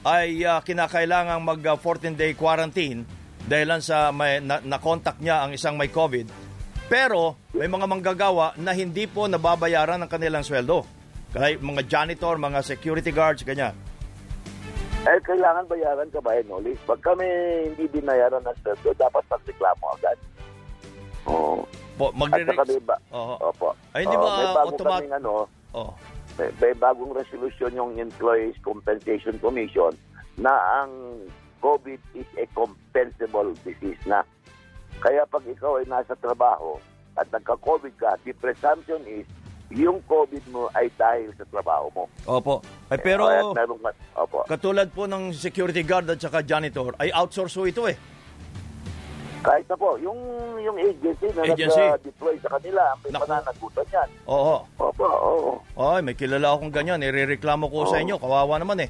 ay 0.05 0.45
ah, 0.45 0.61
kinakailangang 0.61 1.41
mag 1.41 1.61
14-day 1.61 2.37
quarantine 2.37 3.07
dahil 3.47 3.79
sa 3.79 4.11
may, 4.11 4.43
na, 4.43 4.59
na-contact 4.59 5.23
niya 5.23 5.47
ang 5.47 5.55
isang 5.55 5.79
may 5.79 5.87
COVID. 5.87 6.27
Pero 6.87 7.35
may 7.51 7.67
mga 7.67 7.87
manggagawa 7.87 8.55
na 8.55 8.71
hindi 8.71 9.07
po 9.07 9.27
nababayaran 9.27 10.03
ng 10.03 10.11
kanilang 10.11 10.43
sweldo. 10.43 10.83
Kaya 11.31 11.59
mga 11.59 11.83
janitor, 11.87 12.35
mga 12.35 12.59
security 12.63 13.11
guards, 13.11 13.43
ganyan. 13.43 13.75
Eh, 15.03 15.19
kailangan 15.23 15.67
bayaran 15.67 16.07
kabayan 16.11 16.47
Noli. 16.47 16.75
Pag 16.83 16.99
kami 16.99 17.23
hindi 17.65 17.87
binayaran 17.87 18.43
ng 18.43 18.55
sweldo, 18.59 18.91
dapat 18.95 19.23
magreklamo 19.27 19.85
agad. 19.95 20.17
Oo. 21.27 21.63
Po, 21.97 22.11
At 22.11 22.15
magre 22.15 22.43
saka 22.45 22.63
may 22.67 22.81
ba- 22.83 23.03
Oo. 23.11 23.35
Opo. 23.41 23.67
Ay, 23.91 24.03
hindi 24.03 24.15
ba 24.15 24.27
may 24.29 24.47
bago 24.53 24.67
automat- 24.69 25.01
kaming 25.01 25.15
ano, 25.17 25.33
Oh. 25.73 25.91
may, 26.35 26.49
may 26.59 26.73
bagong 26.75 27.11
resolution 27.11 27.71
yung 27.73 27.91
Employees 27.95 28.55
Compensation 28.61 29.35
Commission 29.39 29.91
na 30.37 30.53
ang 30.83 30.91
COVID 31.57 31.99
is 32.13 32.29
a 32.37 32.45
compensable 32.51 33.53
disease 33.61 33.99
na. 34.05 34.23
Kaya 34.97 35.25
pag 35.25 35.45
ikaw 35.45 35.77
ay 35.77 35.85
nasa 35.85 36.17
trabaho 36.17 36.81
at 37.13 37.29
nagka-COVID 37.29 37.93
ka, 37.97 38.17
the 38.23 38.33
presumption 38.33 39.01
is 39.05 39.25
yung 39.69 39.99
COVID 40.07 40.41
mo 40.47 40.71
ay 40.73 40.87
dahil 40.95 41.29
sa 41.35 41.43
trabaho 41.45 41.91
mo. 41.91 42.03
Opo. 42.23 42.63
Ay, 42.87 42.97
pero 42.97 43.27
Kaya 43.27 43.51
meron 43.51 43.83
opo. 44.15 44.47
katulad 44.47 44.87
po 44.89 45.05
ng 45.05 45.35
security 45.35 45.83
guard 45.83 46.07
at 46.07 46.17
saka 46.17 46.39
janitor, 46.39 46.95
ay 46.97 47.11
outsource 47.11 47.53
po 47.53 47.67
ito 47.67 47.83
eh. 47.85 47.97
Kahit 49.37 49.69
na 49.69 49.75
po, 49.77 49.95
yung, 50.01 50.17
yung 50.59 50.75
agency 50.75 51.29
na 51.31 51.45
Agency. 51.45 51.79
nag-deploy 51.79 52.35
sa 52.41 52.57
kanila, 52.57 52.81
may 53.05 53.11
Naku. 53.13 53.21
pananagutan 53.23 53.87
yan. 53.93 54.09
Oo. 54.25 54.55
Opo, 54.81 55.05
oo. 55.05 55.51
Ay, 55.77 56.01
may 56.01 56.17
kilala 56.17 56.57
akong 56.57 56.73
ganyan. 56.73 56.99
Irereklamo 57.05 57.69
ko 57.69 57.85
sa 57.85 57.95
Oo. 57.95 58.03
inyo. 58.03 58.15
Kawawa 58.17 58.57
naman 58.59 58.81
eh. 58.81 58.89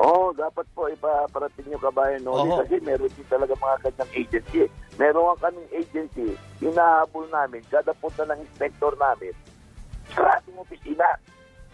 Oo, 0.00 0.32
dapat 0.32 0.64
po 0.72 0.88
ipaparating 0.88 1.68
nyo 1.68 1.76
kabayan 1.76 2.24
no? 2.24 2.32
Oo. 2.32 2.64
Kasi 2.64 2.80
meron 2.80 3.12
din 3.12 3.28
talaga 3.28 3.52
mga 3.52 3.76
ganyang 3.84 4.12
agency. 4.16 4.64
Meron 4.96 5.36
ang 5.36 5.40
kaming 5.40 5.70
agency, 5.72 6.28
hinahabol 6.64 7.28
namin, 7.28 7.60
kada 7.68 7.92
punta 8.00 8.24
ng 8.24 8.40
inspector 8.40 8.92
namin, 8.96 9.36
sa 10.16 10.40
ating 10.40 10.56
opisina. 10.56 11.08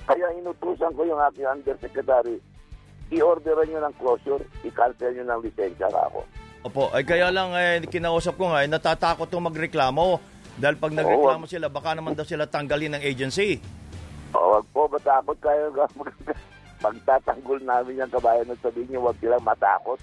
Kaya 0.02 0.34
inutusan 0.34 0.94
ko 0.98 1.06
yung 1.06 1.22
aking 1.30 1.46
undersecretary, 1.46 2.42
i-orderan 3.14 3.70
nyo 3.70 3.80
ng 3.86 3.94
closure, 4.02 4.42
i-cancel 4.66 5.14
nyo 5.14 5.24
ng 5.30 5.40
lisensya 5.46 5.86
ako. 5.86 6.26
Opo. 6.66 6.90
Ay, 6.90 7.06
kaya 7.06 7.30
lang 7.30 7.54
eh, 7.54 7.86
kinausap 7.86 8.34
ko 8.34 8.50
nga, 8.50 8.66
eh, 8.66 8.70
natatakot 8.70 9.30
itong 9.30 9.46
magreklamo. 9.46 10.18
Dahil 10.58 10.74
pag 10.74 10.90
nagreklamo 10.90 11.46
sila, 11.46 11.70
baka 11.70 11.94
naman 11.94 12.18
daw 12.18 12.26
sila 12.26 12.50
tanggalin 12.50 12.98
ng 12.98 13.02
agency. 13.06 13.62
O, 14.34 14.58
wag 14.58 14.66
po 14.74 14.90
matakot 14.90 15.38
kayo. 15.38 15.70
Pagtatanggol 16.78 17.60
namin 17.66 17.98
yung 17.98 18.12
kabayan 18.12 18.46
ng 18.46 18.62
sabihin 18.62 18.88
nyo, 18.94 19.10
wag 19.10 19.18
silang 19.18 19.42
matakot. 19.42 19.98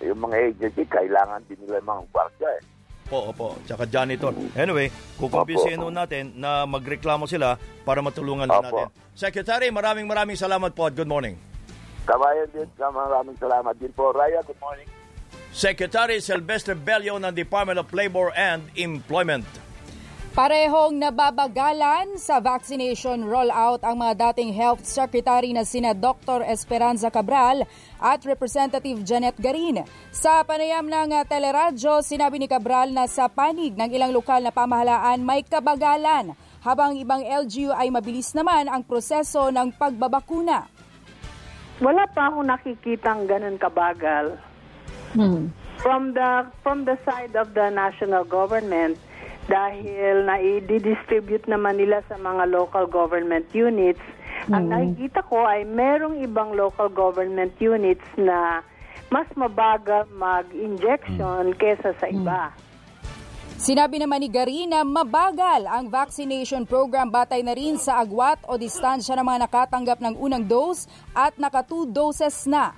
Yung 0.00 0.20
mga 0.20 0.36
agency, 0.52 0.84
kailangan 0.88 1.44
din 1.48 1.60
nila 1.64 1.80
mga 1.80 2.02
kwarta 2.12 2.48
eh. 2.56 2.62
Opo, 3.10 3.18
opo. 3.34 3.46
Tsaka 3.66 3.90
janitor. 3.90 4.30
Anyway, 4.54 4.86
kukumbinsihin 5.18 5.82
ho 5.82 5.90
natin 5.90 6.30
na 6.38 6.62
magreklamo 6.62 7.26
sila 7.26 7.58
para 7.82 7.98
matulungan 7.98 8.46
din 8.46 8.62
natin. 8.62 8.86
Secretary, 9.18 9.66
maraming 9.74 10.06
maraming 10.06 10.38
salamat 10.38 10.70
po 10.70 10.86
at 10.86 10.94
good 10.94 11.10
morning. 11.10 11.34
Kabayan 12.06 12.46
din, 12.54 12.70
maraming 12.78 13.34
salamat 13.36 13.74
din 13.76 13.90
po. 13.92 14.14
Raya, 14.14 14.40
good 14.46 14.60
morning. 14.62 14.86
Secretary 15.50 16.22
Silvestre 16.22 16.78
Bello 16.78 17.18
ng 17.18 17.34
Department 17.34 17.82
of 17.82 17.90
Labor 17.90 18.30
and 18.38 18.70
Employment. 18.78 19.42
Parehong 20.30 20.94
nababagalan 20.94 22.14
sa 22.14 22.38
vaccination 22.38 23.26
rollout 23.26 23.82
ang 23.82 23.98
mga 23.98 24.30
dating 24.30 24.54
Health 24.54 24.86
Secretary 24.86 25.50
na 25.50 25.66
sina 25.66 25.90
Dr. 25.90 26.46
Esperanza 26.46 27.10
Cabral 27.10 27.66
at 27.98 28.22
Representative 28.22 29.02
Janet 29.02 29.34
Garin. 29.42 29.82
Sa 30.14 30.46
panayam 30.46 30.86
ng 30.86 31.26
teleradyo, 31.26 31.98
sinabi 32.06 32.38
ni 32.38 32.46
Cabral 32.46 32.94
na 32.94 33.10
sa 33.10 33.26
panig 33.26 33.74
ng 33.74 33.90
ilang 33.90 34.14
lokal 34.14 34.38
na 34.38 34.54
pamahalaan 34.54 35.18
may 35.18 35.42
kabagalan, 35.42 36.38
habang 36.62 36.94
ibang 36.94 37.26
LGU 37.26 37.74
ay 37.74 37.90
mabilis 37.90 38.30
naman 38.30 38.70
ang 38.70 38.86
proseso 38.86 39.50
ng 39.50 39.74
pagbabakuna. 39.74 40.70
Wala 41.82 42.06
pa 42.06 42.30
akong 42.30 42.46
nakikitang 42.46 43.26
ganun 43.26 43.58
kabagal. 43.58 44.38
From 45.82 46.14
the 46.14 46.46
from 46.62 46.86
the 46.86 46.94
side 47.02 47.34
of 47.34 47.50
the 47.50 47.66
national 47.74 48.22
government 48.22 49.09
dahil 49.50 50.30
na 50.30 50.38
i-distribute 50.38 51.50
naman 51.50 51.82
nila 51.82 52.06
sa 52.06 52.14
mga 52.14 52.46
local 52.54 52.86
government 52.86 53.50
units, 53.50 54.00
ang 54.48 54.70
nakikita 54.70 55.26
ko 55.26 55.42
ay 55.42 55.66
merong 55.66 56.22
ibang 56.22 56.54
local 56.54 56.86
government 56.86 57.52
units 57.58 58.06
na 58.14 58.62
mas 59.10 59.26
mabagal 59.34 60.06
mag-injection 60.14 61.50
kesa 61.58 61.90
sa 61.98 62.06
iba. 62.06 62.54
Sinabi 63.60 64.00
naman 64.00 64.24
ni 64.24 64.32
Garin 64.32 64.72
na 64.72 64.80
mabagal 64.80 65.68
ang 65.68 65.92
vaccination 65.92 66.64
program 66.64 67.12
batay 67.12 67.44
na 67.44 67.52
rin 67.52 67.76
sa 67.76 68.00
agwat 68.00 68.40
o 68.48 68.56
distansya 68.56 69.20
ng 69.20 69.26
mga 69.26 69.40
nakatanggap 69.44 69.98
ng 70.00 70.14
unang 70.16 70.48
dose 70.48 70.88
at 71.12 71.36
naka 71.36 71.60
two 71.60 71.84
doses 71.84 72.48
na. 72.48 72.72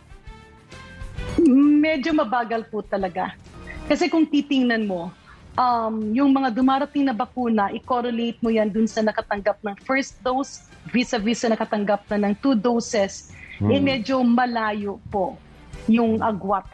medyo 1.82 2.10
mabagal 2.10 2.66
po 2.66 2.82
talaga. 2.82 3.38
Kasi 3.86 4.10
kung 4.10 4.26
titingnan 4.26 4.90
mo, 4.90 5.14
um, 5.56 6.12
yung 6.12 6.32
mga 6.32 6.52
dumarating 6.52 7.04
na 7.04 7.14
bakuna, 7.16 7.72
i-correlate 7.72 8.40
mo 8.40 8.48
yan 8.48 8.72
dun 8.72 8.88
sa 8.88 9.04
nakatanggap 9.04 9.60
ng 9.60 9.76
first 9.84 10.16
dose 10.24 10.68
vis-a-vis 10.90 11.44
sa 11.44 11.52
nakatanggap 11.52 12.04
na 12.10 12.28
ng 12.28 12.34
two 12.42 12.56
doses, 12.56 13.30
eh 13.62 13.78
Hmm. 13.78 13.84
medyo 13.84 14.16
malayo 14.26 14.98
po 15.12 15.38
yung 15.86 16.18
agwat. 16.18 16.66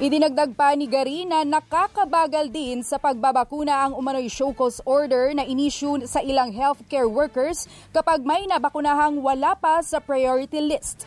Idinagdag 0.00 0.56
pa 0.56 0.72
ni 0.72 0.88
Garin 0.88 1.28
na 1.28 1.44
nakakabagal 1.44 2.48
din 2.48 2.80
sa 2.80 2.96
pagbabakuna 2.96 3.84
ang 3.84 3.92
umano'y 3.92 4.32
show 4.32 4.48
cause 4.56 4.80
order 4.88 5.36
na 5.36 5.44
inisyu 5.44 6.00
sa 6.08 6.24
ilang 6.24 6.48
healthcare 6.48 7.04
workers 7.04 7.68
kapag 7.92 8.24
may 8.24 8.48
nabakunahang 8.48 9.20
wala 9.20 9.52
pa 9.52 9.84
sa 9.84 10.00
priority 10.00 10.56
list. 10.56 11.04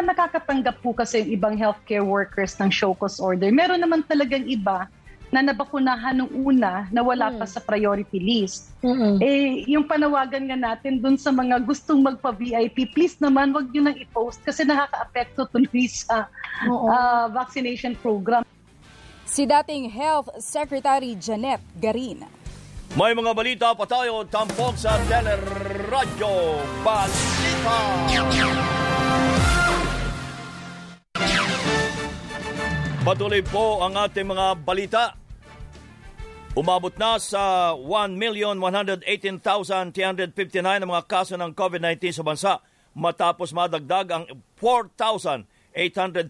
Nakakatanggap 0.00 0.80
po 0.80 0.96
kasi 0.96 1.20
yung 1.20 1.30
ibang 1.36 1.54
healthcare 1.60 2.00
workers 2.00 2.56
ng 2.56 2.72
show 2.72 2.96
cause 2.96 3.20
order. 3.20 3.52
Meron 3.52 3.84
naman 3.84 4.00
talagang 4.08 4.48
iba 4.48 4.88
na 5.30 5.46
nabakunahan 5.46 6.18
nung 6.18 6.30
una 6.34 6.90
na 6.90 7.00
wala 7.06 7.30
pa 7.30 7.46
sa 7.46 7.62
priority 7.62 8.18
list. 8.18 8.74
Eh, 9.22 9.62
yung 9.70 9.86
panawagan 9.86 10.50
nga 10.50 10.58
natin 10.58 10.98
dun 10.98 11.14
sa 11.14 11.30
mga 11.30 11.62
gustong 11.62 12.02
magpa-VIP, 12.02 12.90
please 12.90 13.14
naman 13.22 13.54
wag 13.54 13.70
nyo 13.70 13.86
nang 13.86 13.98
i-post 13.98 14.42
kasi 14.42 14.66
nakaka-apekto 14.66 15.46
tuloy 15.54 15.86
sa 16.02 16.26
ah, 16.66 17.30
vaccination 17.30 17.94
program. 17.98 18.42
Si 19.30 19.46
dating 19.46 19.94
Health 19.94 20.34
Secretary 20.42 21.14
Janet 21.14 21.62
Garin. 21.78 22.26
May 22.98 23.14
mga 23.14 23.30
balita 23.30 23.70
pa 23.78 23.86
tayo 23.86 24.26
tampok 24.26 24.74
sa 24.74 24.98
Teleradyo 25.06 26.58
Balita. 26.82 27.78
Patuloy 33.00 33.40
po 33.40 33.80
ang 33.80 33.96
ating 33.96 34.28
mga 34.28 34.60
balita. 34.60 35.16
Umabot 36.52 36.92
na 37.00 37.16
sa 37.16 37.72
1,118,359 37.72 39.40
ang 40.60 40.84
mga 40.84 41.08
kaso 41.08 41.40
ng 41.40 41.56
COVID-19 41.56 41.96
sa 42.12 42.20
bansa 42.20 42.60
matapos 42.92 43.56
madagdag 43.56 44.04
ang 44.12 44.28
4,842 44.60 46.28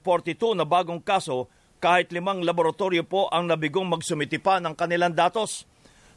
na 0.55 0.63
bagong 0.63 1.03
kaso 1.03 1.51
kahit 1.83 2.15
limang 2.15 2.47
laboratorio 2.47 3.03
po 3.03 3.27
ang 3.35 3.51
nabigong 3.51 3.91
magsumiti 3.91 4.39
pa 4.39 4.63
ng 4.63 4.79
kanilang 4.79 5.19
datos. 5.19 5.67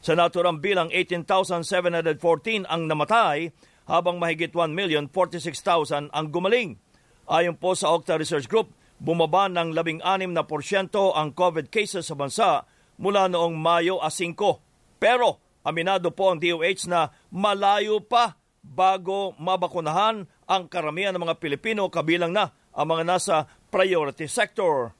Sa 0.06 0.14
naturang 0.14 0.62
bilang 0.62 0.86
18,714 0.86 2.62
ang 2.70 2.86
namatay 2.86 3.50
habang 3.90 4.22
mahigit 4.22 4.54
1,046,000 4.54 6.14
ang 6.14 6.26
gumaling. 6.30 6.78
Ayon 7.26 7.58
po 7.58 7.74
sa 7.74 7.90
Octa 7.90 8.14
Research 8.14 8.46
Group, 8.46 8.70
bumaba 8.98 9.50
ng 9.50 9.74
16 9.74 10.02
na 10.30 10.42
porsyento 10.46 11.12
ang 11.12 11.34
COVID 11.34 11.68
cases 11.68 12.06
sa 12.08 12.16
bansa 12.16 12.64
mula 12.98 13.26
noong 13.26 13.54
Mayo 13.58 13.98
a 14.00 14.10
5. 14.10 14.34
Pero 15.02 15.42
aminado 15.66 16.12
po 16.14 16.30
ang 16.30 16.38
DOH 16.38 16.86
na 16.88 17.10
malayo 17.32 18.00
pa 18.04 18.38
bago 18.64 19.36
mabakunahan 19.36 20.24
ang 20.48 20.62
karamihan 20.68 21.12
ng 21.12 21.24
mga 21.28 21.36
Pilipino 21.40 21.88
kabilang 21.92 22.32
na 22.32 22.52
ang 22.72 22.86
mga 22.88 23.04
nasa 23.04 23.36
priority 23.68 24.24
sector. 24.24 24.96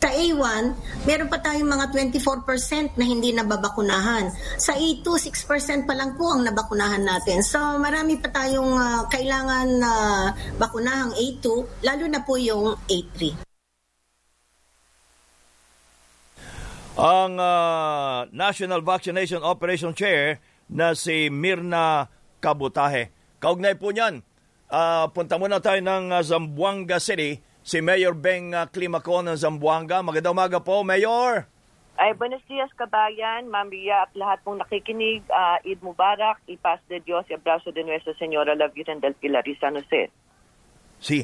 Sa 0.00 0.08
A1, 0.08 0.64
meron 1.04 1.28
pa 1.28 1.44
tayong 1.44 1.68
mga 1.68 1.92
24% 1.92 2.96
na 2.96 3.04
hindi 3.04 3.36
nababakunahan. 3.36 4.32
Sa 4.56 4.72
A2, 4.72 5.04
6% 5.04 5.84
pa 5.84 5.92
lang 5.92 6.16
po 6.16 6.32
ang 6.32 6.40
nabakunahan 6.40 7.04
natin. 7.04 7.44
So 7.44 7.60
marami 7.76 8.16
pa 8.16 8.32
tayong 8.32 8.80
uh, 8.80 9.04
kailangan 9.12 9.68
na 9.76 9.92
uh, 9.92 10.56
bakunahang 10.56 11.12
A2, 11.12 11.44
lalo 11.84 12.04
na 12.08 12.24
po 12.24 12.40
yung 12.40 12.80
A3. 12.88 13.44
Ang 16.96 17.36
uh, 17.36 18.24
National 18.32 18.80
Vaccination 18.80 19.44
Operation 19.44 19.92
Chair 19.92 20.40
na 20.72 20.96
si 20.96 21.28
Mirna 21.28 22.08
Kabutahe. 22.40 23.12
Kaugnay 23.36 23.76
po 23.76 23.92
niyan, 23.92 24.24
uh, 24.72 25.12
punta 25.12 25.36
muna 25.36 25.60
tayo 25.60 25.84
ng 25.84 26.08
Zamboanga 26.24 26.96
City 26.96 27.49
si 27.70 27.78
Mayor 27.78 28.18
Beng 28.18 28.50
uh, 28.50 28.66
Climaco 28.66 29.22
ng 29.22 29.38
Zamboanga. 29.38 30.02
Magandang 30.02 30.34
umaga 30.34 30.58
po, 30.58 30.82
Mayor. 30.82 31.46
Ay, 31.94 32.18
buenos 32.18 32.42
dias 32.50 32.66
kabayan, 32.74 33.46
Ma'am 33.46 33.70
Ria 33.70 34.10
at 34.10 34.12
lahat 34.18 34.42
pong 34.42 34.58
nakikinig. 34.58 35.22
Uh, 35.30 35.62
Eid 35.62 35.78
Mubarak, 35.78 36.42
ipas 36.50 36.82
de 36.90 36.98
Dios, 36.98 37.22
y 37.30 37.38
abrazo 37.38 37.70
de 37.70 37.86
Nuestra 37.86 38.10
Señora 38.18 38.58
La 38.58 38.66
Virgen 38.74 38.98
del 38.98 39.14
Pilar 39.14 39.46
y 39.46 39.54
San 39.62 39.78
Jose. 39.78 40.10
Si. 40.98 41.22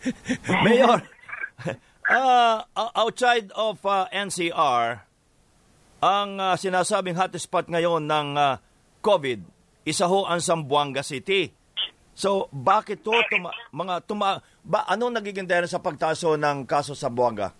Mayor, 0.64 1.04
uh, 2.08 2.64
outside 2.96 3.52
of 3.52 3.84
uh, 3.84 4.08
NCR, 4.08 5.04
ang 6.00 6.30
uh, 6.40 6.56
sinasabing 6.56 7.20
hotspot 7.20 7.68
ngayon 7.68 8.08
ng 8.08 8.28
uh, 8.40 8.56
COVID, 9.04 9.44
isa 9.84 10.08
ho 10.08 10.24
ang 10.24 10.40
Zamboanga 10.40 11.04
City. 11.04 11.52
So, 12.16 12.48
bakit 12.52 13.04
to 13.04 13.12
tuma, 13.28 13.52
mga 13.72 14.04
tuma, 14.04 14.44
ba, 14.62 14.86
anong 14.86 15.18
nagiging 15.18 15.46
dahilan 15.46 15.70
sa 15.70 15.82
pagtaso 15.82 16.38
ng 16.38 16.64
kaso 16.64 16.94
sa 16.94 17.10
Buanga? 17.10 17.50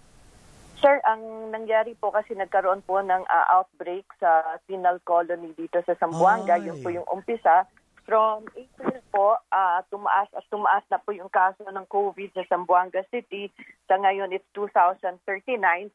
Sir, 0.82 0.98
ang 1.06 1.54
nangyari 1.54 1.94
po 1.94 2.10
kasi 2.10 2.34
nagkaroon 2.34 2.82
po 2.82 2.98
ng 2.98 3.22
uh, 3.22 3.46
outbreak 3.54 4.02
sa 4.18 4.58
penal 4.66 4.98
colony 5.06 5.54
dito 5.54 5.78
sa 5.86 5.94
Zamboanga. 5.94 6.58
Ay. 6.58 6.66
Yun 6.66 6.82
po 6.82 6.90
yung 6.90 7.06
umpisa. 7.06 7.70
From 8.02 8.50
April 8.58 8.98
po, 9.14 9.38
uh, 9.38 9.78
tumaas 9.86 10.26
at 10.34 10.42
tumaas 10.50 10.82
na 10.90 10.98
po 10.98 11.14
yung 11.14 11.30
kaso 11.30 11.62
ng 11.62 11.86
COVID 11.86 12.34
sa 12.34 12.42
Zamboanga 12.50 13.06
City. 13.14 13.46
Sa 13.86 13.94
ngayon, 13.94 14.34
it's 14.34 14.42
2039. 14.58 15.22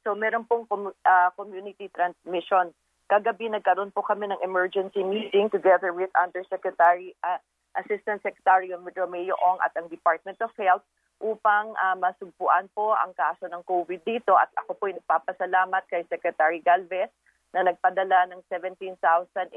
So, 0.08 0.16
meron 0.16 0.48
pong 0.48 0.64
com- 0.72 0.96
uh, 0.96 1.30
community 1.36 1.92
transmission. 1.92 2.72
Kagabi, 3.12 3.52
nagkaroon 3.52 3.92
po 3.92 4.08
kami 4.08 4.32
ng 4.32 4.40
emergency 4.40 5.04
meeting 5.04 5.52
together 5.52 5.92
with 5.92 6.12
Undersecretary 6.16 7.12
uh, 7.28 7.44
Assistant 7.78 8.22
Secretary 8.26 8.74
Romeo 8.74 9.36
Ong 9.38 9.60
at 9.62 9.74
ang 9.78 9.88
Department 9.88 10.42
of 10.42 10.52
Health 10.58 10.84
upang 11.18 11.74
uh, 11.78 11.98
masugpuan 11.98 12.70
po 12.78 12.94
ang 12.94 13.14
kaso 13.18 13.50
ng 13.50 13.66
COVID 13.66 14.02
dito. 14.06 14.38
At 14.38 14.54
ako 14.66 14.78
po 14.78 14.84
nagpapasalamat 14.90 15.84
kay 15.90 16.06
Secretary 16.10 16.62
Galvez 16.62 17.10
na 17.54 17.66
nagpadala 17.66 18.30
ng 18.34 18.42
17,800 18.52 19.50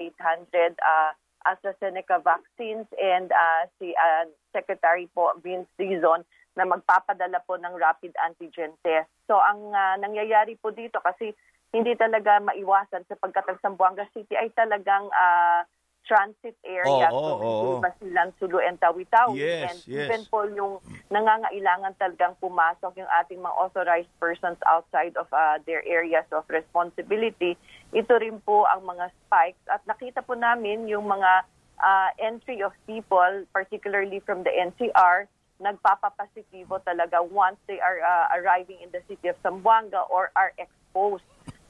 uh, 0.80 1.12
AstraZeneca 1.48 2.20
vaccines 2.20 2.84
and 3.00 3.32
uh, 3.32 3.62
si 3.80 3.92
uh, 3.96 4.28
Secretary 4.52 5.08
po 5.12 5.32
Vince 5.40 5.68
Dizon 5.80 6.24
na 6.58 6.68
magpapadala 6.68 7.40
po 7.48 7.56
ng 7.56 7.74
rapid 7.80 8.12
antigen 8.20 8.76
test. 8.84 9.08
So 9.24 9.40
ang 9.40 9.72
uh, 9.72 9.96
nangyayari 10.00 10.60
po 10.60 10.74
dito 10.74 11.00
kasi 11.00 11.32
hindi 11.70 11.94
talaga 11.94 12.42
maiwasan 12.42 13.06
sapagkat 13.06 13.46
ang 13.46 13.58
Zamboanga 13.62 14.04
City 14.10 14.34
ay 14.34 14.50
talagang 14.52 15.06
uh, 15.08 15.62
transit 16.06 16.56
area. 16.64 17.08
Oh, 17.12 17.18
oh, 17.18 17.38
so, 17.38 17.44
oh, 17.44 17.82
oh. 17.82 17.92
silang 18.00 18.32
Sulu 18.40 18.58
and 18.58 18.80
Tawi-Tawi. 18.80 19.38
Yes, 19.38 19.70
and 19.70 19.78
yes. 19.86 20.08
even 20.08 20.22
po 20.26 20.44
yung 20.50 20.82
nangangailangan 21.12 21.94
talagang 22.00 22.34
pumasok 22.42 22.98
yung 22.98 23.10
ating 23.22 23.38
mga 23.38 23.56
authorized 23.56 24.12
persons 24.18 24.58
outside 24.66 25.14
of 25.16 25.30
uh, 25.30 25.62
their 25.64 25.84
areas 25.86 26.26
of 26.32 26.44
responsibility. 26.50 27.54
Ito 27.94 28.18
rin 28.18 28.42
po 28.42 28.66
ang 28.66 28.84
mga 28.86 29.12
spikes. 29.24 29.62
At 29.70 29.84
nakita 29.86 30.26
po 30.26 30.34
namin 30.34 30.90
yung 30.90 31.06
mga 31.06 31.46
uh, 31.80 32.10
entry 32.20 32.62
of 32.62 32.72
people, 32.86 33.46
particularly 33.52 34.20
from 34.24 34.42
the 34.42 34.52
NCR, 34.52 35.30
nagpapapositibo 35.60 36.80
talaga 36.82 37.20
once 37.20 37.60
they 37.68 37.78
are 37.78 38.00
uh, 38.00 38.32
arriving 38.32 38.80
in 38.80 38.88
the 38.90 39.04
city 39.06 39.28
of 39.28 39.36
Zamboanga 39.44 40.08
or 40.08 40.32
are 40.34 40.56
exposed 40.56 41.24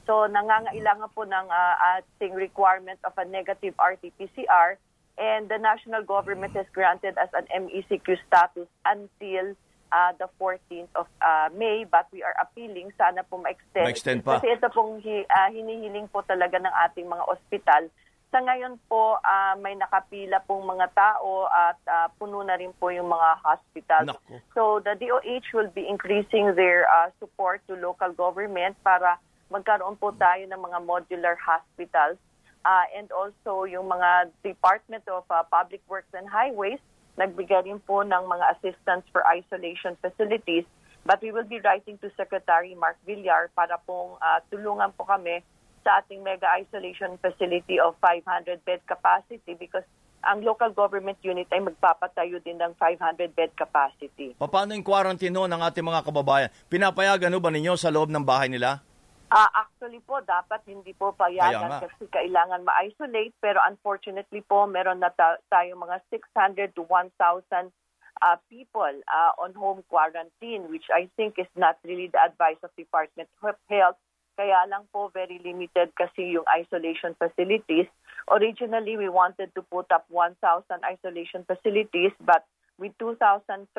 So 0.05 0.25
nangangailangan 0.25 1.13
po 1.13 1.23
ng 1.23 1.47
uh, 1.49 1.75
ating 1.97 2.33
requirement 2.33 2.99
of 3.05 3.13
a 3.17 3.25
negative 3.25 3.77
RT-PCR 3.77 4.77
and 5.17 5.49
the 5.49 5.59
national 5.61 6.03
government 6.03 6.57
has 6.57 6.65
granted 6.73 7.17
us 7.17 7.29
an 7.37 7.45
MECQ 7.53 8.17
status 8.25 8.67
until 8.85 9.53
uh, 9.91 10.11
the 10.17 10.27
14th 10.39 10.89
of 10.95 11.07
uh, 11.21 11.49
May 11.53 11.85
but 11.85 12.07
we 12.11 12.23
are 12.23 12.33
appealing 12.41 12.89
sana 12.97 13.21
po 13.27 13.37
ma-extend. 13.37 13.85
Ma-extend 13.85 14.19
pa. 14.23 14.39
Kasi 14.39 14.57
ito 14.57 14.67
pong 14.73 15.03
hi, 15.03 15.27
uh, 15.27 15.49
hinihiling 15.51 16.07
po 16.09 16.23
talaga 16.25 16.57
ng 16.57 16.73
ating 16.89 17.05
mga 17.05 17.23
ospital. 17.27 17.91
Sa 18.31 18.39
ngayon 18.39 18.79
po, 18.87 19.19
uh, 19.19 19.59
may 19.59 19.75
nakapila 19.75 20.39
pong 20.47 20.63
mga 20.63 20.87
tao 20.95 21.51
at 21.51 21.79
uh, 21.83 22.07
puno 22.15 22.39
na 22.47 22.55
rin 22.55 22.71
po 22.79 22.87
yung 22.87 23.11
mga 23.11 23.29
hospital. 23.43 24.03
Naku. 24.07 24.39
So 24.55 24.79
the 24.79 24.95
DOH 24.95 25.51
will 25.51 25.67
be 25.75 25.83
increasing 25.83 26.55
their 26.55 26.87
uh, 26.87 27.11
support 27.19 27.59
to 27.67 27.75
local 27.75 28.15
government 28.15 28.79
para 28.87 29.19
magkaroon 29.51 29.99
po 29.99 30.15
tayo 30.15 30.41
ng 30.47 30.57
mga 30.57 30.79
modular 30.87 31.35
hospitals 31.35 32.17
uh, 32.63 32.85
and 32.95 33.11
also 33.11 33.67
yung 33.67 33.91
mga 33.91 34.31
Department 34.41 35.03
of 35.11 35.27
uh, 35.27 35.43
Public 35.51 35.83
Works 35.91 36.11
and 36.15 36.25
Highways 36.25 36.79
nagbigay 37.19 37.67
rin 37.67 37.83
po 37.83 38.07
ng 38.07 38.23
mga 38.23 38.57
assistance 38.57 39.03
for 39.11 39.21
isolation 39.27 39.99
facilities 39.99 40.63
but 41.03 41.19
we 41.19 41.35
will 41.35 41.45
be 41.45 41.59
writing 41.61 41.99
to 41.99 42.07
Secretary 42.15 42.71
Mark 42.79 42.95
Villar 43.03 43.51
para 43.51 43.75
pong 43.83 44.15
uh, 44.23 44.39
tulungan 44.47 44.95
po 44.95 45.03
kami 45.03 45.43
sa 45.83 45.99
ating 45.99 46.21
mega 46.23 46.47
isolation 46.55 47.17
facility 47.19 47.81
of 47.81 47.97
500 47.99 48.61
bed 48.63 48.81
capacity 48.85 49.57
because 49.57 49.83
ang 50.21 50.45
local 50.45 50.69
government 50.69 51.17
unit 51.25 51.49
ay 51.49 51.61
magpapatayo 51.65 52.37
din 52.45 52.61
ng 52.61 52.77
500 52.77 53.33
bed 53.33 53.51
capacity. 53.57 54.37
Paano 54.37 54.77
yung 54.77 54.85
quarantine 54.85 55.33
no, 55.33 55.49
ng 55.49 55.61
ating 55.65 55.81
mga 55.81 56.05
kababayan? 56.05 56.49
Pinapayagan 56.69 57.33
ba 57.41 57.49
ninyo 57.49 57.73
sa 57.73 57.89
loob 57.89 58.13
ng 58.13 58.21
bahay 58.21 58.45
nila? 58.45 58.85
Uh, 59.31 59.47
actually 59.55 60.03
po, 60.03 60.19
dapat 60.27 60.59
hindi 60.67 60.91
po 60.91 61.15
payagan 61.15 61.71
Kaya 61.71 61.87
kasi 61.87 62.03
kailangan 62.11 62.67
ma-isolate. 62.67 63.31
Pero 63.39 63.63
unfortunately 63.63 64.43
po, 64.43 64.67
meron 64.67 64.99
na 64.99 65.07
ta- 65.15 65.39
tayo 65.47 65.79
mga 65.79 66.03
600 66.11 66.75
to 66.75 66.83
1,000 66.83 67.71
uh, 68.19 68.37
people 68.51 68.91
uh, 69.07 69.31
on 69.39 69.55
home 69.55 69.87
quarantine, 69.87 70.67
which 70.67 70.91
I 70.91 71.07
think 71.15 71.39
is 71.39 71.47
not 71.55 71.79
really 71.87 72.11
the 72.11 72.19
advice 72.19 72.59
of 72.59 72.75
Department 72.75 73.31
of 73.39 73.55
Health. 73.71 73.95
Kaya 74.35 74.67
lang 74.67 74.91
po, 74.91 75.07
very 75.15 75.39
limited 75.39 75.95
kasi 75.95 76.35
yung 76.35 76.47
isolation 76.51 77.15
facilities. 77.15 77.87
Originally, 78.27 78.99
we 78.99 79.07
wanted 79.07 79.55
to 79.55 79.63
put 79.63 79.87
up 79.95 80.03
1,000 80.11 80.35
isolation 80.83 81.47
facilities, 81.47 82.11
but 82.19 82.43
with 82.75 82.91
2,039 82.99 83.71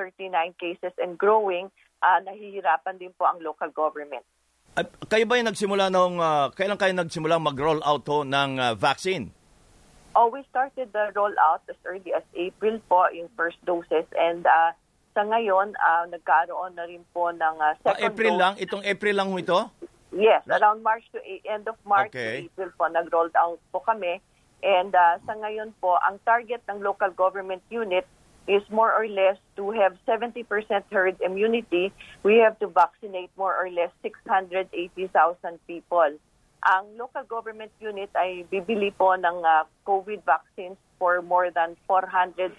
cases 0.56 0.96
and 0.96 1.20
growing, 1.20 1.68
uh, 2.00 2.24
nahihirapan 2.24 2.96
din 2.96 3.12
po 3.20 3.28
ang 3.28 3.40
local 3.44 3.68
government. 3.68 4.24
Ay, 4.72 4.88
kayo 5.06 5.24
ba 5.28 5.36
yung 5.36 5.52
nagsimula 5.52 5.92
nung, 5.92 6.16
uh, 6.16 6.48
kailan 6.50 6.80
kayo 6.80 6.96
nagsimula 6.96 7.36
mag-roll 7.36 7.84
out 7.84 8.02
to 8.02 8.24
ng 8.24 8.56
uh, 8.56 8.72
vaccine? 8.72 9.28
Oh, 10.12 10.28
we 10.28 10.40
started 10.48 10.92
the 10.92 11.12
rollout 11.12 11.60
as 11.68 11.76
early 11.84 12.12
as 12.12 12.24
April 12.32 12.80
po, 12.86 13.04
yung 13.12 13.28
first 13.32 13.60
doses. 13.64 14.04
And 14.12 14.44
uh, 14.44 14.72
sa 15.12 15.24
ngayon, 15.24 15.72
uh, 15.74 16.04
nagkaroon 16.08 16.72
na 16.72 16.84
rin 16.84 17.04
po 17.12 17.28
ng 17.28 17.56
uh, 17.58 17.64
Ah, 17.66 17.76
second 17.82 18.00
April 18.02 18.32
dose. 18.32 18.40
lang? 18.40 18.54
Itong 18.56 18.82
April 18.82 19.14
lang 19.14 19.28
ho 19.28 19.36
ito? 19.36 19.60
Yes, 20.10 20.44
around 20.46 20.80
March 20.80 21.04
to 21.12 21.20
A- 21.20 21.44
end 21.46 21.64
of 21.64 21.76
March 21.82 22.12
Okay. 22.12 22.44
to 22.44 22.48
April 22.48 22.70
po, 22.76 22.84
nag-rolled 22.88 23.36
out 23.36 23.60
po 23.68 23.80
kami. 23.80 24.20
And 24.60 24.92
uh, 24.92 25.20
sa 25.22 25.32
ngayon 25.34 25.72
po, 25.80 25.96
ang 25.98 26.16
target 26.22 26.60
ng 26.64 26.80
local 26.80 27.12
government 27.12 27.60
unit 27.68 28.04
is 28.48 28.62
more 28.70 28.90
or 28.90 29.06
less 29.06 29.38
to 29.56 29.70
have 29.70 29.94
70% 30.08 30.44
herd 30.90 31.16
immunity, 31.20 31.92
we 32.22 32.38
have 32.38 32.58
to 32.58 32.66
vaccinate 32.66 33.30
more 33.36 33.54
or 33.54 33.70
less 33.70 33.90
680,000 34.02 35.58
people. 35.66 36.10
Ang 36.62 36.84
local 36.94 37.26
government 37.26 37.74
unit 37.82 38.10
ay 38.14 38.46
bibili 38.46 38.94
po 38.94 39.18
ng 39.18 39.42
uh, 39.42 39.66
COVID 39.82 40.22
vaccines 40.22 40.78
for 40.98 41.18
more 41.22 41.50
than 41.50 41.74
400,000 41.90 42.54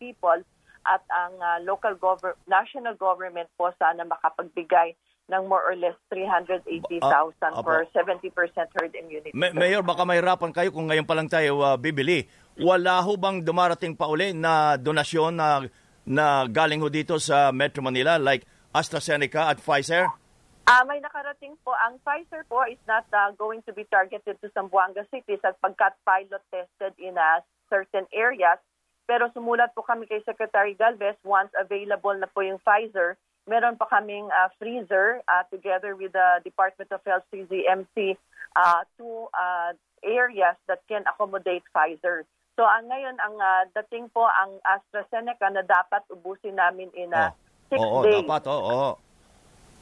people 0.00 0.40
at 0.84 1.02
ang 1.12 1.34
uh, 1.40 1.58
local 1.64 1.92
gover- 1.96 2.36
national 2.48 2.96
government 2.96 3.48
po 3.56 3.72
sana 3.76 4.04
makapagbigay 4.04 4.96
ng 5.24 5.48
more 5.48 5.64
or 5.64 5.72
less 5.76 5.96
380,000 6.12 7.00
Ah, 7.00 7.64
for 7.64 7.88
apo. 7.88 7.96
70% 7.96 8.28
herd 8.76 8.92
immunity. 8.92 9.32
Ma- 9.32 9.56
Mayor, 9.56 9.80
baka 9.80 10.04
mahirapan 10.04 10.52
kayo 10.52 10.68
kung 10.68 10.92
ngayon 10.92 11.08
pa 11.08 11.16
lang 11.16 11.28
tayo 11.32 11.64
ah, 11.64 11.80
bibili. 11.80 12.28
Wala 12.54 13.02
ho 13.02 13.18
bang 13.18 13.42
dumarating 13.42 13.98
pa 13.98 14.06
uli 14.06 14.30
na 14.30 14.78
donasyon 14.78 15.34
na, 15.34 15.58
na 16.06 16.46
galing 16.46 16.78
ho 16.78 16.86
dito 16.86 17.18
sa 17.18 17.50
Metro 17.50 17.82
Manila 17.82 18.14
like 18.14 18.46
AstraZeneca 18.70 19.50
at 19.50 19.58
Pfizer? 19.58 20.06
Ah, 20.64 20.86
may 20.86 21.02
nakarating 21.02 21.58
po. 21.60 21.74
Ang 21.82 21.98
Pfizer 22.00 22.46
po 22.46 22.62
is 22.64 22.80
not 22.86 23.04
uh, 23.10 23.34
going 23.36 23.60
to 23.66 23.72
be 23.74 23.84
targeted 23.90 24.38
to 24.40 24.48
Zamboanga 24.54 25.02
City 25.10 25.36
sapagkat 25.42 25.98
pilot 26.06 26.40
tested 26.48 26.94
in 26.96 27.18
uh, 27.18 27.42
certain 27.66 28.06
areas. 28.14 28.62
Pero 29.04 29.28
sumulat 29.34 29.76
po 29.76 29.84
kami 29.84 30.08
kay 30.08 30.24
Secretary 30.24 30.72
Galvez 30.78 31.18
once 31.26 31.52
available 31.58 32.16
na 32.16 32.30
po 32.30 32.40
yung 32.40 32.62
Pfizer. 32.62 33.20
Meron 33.44 33.76
pa 33.76 33.90
kaming 33.92 34.30
uh, 34.32 34.48
freezer 34.56 35.20
uh, 35.28 35.44
together 35.52 35.92
with 35.98 36.16
the 36.16 36.40
Department 36.40 36.88
of 36.88 37.04
Health 37.04 37.28
CZMC 37.28 38.16
uh, 38.56 38.82
two 38.96 39.28
uh, 39.34 39.74
areas 40.00 40.56
that 40.68 40.80
can 40.88 41.04
accommodate 41.04 41.62
Pfizer. 41.74 42.24
So 42.54 42.62
ang 42.62 42.86
ngayon 42.86 43.18
ang 43.18 43.34
uh, 43.34 43.62
dating 43.82 44.06
po 44.14 44.22
ang 44.26 44.62
AstraZeneca 44.62 45.50
na 45.50 45.66
dapat 45.66 46.06
ubusin 46.10 46.54
namin 46.54 46.86
in 46.94 47.10
uh, 47.10 47.34
six 47.66 47.82
Oo, 47.82 48.06
days. 48.06 48.22
dapat. 48.22 48.42
Oo, 48.46 48.62
oo. 48.62 48.90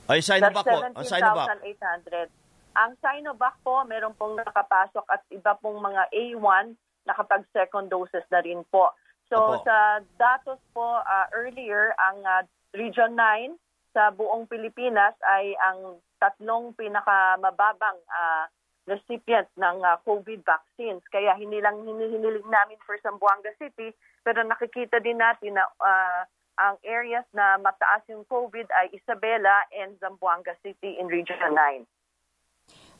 Ay, 0.08 0.24
Sinovac 0.24 0.64
po. 0.64 0.78
Ang 0.80 1.06
Sinovac. 1.06 1.46
17,800. 1.60 2.32
Ang 2.72 2.92
Sinovac 2.98 3.56
po, 3.60 3.84
meron 3.84 4.16
pong 4.16 4.40
nakapasok 4.40 5.04
at 5.12 5.20
iba 5.28 5.52
pong 5.60 5.84
mga 5.84 6.08
A1 6.10 6.72
nakapag 7.04 7.44
second 7.52 7.92
doses 7.92 8.24
na 8.32 8.40
rin 8.40 8.64
po. 8.72 8.94
So 9.28 9.58
Opo. 9.58 9.64
sa 9.64 10.00
datos 10.16 10.60
po 10.72 11.00
uh, 11.00 11.26
earlier, 11.32 11.92
ang 11.98 12.18
uh, 12.24 12.42
Region 12.72 13.16
9 13.16 13.56
sa 13.92 14.08
buong 14.12 14.48
Pilipinas 14.48 15.12
ay 15.28 15.52
ang 15.60 16.00
tatlong 16.16 16.72
pinakamababang 16.72 18.00
uh, 18.08 18.44
recipient 18.86 19.46
ng 19.54 19.76
uh, 19.82 19.98
COVID 20.02 20.42
vaccines. 20.42 21.02
Kaya 21.10 21.38
hindi 21.38 21.62
lang 21.62 21.82
hinihiniling 21.86 22.48
namin 22.48 22.78
for 22.82 22.98
Zamboanga 23.02 23.54
City, 23.58 23.94
pero 24.26 24.42
nakikita 24.42 24.98
din 24.98 25.22
natin 25.22 25.54
na 25.54 25.64
uh, 25.78 26.22
ang 26.58 26.76
areas 26.84 27.24
na 27.32 27.56
mataas 27.62 28.04
yung 28.10 28.26
COVID 28.28 28.68
ay 28.68 28.92
Isabela 28.92 29.64
and 29.72 29.96
Zamboanga 30.02 30.52
City 30.60 30.98
in 31.00 31.08
Region 31.08 31.38
9. 31.40 31.86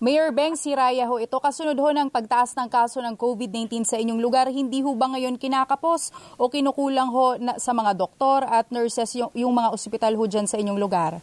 Mayor 0.03 0.35
Beng 0.35 0.59
Siraya 0.59 1.07
ho, 1.07 1.23
ito 1.23 1.39
kasunod 1.39 1.79
ho 1.79 1.89
ng 1.95 2.11
pagtaas 2.11 2.59
ng 2.59 2.67
kaso 2.67 2.99
ng 2.99 3.15
COVID-19 3.15 3.87
sa 3.87 3.95
inyong 4.03 4.19
lugar, 4.19 4.51
hindi 4.51 4.83
ho 4.83 4.99
ba 4.99 5.07
ngayon 5.15 5.39
kinakapos 5.39 6.11
o 6.43 6.51
kinukulang 6.51 7.07
ho 7.07 7.39
na, 7.39 7.55
sa 7.63 7.71
mga 7.71 7.95
doktor 7.95 8.43
at 8.43 8.67
nurses 8.75 9.15
yung, 9.15 9.31
yung 9.31 9.55
mga 9.55 9.71
ospital 9.71 10.19
ho 10.19 10.27
dyan 10.27 10.51
sa 10.51 10.59
inyong 10.59 10.75
lugar? 10.75 11.23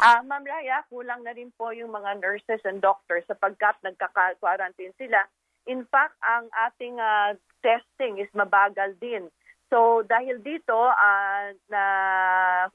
Ah, 0.00 0.24
Ma'am 0.24 0.46
Raya, 0.46 0.86
kulang 0.88 1.20
na 1.26 1.36
rin 1.36 1.52
po 1.58 1.74
yung 1.74 1.92
mga 1.92 2.22
nurses 2.22 2.62
and 2.64 2.80
doctors 2.80 3.26
sapagkat 3.28 3.76
nagkaka-quarantine 3.84 4.94
sila. 4.96 5.26
In 5.68 5.84
fact, 5.90 6.16
ang 6.24 6.48
ating 6.70 6.96
ah, 6.96 7.36
testing 7.60 8.16
is 8.22 8.30
mabagal 8.32 8.96
din. 9.02 9.28
So 9.72 10.04
dahil 10.04 10.40
dito, 10.44 10.76
ah, 10.76 11.52
na 11.72 11.82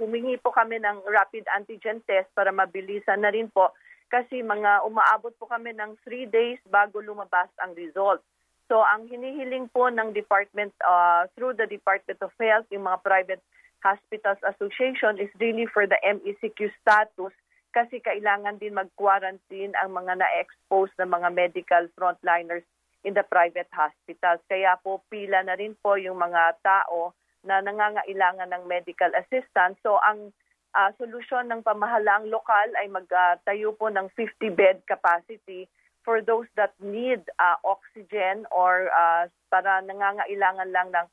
humingi 0.01 0.37
po 0.41 0.53
kami 0.53 0.81
ng 0.81 1.05
rapid 1.09 1.45
antigen 1.53 2.01
test 2.05 2.29
para 2.33 2.49
mabilisan 2.49 3.21
na 3.21 3.33
rin 3.33 3.49
po 3.53 3.73
kasi 4.07 4.39
mga 4.39 4.87
umaabot 4.87 5.35
po 5.35 5.51
kami 5.51 5.75
ng 5.75 5.99
3 6.07 6.31
days 6.31 6.59
bago 6.71 7.03
lumabas 7.03 7.51
ang 7.59 7.75
result. 7.75 8.23
So 8.67 8.83
ang 8.83 9.07
hinihiling 9.07 9.71
po 9.71 9.87
ng 9.91 10.11
department 10.11 10.75
uh, 10.83 11.27
through 11.35 11.55
the 11.55 11.67
Department 11.67 12.19
of 12.23 12.31
Health, 12.39 12.67
yung 12.71 12.87
mga 12.87 12.99
private 13.03 13.43
hospitals 13.83 14.41
association 14.43 15.21
is 15.21 15.29
really 15.39 15.65
for 15.69 15.85
the 15.85 15.97
MECQ 16.01 16.71
status 16.81 17.33
kasi 17.75 18.01
kailangan 18.01 18.57
din 18.57 18.73
mag-quarantine 18.73 19.75
ang 19.77 19.93
mga 19.93 20.17
na-expose 20.17 20.89
na 20.97 21.05
mga 21.05 21.29
medical 21.29 21.83
frontliners 21.93 22.65
in 23.05 23.13
the 23.13 23.21
private 23.27 23.69
hospitals. 23.69 24.41
Kaya 24.49 24.81
po 24.81 25.05
pila 25.13 25.45
na 25.45 25.53
rin 25.53 25.77
po 25.77 25.93
yung 25.93 26.17
mga 26.17 26.57
tao 26.65 27.13
na 27.45 27.61
nangangailangan 27.61 28.49
ng 28.49 28.63
medical 28.65 29.13
assistance. 29.13 29.77
So 29.85 30.01
ang 30.01 30.33
uh, 30.73 30.89
solusyon 30.97 31.53
ng 31.53 31.61
pamahalaang 31.61 32.27
lokal 32.33 32.73
ay 32.81 32.89
magtayo 32.89 33.77
po 33.77 33.93
ng 33.93 34.09
50-bed 34.17 34.83
capacity 34.89 35.69
for 36.01 36.23
those 36.23 36.47
that 36.55 36.71
need 36.79 37.21
uh, 37.37 37.59
oxygen 37.67 38.47
or 38.49 38.87
uh, 38.95 39.27
para 39.51 39.83
nangangailangan 39.83 40.71
lang 40.71 40.89
ng 40.91 41.07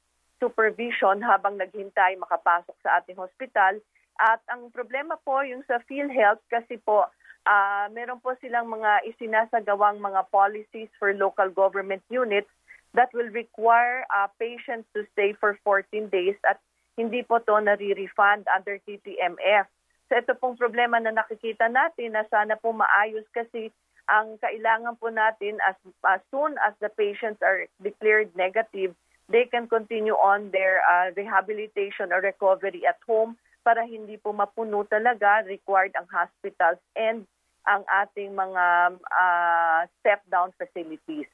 supervision 0.45 1.25
habang 1.25 1.57
naghintay 1.57 2.21
makapasok 2.21 2.77
sa 2.85 3.01
ating 3.01 3.17
hospital. 3.17 3.81
At 4.21 4.45
ang 4.53 4.69
problema 4.69 5.17
po 5.25 5.41
yung 5.41 5.65
sa 5.65 5.81
PhilHealth 5.89 6.45
kasi 6.53 6.77
po 6.85 7.09
uh, 7.49 7.87
meron 7.97 8.21
po 8.21 8.37
silang 8.45 8.69
mga 8.69 9.09
isinasagawang 9.09 10.05
mga 10.05 10.29
policies 10.29 10.93
for 11.01 11.17
local 11.17 11.49
government 11.49 12.05
units 12.13 12.51
that 12.93 13.09
will 13.17 13.33
require 13.33 14.05
uh, 14.13 14.29
patients 14.37 14.87
to 14.93 15.09
stay 15.17 15.33
for 15.41 15.57
14 15.65 16.13
days 16.13 16.37
at 16.45 16.61
hindi 16.95 17.27
po 17.27 17.43
to 17.43 17.59
nare-refund 17.59 18.47
under 18.53 18.79
TTMF. 18.87 19.67
So 20.07 20.21
ito 20.21 20.37
pong 20.39 20.61
problema 20.61 21.03
na 21.03 21.11
nakikita 21.11 21.67
natin 21.67 22.15
na 22.15 22.23
sana 22.31 22.55
po 22.55 22.71
maayos 22.71 23.27
kasi 23.35 23.73
ang 24.07 24.37
kailangan 24.39 24.95
po 25.01 25.09
natin 25.09 25.59
as, 25.65 25.75
as 26.07 26.21
soon 26.29 26.55
as 26.61 26.77
the 26.79 26.93
patients 26.93 27.41
are 27.41 27.67
declared 27.81 28.31
negative, 28.37 28.93
they 29.29 29.49
can 29.49 29.69
continue 29.69 30.15
on 30.15 30.51
their 30.53 30.85
uh, 30.85 31.11
rehabilitation 31.17 32.13
or 32.13 32.21
recovery 32.21 32.85
at 32.85 33.01
home 33.09 33.37
para 33.65 33.89
hindi 33.89 34.21
po 34.21 34.37
mapuno 34.37 34.85
talaga 34.85 35.41
required 35.49 35.97
ang 35.97 36.05
hospitals 36.13 36.81
and 36.93 37.25
ang 37.65 37.81
ating 37.89 38.37
mga 38.37 38.65
uh, 39.01 39.81
step-down 40.01 40.53
facilities. 40.61 41.29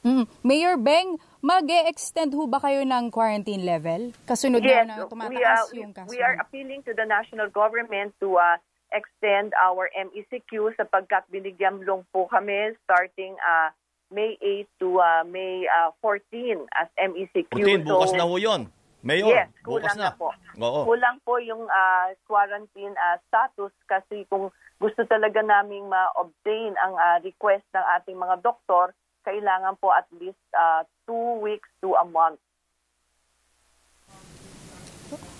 Mm. 0.00 0.24
Mayor 0.40 0.80
Beng, 0.80 1.20
mag 1.44 1.68
extend 1.84 2.32
ho 2.32 2.48
ba 2.48 2.62
kayo 2.62 2.86
ng 2.86 3.12
quarantine 3.12 3.66
level? 3.66 4.16
Kasunod 4.24 4.64
yes, 4.64 4.88
na 4.88 5.04
we, 5.04 5.10
tumataas 5.10 5.68
uh, 5.68 5.76
yung 5.76 5.92
kaso. 5.92 6.08
we 6.08 6.22
are 6.24 6.40
appealing 6.40 6.80
to 6.86 6.96
the 6.96 7.04
national 7.04 7.52
government 7.52 8.16
to 8.16 8.40
uh, 8.40 8.56
extend 8.96 9.52
our 9.60 9.92
MECQ 9.92 10.72
sapagkat 10.78 11.28
binigyan 11.28 11.84
long 11.84 12.08
po 12.14 12.24
kami 12.32 12.72
starting 12.86 13.36
uh, 13.44 13.68
May 14.10 14.34
8 14.36 14.66
to 14.78 14.98
uh, 14.98 15.22
May 15.24 15.64
uh, 15.64 15.94
14 16.02 16.66
as 16.74 16.90
MECQ. 16.98 17.46
Putin, 17.48 17.86
bukas 17.86 18.10
So, 18.10 18.18
na 18.18 18.26
ho 18.26 18.36
yun. 18.36 18.66
Mayor, 19.00 19.32
yes, 19.32 19.48
bukas 19.64 19.96
na. 19.96 20.12
na. 20.12 20.18
po. 20.18 20.28
Oo. 20.60 20.84
Kulang 20.84 21.24
po 21.24 21.40
yung 21.40 21.64
uh, 21.64 22.06
quarantine 22.28 22.92
uh, 22.92 23.16
status 23.24 23.72
kasi 23.88 24.28
kung 24.28 24.52
gusto 24.76 25.08
talaga 25.08 25.40
naming 25.40 25.88
ma-obtain 25.88 26.76
ang 26.76 26.94
uh, 26.94 27.16
request 27.20 27.64
ng 27.72 27.86
ating 27.96 28.18
mga 28.18 28.44
doktor, 28.44 28.92
kailangan 29.24 29.80
po 29.80 29.88
at 29.88 30.04
least 30.12 30.36
uh, 30.52 30.84
two 31.08 31.40
weeks 31.40 31.68
to 31.80 31.96
a 31.96 32.04
month. 32.04 32.36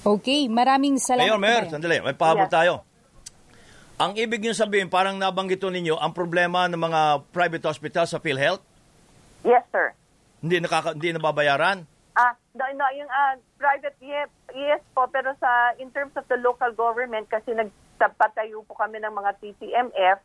Okay, 0.00 0.48
maraming 0.48 0.96
salamat. 0.96 1.28
Mayor, 1.28 1.37
Mayor, 1.37 1.62
Mayor. 1.62 1.70
sandali. 1.70 1.96
May 2.00 2.16
pahabol 2.16 2.48
Yes. 2.48 2.54
tayo. 2.54 2.72
Ang 4.00 4.16
ibig 4.16 4.40
niyo 4.40 4.56
sabihin, 4.56 4.88
parang 4.88 5.20
nabanggit 5.20 5.60
ninyo, 5.60 6.00
ang 6.00 6.16
problema 6.16 6.64
ng 6.64 6.80
mga 6.80 7.20
private 7.36 7.68
hospital 7.68 8.08
sa 8.08 8.16
PhilHealth, 8.16 8.64
Yes, 9.44 9.60
sir. 9.68 9.92
hindi, 10.40 10.56
nakaka, 10.56 10.96
hindi 10.96 11.12
nababayaran. 11.12 11.84
Ah, 12.16 12.32
no, 12.56 12.64
no, 12.80 12.88
yung 12.96 13.12
ah, 13.12 13.36
private 13.60 13.92
yes, 14.00 14.32
yes 14.56 14.80
po 14.96 15.04
pero 15.12 15.36
sa 15.36 15.76
in 15.76 15.92
terms 15.92 16.16
of 16.16 16.24
the 16.32 16.40
local 16.40 16.72
government 16.72 17.28
kasi 17.28 17.52
nagpatayo 17.52 18.64
po 18.64 18.72
kami 18.72 19.04
ng 19.04 19.12
mga 19.12 19.36
TTMF, 19.36 20.18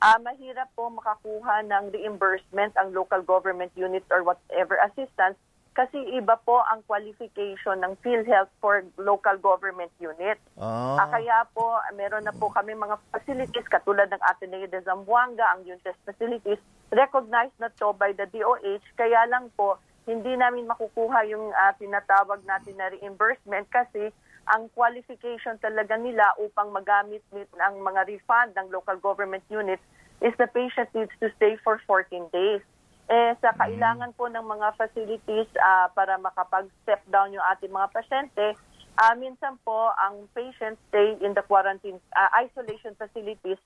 ah 0.00 0.18
mahirap 0.24 0.72
po 0.72 0.88
makakuha 0.88 1.68
ng 1.68 1.92
reimbursement 1.92 2.72
ang 2.80 2.96
local 2.96 3.20
government 3.20 3.72
units 3.76 4.08
or 4.08 4.24
whatever 4.24 4.80
assistance 4.88 5.36
kasi 5.78 5.94
iba 6.10 6.34
po 6.42 6.58
ang 6.74 6.82
qualification 6.90 7.78
ng 7.86 7.94
PhilHealth 8.02 8.50
for 8.58 8.82
local 8.98 9.38
government 9.38 9.94
units. 10.02 10.42
Ah. 10.58 10.98
Ah, 10.98 11.06
kaya 11.06 11.46
po, 11.54 11.78
meron 11.94 12.26
na 12.26 12.34
po 12.34 12.50
kami 12.50 12.74
mga 12.74 12.98
facilities 13.14 13.70
katulad 13.70 14.10
ng 14.10 14.18
Ateneo 14.26 14.66
de 14.66 14.82
Zamboanga, 14.82 15.46
ang 15.54 15.62
UNTES 15.62 15.94
facilities, 16.02 16.58
recognized 16.90 17.54
na 17.62 17.70
to 17.78 17.94
by 17.94 18.10
the 18.10 18.26
DOH. 18.34 18.82
Kaya 18.98 19.30
lang 19.30 19.54
po, 19.54 19.78
hindi 20.10 20.34
namin 20.34 20.66
makukuha 20.66 21.22
yung 21.30 21.54
ah, 21.54 21.70
tinatawag 21.78 22.42
natin 22.42 22.74
na 22.74 22.90
reimbursement 22.90 23.70
kasi 23.70 24.10
ang 24.50 24.66
qualification 24.74 25.62
talaga 25.62 25.94
nila 25.94 26.34
upang 26.42 26.74
magamit 26.74 27.22
ang 27.62 27.78
mga 27.78 28.02
refund 28.10 28.50
ng 28.58 28.66
local 28.74 28.98
government 28.98 29.46
units 29.46 29.84
is 30.18 30.34
the 30.42 30.50
patient 30.50 30.90
needs 30.90 31.14
to 31.22 31.30
stay 31.38 31.54
for 31.62 31.78
14 31.86 32.26
days. 32.34 32.64
Eh, 33.08 33.32
sa 33.40 33.56
kailangan 33.56 34.12
po 34.12 34.28
ng 34.28 34.44
mga 34.44 34.76
facilities 34.76 35.48
ah, 35.64 35.88
para 35.96 36.20
makapag-step 36.20 37.00
down 37.08 37.32
yung 37.32 37.44
ating 37.56 37.72
mga 37.72 37.88
pasyente, 37.88 38.52
ah, 39.00 39.16
minsan 39.16 39.56
po 39.64 39.88
ang 39.96 40.28
patient 40.36 40.76
stay 40.92 41.16
in 41.24 41.32
the 41.32 41.40
quarantine 41.48 41.96
ah, 42.12 42.28
isolation 42.36 42.92
facilities 43.00 43.56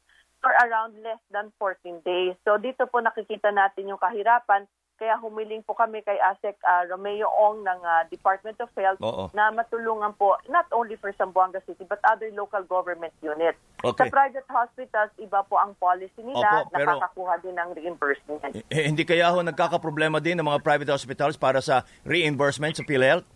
for 0.43 0.51
around 0.67 0.99
less 1.07 1.23
than 1.31 1.55
14 1.57 2.03
days. 2.03 2.35
So 2.43 2.59
dito 2.59 2.91
po 2.91 2.99
nakikita 2.99 3.55
natin 3.55 3.89
yung 3.89 4.03
kahirapan 4.03 4.67
kaya 5.03 5.19
humiling 5.19 5.67
po 5.67 5.75
kami 5.75 5.99
kay 6.07 6.15
ASEC 6.15 6.55
uh, 6.63 6.87
Romeo 6.87 7.27
Ong 7.27 7.67
ng 7.67 7.81
uh, 7.83 8.07
Department 8.07 8.55
of 8.63 8.71
Health 8.79 9.03
Oo. 9.03 9.35
na 9.35 9.51
matulungan 9.51 10.15
po 10.15 10.39
not 10.47 10.71
only 10.71 10.95
for 10.95 11.11
Zamboanga 11.19 11.59
City 11.67 11.83
but 11.83 11.99
other 12.07 12.31
local 12.39 12.63
government 12.63 13.11
units. 13.19 13.59
Okay. 13.83 14.07
Sa 14.07 14.15
private 14.15 14.47
hospitals, 14.47 15.11
iba 15.19 15.43
po 15.43 15.59
ang 15.59 15.75
policy 15.75 16.23
nila, 16.23 16.63
Opo, 16.63 16.71
pero- 16.71 17.03
nakakakuha 17.03 17.35
din 17.43 17.55
ng 17.59 17.71
reimbursement. 17.75 18.41
Eh, 18.71 18.87
hindi 18.87 19.03
kaya 19.03 19.35
ho 19.35 19.43
nagkakaproblema 19.43 20.23
din 20.23 20.39
ng 20.39 20.47
mga 20.47 20.63
private 20.63 20.95
hospitals 20.95 21.35
para 21.35 21.59
sa 21.59 21.83
reimbursement 22.07 22.79
sa 22.79 22.87
PhilHealth? 22.87 23.27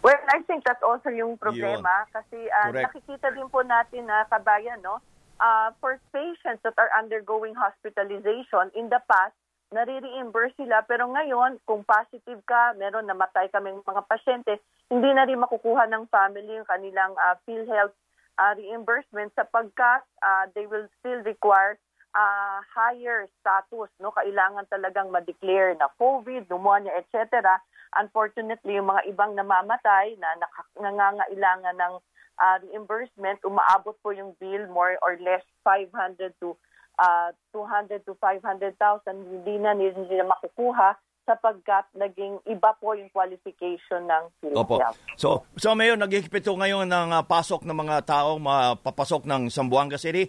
Well, 0.00 0.20
I 0.32 0.40
think 0.48 0.64
that's 0.64 0.84
also 0.84 1.12
yung 1.12 1.36
problema 1.36 2.08
kasi 2.12 2.48
uh, 2.48 2.72
Correct. 2.72 2.84
nakikita 2.92 3.28
din 3.32 3.48
po 3.52 3.60
natin 3.60 4.08
na 4.08 4.24
kabayan, 4.28 4.80
no? 4.80 5.04
Uh, 5.42 5.74
for 5.82 5.98
patients 6.14 6.62
that 6.62 6.78
are 6.78 6.90
undergoing 6.94 7.58
hospitalization, 7.58 8.70
in 8.78 8.86
the 8.86 9.02
past, 9.10 9.34
nare-reimburse 9.74 10.54
sila. 10.54 10.86
Pero 10.86 11.10
ngayon, 11.10 11.58
kung 11.66 11.82
positive 11.82 12.38
ka, 12.46 12.78
meron 12.78 13.10
namatay 13.10 13.50
kaming 13.50 13.82
mga 13.82 14.02
pasyente, 14.06 14.62
hindi 14.86 15.10
na 15.10 15.26
rin 15.26 15.42
makukuha 15.42 15.90
ng 15.90 16.06
family 16.06 16.54
yung 16.54 16.68
kanilang 16.70 17.18
uh, 17.18 17.34
PhilHealth 17.42 17.96
uh, 18.38 18.54
reimbursement 18.54 19.34
sapagkat 19.34 20.06
uh, 20.22 20.46
they 20.54 20.70
will 20.70 20.86
still 21.02 21.18
require 21.26 21.74
uh, 22.14 22.62
higher 22.70 23.26
status. 23.42 23.90
No? 23.98 24.14
Kailangan 24.14 24.70
talagang 24.70 25.10
ma-declare 25.10 25.74
na 25.74 25.90
COVID, 25.98 26.46
pneumonia, 26.46 26.94
etc. 26.94 27.42
Unfortunately, 27.98 28.78
yung 28.78 28.90
mga 28.90 29.10
ibang 29.10 29.34
namamatay 29.34 30.14
na 30.18 30.38
nangangailangan 30.78 31.74
ng 31.78 31.94
uh, 32.38 32.56
reimbursement, 32.62 33.42
umaabot 33.46 33.94
po 34.02 34.10
yung 34.10 34.34
bill 34.38 34.66
more 34.70 34.98
or 35.02 35.18
less 35.22 35.42
500 35.62 36.34
to 36.40 36.56
uh, 36.98 37.30
200 37.52 38.06
to 38.06 38.14
500,000. 38.18 38.74
Hindi 39.08 39.54
na 39.58 39.74
hindi 39.74 40.14
na 40.14 40.26
makukuha 40.30 40.98
sapagkat 41.24 41.88
naging 41.96 42.36
iba 42.44 42.76
po 42.76 42.92
yung 42.92 43.08
qualification 43.08 44.04
ng 44.04 44.24
Opo. 44.52 44.76
PhilHealth. 44.76 45.00
So, 45.16 45.48
so 45.56 45.72
Mayor, 45.72 45.96
naghihigpit 45.96 46.44
ngayon 46.44 46.84
ng 46.84 47.08
ah, 47.16 47.24
pasok 47.24 47.64
ng 47.64 47.72
mga 47.72 48.04
tao 48.04 48.36
mapapasok 48.36 49.24
ng 49.24 49.48
Zamboanga 49.48 49.96
City. 49.96 50.28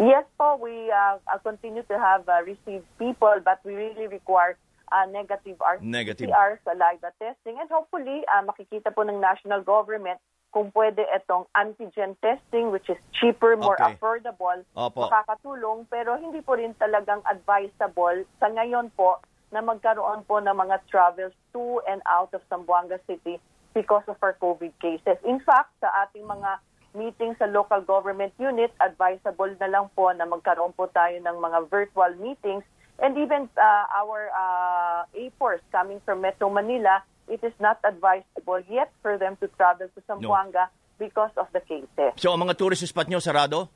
Yes 0.00 0.24
po, 0.40 0.56
we 0.56 0.88
uh, 0.88 1.20
uh, 1.28 1.40
continue 1.44 1.84
to 1.84 1.96
have 1.98 2.24
uh, 2.24 2.40
received 2.46 2.86
people 2.96 3.34
but 3.44 3.60
we 3.66 3.76
really 3.76 4.08
require 4.08 4.56
uh, 4.90 5.06
negative 5.08 5.56
RT-PCR 5.58 5.82
Negative. 5.82 6.30
saliva 6.62 7.10
testing 7.18 7.56
and 7.58 7.70
hopefully 7.70 8.22
uh, 8.28 8.42
makikita 8.42 8.90
po 8.90 9.02
ng 9.02 9.18
national 9.18 9.62
government 9.62 10.18
kung 10.50 10.74
pwede 10.74 11.06
itong 11.14 11.46
antigen 11.54 12.18
testing 12.18 12.74
which 12.74 12.90
is 12.90 12.98
cheaper, 13.14 13.54
more 13.54 13.78
Okay. 13.78 13.94
affordable, 13.94 14.58
Opo. 14.74 15.06
makakatulong 15.06 15.86
pero 15.86 16.18
hindi 16.18 16.42
po 16.42 16.58
rin 16.58 16.74
talagang 16.74 17.22
advisable 17.24 18.26
sa 18.42 18.50
ngayon 18.50 18.90
po 18.98 19.22
na 19.50 19.62
magkaroon 19.62 20.26
po 20.26 20.38
ng 20.42 20.54
mga 20.54 20.82
travels 20.86 21.34
to 21.50 21.78
and 21.86 22.02
out 22.06 22.30
of 22.34 22.42
Zamboanga 22.50 22.98
City 23.06 23.38
because 23.74 24.02
of 24.10 24.18
our 24.22 24.34
COVID 24.38 24.74
cases. 24.82 25.18
In 25.22 25.38
fact, 25.42 25.70
sa 25.78 25.90
ating 26.02 26.26
mga 26.26 26.58
meetings 26.94 27.38
sa 27.38 27.46
local 27.46 27.78
government 27.82 28.34
unit, 28.38 28.74
advisable 28.82 29.54
na 29.62 29.70
lang 29.70 29.86
po 29.94 30.10
na 30.10 30.26
magkaroon 30.26 30.74
po 30.74 30.90
tayo 30.90 31.14
ng 31.14 31.36
mga 31.38 31.70
virtual 31.70 32.10
meetings 32.18 32.66
and 33.00 33.16
even 33.16 33.48
uh, 33.56 33.84
our 33.96 34.28
uh, 34.32 35.02
A-Force 35.16 35.64
coming 35.72 36.00
from 36.04 36.20
Metro 36.20 36.52
Manila, 36.52 37.02
it 37.28 37.40
is 37.42 37.56
not 37.58 37.80
advisable 37.84 38.60
yet 38.68 38.92
for 39.02 39.16
them 39.16 39.36
to 39.40 39.48
travel 39.56 39.88
to 39.88 40.00
Zamboanga 40.04 40.68
because 41.00 41.32
of 41.40 41.48
the 41.56 41.64
cases. 41.64 42.12
So, 42.20 42.36
ang 42.36 42.44
mga 42.44 42.60
tourist 42.60 42.84
spot 42.84 43.08
nyo 43.08 43.18
sarado? 43.18 43.72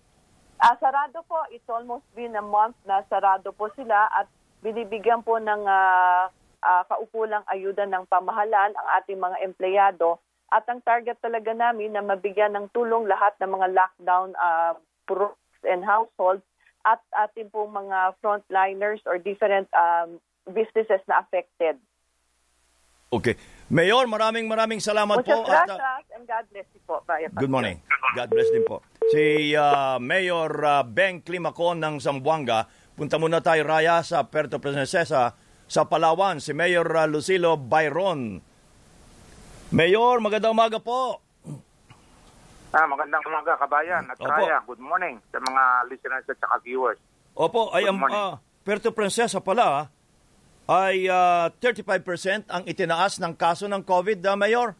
Ah, 0.60 0.76
sarado 0.76 1.24
po. 1.24 1.40
It's 1.48 1.66
almost 1.66 2.04
been 2.12 2.36
a 2.36 2.44
month 2.44 2.76
na 2.84 3.02
sarado 3.08 3.50
po 3.56 3.72
sila 3.72 4.12
at 4.12 4.28
binibigyan 4.60 5.24
po 5.24 5.40
ng 5.40 5.64
ah, 5.64 6.28
ah, 6.60 6.84
kaukulang 6.86 7.42
ayuda 7.48 7.88
ng 7.88 8.04
pamahalaan 8.06 8.76
ang 8.76 8.88
ating 9.00 9.18
mga 9.18 9.40
empleyado. 9.40 10.20
At 10.52 10.68
ang 10.68 10.84
target 10.84 11.18
talaga 11.18 11.50
namin 11.56 11.96
na 11.96 12.04
mabigyan 12.04 12.54
ng 12.54 12.70
tulong 12.76 13.08
lahat 13.08 13.34
ng 13.40 13.50
mga 13.50 13.68
lockdown 13.74 14.36
uh, 14.38 14.76
and 15.64 15.82
households 15.82 16.44
at 16.84 17.00
ating 17.16 17.48
pong 17.48 17.72
mga 17.72 18.14
frontliners 18.20 19.00
or 19.08 19.16
different 19.16 19.68
um, 19.72 20.20
businesses 20.52 21.00
na 21.08 21.24
affected. 21.24 21.80
Okay. 23.08 23.34
Mayor, 23.72 24.04
maraming 24.04 24.44
maraming 24.44 24.82
salamat 24.82 25.24
Muchas 25.24 25.32
po. 25.32 25.48
At, 25.48 25.70
gracias 25.70 25.80
ah, 25.80 26.16
and 26.18 26.24
God 26.28 26.44
bless 26.52 26.68
you 26.76 26.82
po. 26.84 27.00
Bye. 27.08 27.24
good 27.32 27.48
morning. 27.48 27.80
God 28.12 28.28
bless 28.28 28.48
din 28.52 28.66
po. 28.68 28.84
Si 29.08 29.56
ah, 29.56 29.96
Mayor 29.96 30.52
ah, 30.60 30.84
Beng 30.84 31.24
Climacon 31.24 31.80
ng 31.80 31.96
Zamboanga. 32.02 32.68
Punta 32.94 33.18
muna 33.18 33.42
tayo, 33.42 33.66
Raya, 33.66 34.06
sa 34.06 34.22
Puerto 34.28 34.60
Princesa, 34.60 35.34
sa 35.66 35.82
Palawan. 35.88 36.38
Si 36.38 36.52
Mayor 36.52 36.86
ah, 36.92 37.08
Lucilo 37.08 37.56
Byron. 37.56 38.44
Mayor, 39.72 40.20
magandang 40.20 40.54
umaga 40.54 40.78
po. 40.78 41.23
Ah, 42.74 42.90
magandang 42.90 43.22
umaga 43.30 43.54
kabayan 43.54 44.02
at 44.10 44.18
Opo. 44.18 44.26
Raya. 44.26 44.58
Good 44.66 44.82
morning 44.82 45.22
sa 45.30 45.38
mga 45.38 45.62
listeners 45.86 46.26
at 46.26 46.34
saka 46.42 46.58
viewers. 46.58 46.98
Opo, 47.38 47.70
ay 47.70 47.86
ang 47.86 48.02
morning. 48.02 48.18
ah, 48.18 48.42
Puerto 48.66 48.90
Princesa 48.90 49.38
pala 49.38 49.86
ay 50.66 51.06
ah, 51.06 51.54
35% 51.62 52.50
ang 52.50 52.66
itinaas 52.66 53.22
ng 53.22 53.30
kaso 53.38 53.70
ng 53.70 53.78
COVID, 53.78 54.18
ah, 54.26 54.34
Mayor. 54.34 54.74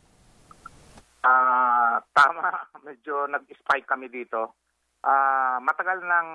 Ah, 1.22 2.02
tama, 2.10 2.50
medyo 2.86 3.30
nag-spike 3.30 3.86
kami 3.86 4.10
dito. 4.10 4.58
Ah, 5.06 5.62
matagal 5.62 6.02
ng 6.02 6.28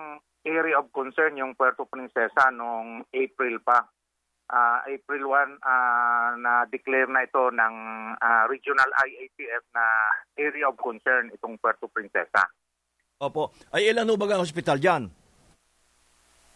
area 0.48 0.80
of 0.80 0.88
concern 0.96 1.36
yung 1.36 1.60
Puerto 1.60 1.84
Princesa 1.84 2.56
noong 2.56 3.04
April 3.12 3.60
pa. 3.60 3.84
Ah, 4.50 4.82
April 4.90 5.30
1 5.30 5.62
ah, 5.62 6.34
na 6.34 6.66
declare 6.66 7.06
na 7.06 7.22
ito 7.22 7.54
ng 7.54 7.76
ah, 8.18 8.50
regional 8.50 8.90
IATF 9.06 9.64
na 9.78 9.86
area 10.42 10.66
of 10.66 10.78
concern 10.82 11.30
itong 11.30 11.62
Puerto 11.62 11.86
Princesa. 11.86 12.50
Opo. 13.22 13.54
Ay 13.70 13.94
ilan 13.94 14.10
ho 14.10 14.18
ba 14.18 14.26
ang 14.26 14.42
hospital 14.42 14.82
dyan? 14.82 15.06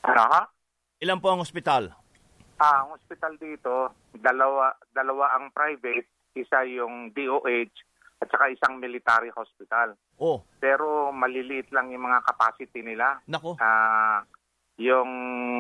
Ano 0.09 0.23
ha? 0.25 0.41
Ilan 1.05 1.21
po 1.21 1.29
ang 1.29 1.45
hospital? 1.45 1.93
Ah, 2.57 2.81
ang 2.81 2.97
hospital 2.97 3.37
dito, 3.37 3.93
dalawa 4.17 4.73
dalawa 4.89 5.37
ang 5.37 5.53
private, 5.53 6.09
isa 6.33 6.65
yung 6.65 7.13
DOH 7.13 7.73
at 8.23 8.27
saka 8.31 8.49
isang 8.49 8.79
military 8.79 9.29
hospital. 9.35 9.93
Oh, 10.17 10.41
Pero 10.57 11.11
maliliit 11.11 11.69
lang 11.75 11.91
yung 11.91 12.07
mga 12.07 12.23
capacity 12.25 12.81
nila. 12.81 13.19
nako. 13.29 13.59
Ah, 13.61 14.23
yung 14.82 15.11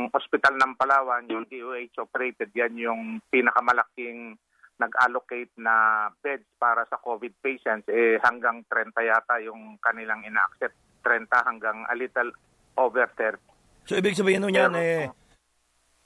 hospital 0.09 0.57
ng 0.57 0.73
Palawan, 0.73 1.29
yung 1.29 1.45
DOH 1.45 2.01
operated, 2.01 2.49
yan 2.57 2.73
yung 2.77 3.01
pinakamalaking 3.29 4.37
nag-allocate 4.81 5.53
na 5.61 6.09
beds 6.25 6.49
para 6.57 6.81
sa 6.89 6.97
COVID 6.97 7.29
patients. 7.45 7.85
Eh, 7.93 8.17
hanggang 8.25 8.65
30 8.65 8.89
yata 9.05 9.37
yung 9.45 9.77
kanilang 9.77 10.25
ina-accept. 10.25 10.73
30 11.05 11.29
hanggang 11.45 11.85
a 11.85 11.95
little 11.95 12.33
over 12.79 13.05
30. 13.15 13.37
So 13.85 13.99
ibig 13.99 14.17
sabihin 14.17 14.41
nun 14.41 14.55
yan, 14.55 14.73
eh, 14.73 15.05
Yung 15.05 15.13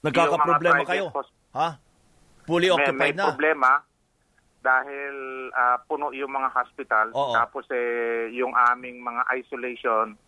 nagkakaproblema 0.04 0.84
kayo. 0.84 1.08
Ha? 1.56 1.80
Fully 2.44 2.68
may, 2.68 2.74
occupied 2.76 3.16
may 3.16 3.20
na. 3.22 3.26
problema 3.32 3.70
dahil 4.58 5.14
ah, 5.54 5.78
puno 5.86 6.10
yung 6.10 6.34
mga 6.34 6.50
hospital 6.50 7.06
Oo. 7.14 7.30
tapos 7.30 7.64
eh 7.70 8.26
yung 8.34 8.50
aming 8.74 8.98
mga 8.98 9.22
isolation 9.38 10.18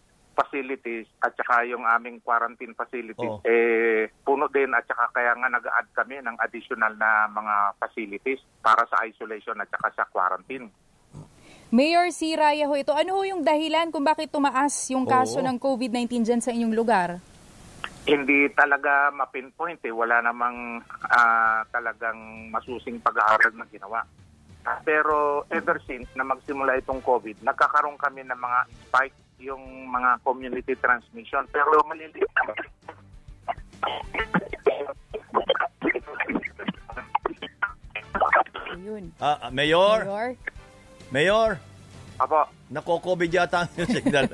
facilities 0.41 1.05
at 1.21 1.37
saka 1.37 1.69
yung 1.69 1.85
aming 1.85 2.25
quarantine 2.25 2.73
facilities 2.73 3.37
Oo. 3.37 3.45
eh 3.45 4.09
puno 4.25 4.49
din 4.49 4.73
at 4.73 4.89
saka 4.89 5.13
kaya 5.13 5.37
nga 5.37 5.53
nag-add 5.53 5.89
kami 5.93 6.17
ng 6.25 6.37
additional 6.41 6.97
na 6.97 7.29
mga 7.29 7.77
facilities 7.77 8.41
para 8.65 8.89
sa 8.89 9.05
isolation 9.05 9.61
at 9.61 9.69
saka 9.69 9.93
sa 9.93 10.05
quarantine. 10.09 10.73
Mayor 11.71 12.11
si 12.11 12.35
Raya 12.35 12.67
ho 12.67 12.75
ito, 12.75 12.91
ano 12.91 13.15
ho 13.15 13.23
yung 13.23 13.47
dahilan 13.47 13.95
kung 13.95 14.03
bakit 14.03 14.35
tumaas 14.35 14.75
yung 14.91 15.07
kaso 15.07 15.39
Oo. 15.39 15.47
ng 15.47 15.57
COVID-19 15.61 16.27
dyan 16.27 16.43
sa 16.43 16.51
inyong 16.51 16.75
lugar? 16.75 17.23
Hindi 18.11 18.51
talaga 18.59 19.15
mapinpoint 19.15 19.79
eh. 19.87 19.95
Wala 19.95 20.19
namang 20.19 20.83
ah, 21.07 21.63
talagang 21.71 22.51
masusing 22.51 22.99
pag-aaral 22.99 23.55
na 23.55 23.71
ginawa. 23.71 24.03
Pero 24.83 25.47
ever 25.49 25.79
since 25.87 26.11
na 26.19 26.27
magsimula 26.27 26.77
itong 26.83 27.01
COVID, 27.07 27.47
nagkakaroon 27.47 27.97
kami 27.97 28.27
ng 28.27 28.37
mga 28.37 28.59
spike 28.89 29.17
yung 29.41 29.61
mga 29.89 30.21
community 30.21 30.77
transmission. 30.77 31.45
Pero 31.49 31.81
maliliit 31.85 32.29
naman. 32.37 32.57
Ayun. 38.71 39.05
Ah, 39.19 39.39
ah, 39.41 39.51
Mayor, 39.51 39.99
Mayor? 40.05 40.29
Mayor, 41.11 41.51
Apo, 42.21 42.41
nako-COVID 42.69 43.31
yata 43.33 43.65
ang 43.65 43.73
signal. 43.97 44.29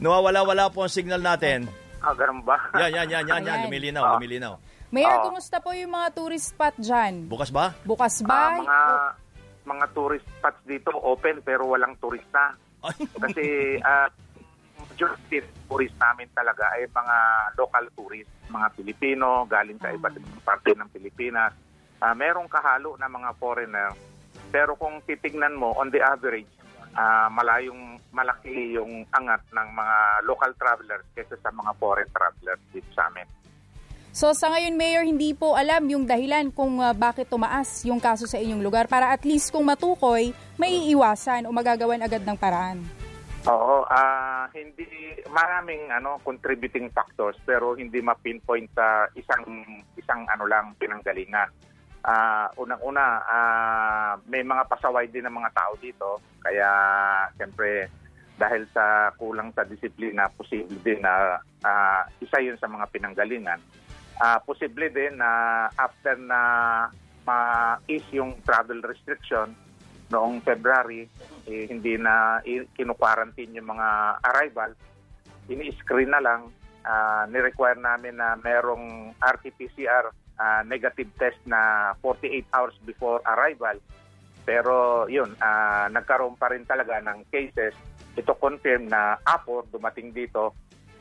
Nawawala-wala 0.00 0.72
po 0.72 0.82
ang 0.82 0.92
signal 0.92 1.20
natin. 1.20 1.68
ah, 2.00 2.12
ganun 2.12 2.40
ba? 2.42 2.56
Yan, 2.74 2.90
yan, 2.92 3.08
yan, 3.08 3.24
yan, 3.24 3.42
yan. 3.42 3.44
Ayan. 3.46 3.64
Lumilinaw, 3.68 4.02
lumilinaw. 4.16 4.54
Mayor, 4.88 5.20
Oo. 5.20 5.24
kumusta 5.30 5.58
po 5.58 5.74
yung 5.74 5.92
mga 5.92 6.08
tourist 6.12 6.54
spot 6.54 6.74
dyan? 6.78 7.26
Bukas 7.26 7.50
ba? 7.50 7.74
Bukas 7.82 8.22
Ah, 8.22 8.26
ba? 8.26 8.40
mga 8.56 8.78
mga 9.66 9.86
tourist 9.92 10.26
spots 10.32 10.62
dito 10.62 10.94
open 10.94 11.42
pero 11.42 11.66
walang 11.66 11.98
turista. 11.98 12.54
Kasi 13.18 13.44
ah, 13.82 14.06
majority 14.96 15.44
tourist 15.68 15.92
namin 16.00 16.24
talaga 16.32 16.72
ay 16.72 16.88
mga 16.88 17.16
local 17.60 17.84
tourists, 17.92 18.32
mga 18.48 18.72
Pilipino, 18.80 19.44
galing 19.44 19.76
sa 19.76 19.92
iba't 19.92 20.16
ibang 20.16 20.40
parte 20.40 20.72
ng 20.72 20.88
Pilipinas. 20.88 21.52
Ah, 22.00 22.16
merong 22.16 22.48
kahalo 22.48 22.96
na 22.96 23.04
mga 23.04 23.36
foreigner. 23.36 23.92
Pero 24.48 24.72
kung 24.80 25.04
titignan 25.04 25.52
mo, 25.52 25.76
on 25.76 25.92
the 25.92 26.00
average, 26.00 26.48
ah, 26.96 27.28
malayong 27.28 28.00
malaki 28.08 28.72
yung 28.72 29.04
angat 29.12 29.44
ng 29.52 29.68
mga 29.76 29.96
local 30.24 30.52
travelers 30.56 31.04
kaysa 31.12 31.36
sa 31.44 31.52
mga 31.52 31.76
foreign 31.76 32.08
travelers 32.16 32.60
dito 32.72 32.88
sa 32.96 33.12
amin. 33.12 33.28
So 34.16 34.32
sa 34.32 34.48
ngayon, 34.48 34.80
Mayor, 34.80 35.04
hindi 35.04 35.36
po 35.36 35.60
alam 35.60 35.84
yung 35.92 36.08
dahilan 36.08 36.48
kung 36.48 36.80
uh, 36.80 36.96
bakit 36.96 37.28
tumaas 37.28 37.84
yung 37.84 38.00
kaso 38.00 38.24
sa 38.24 38.40
inyong 38.40 38.64
lugar 38.64 38.88
para 38.88 39.12
at 39.12 39.28
least 39.28 39.52
kung 39.52 39.68
matukoy, 39.68 40.32
may 40.56 40.72
iiwasan 40.88 41.44
o 41.44 41.52
magagawan 41.52 42.00
agad 42.00 42.24
ng 42.24 42.38
paraan. 42.40 42.95
Oo, 43.46 43.86
ah 43.86 44.50
hindi 44.50 44.82
maraming 45.30 45.94
ano 45.94 46.18
contributing 46.26 46.90
factors 46.90 47.38
pero 47.46 47.78
hindi 47.78 48.02
ma-pinpoint 48.02 48.66
sa 48.74 49.06
isang 49.14 49.46
isang 49.94 50.26
ano 50.26 50.50
lang 50.50 50.74
pinanggalingan. 50.74 51.46
Ah 52.02 52.50
unang-una, 52.58 53.22
ah 53.22 54.12
may 54.26 54.42
mga 54.42 54.66
pasaway 54.66 55.06
din 55.06 55.30
ng 55.30 55.36
mga 55.38 55.54
tao 55.54 55.78
dito 55.78 56.18
kaya 56.42 56.66
siyempre 57.38 57.86
dahil 58.34 58.66
sa 58.74 59.14
kulang 59.14 59.54
sa 59.54 59.62
disiplina 59.62 60.26
posible 60.34 60.82
din 60.82 60.98
na 61.06 61.38
ah, 61.62 62.02
isa 62.18 62.42
'yun 62.42 62.58
sa 62.58 62.66
mga 62.66 62.90
pinanggalingan. 62.90 63.62
Ah 64.18 64.42
posible 64.42 64.90
din 64.90 65.22
na 65.22 65.30
after 65.78 66.18
na 66.18 66.40
ma-ease 67.22 68.10
yung 68.10 68.42
travel 68.42 68.82
restriction 68.82 69.54
noong 70.10 70.42
February, 70.42 71.06
eh, 71.46 71.70
hindi 71.70 71.94
na 71.96 72.42
kinu-quarantine 72.74 73.56
yung 73.62 73.70
mga 73.70 73.88
arrival. 74.34 74.74
Ini-screen 75.46 76.10
na 76.10 76.20
lang. 76.22 76.50
Ah, 76.86 77.26
ni-require 77.26 77.78
namin 77.78 78.18
na 78.18 78.38
merong 78.38 79.14
RT-PCR 79.18 80.10
ah, 80.38 80.62
negative 80.66 81.10
test 81.18 81.38
na 81.46 81.92
48 82.02 82.46
hours 82.54 82.76
before 82.82 83.22
arrival. 83.26 83.78
Pero 84.46 85.06
yun, 85.10 85.34
ah, 85.42 85.90
nagkaroon 85.90 86.38
pa 86.38 86.50
rin 86.50 86.66
talaga 86.66 86.98
ng 87.02 87.26
cases. 87.30 87.74
Ito 88.14 88.38
confirm 88.38 88.90
na 88.90 89.18
Apo 89.22 89.66
dumating 89.70 90.14
dito. 90.14 90.54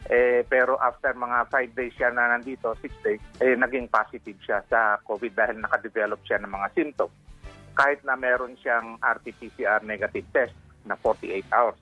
Eh, 0.05 0.45
pero 0.45 0.77
after 0.77 1.17
mga 1.17 1.49
5 1.49 1.73
days 1.73 1.93
siya 1.97 2.13
na 2.13 2.29
nandito, 2.29 2.77
6 2.77 2.93
days, 3.01 3.21
eh, 3.41 3.57
naging 3.57 3.89
positive 3.89 4.37
siya 4.45 4.61
sa 4.69 5.01
COVID 5.01 5.33
dahil 5.33 5.57
nakadevelop 5.57 6.21
siya 6.21 6.37
ng 6.45 6.53
mga 6.53 6.67
symptoms 6.77 7.13
kahit 7.75 7.99
na 8.07 8.15
meron 8.15 8.55
siyang 8.63 8.95
RT-PCR 9.03 9.83
negative 9.83 10.25
test 10.31 10.55
na 10.87 10.95
48 11.03 11.43
hours. 11.51 11.79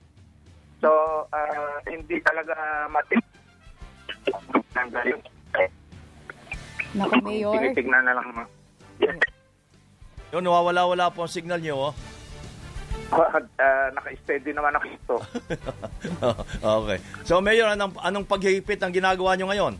So, 0.82 0.90
ah, 1.32 1.80
hindi 1.88 2.20
talaga 2.20 2.52
galing. 4.94 5.22
Naku, 6.94 7.14
Mayor. 7.26 7.54
Tinitignan 7.58 8.04
na 8.06 8.14
lang. 8.14 8.28
Yun, 10.34 10.42
nawawala-wala 10.42 11.10
po 11.10 11.26
ang 11.26 11.32
signal 11.32 11.58
niyo. 11.58 11.90
Oh. 11.90 11.94
Ah, 13.14 13.90
naka-steady 13.94 14.54
naman 14.54 14.74
ako 14.74 14.86
ito. 14.90 15.16
okay. 16.82 16.98
So, 17.26 17.38
Mayor, 17.42 17.70
anong, 17.74 17.98
anong 18.02 18.26
paghihipit 18.26 18.82
ang 18.82 18.94
ginagawa 18.94 19.34
niyo 19.34 19.50
ngayon? 19.50 19.74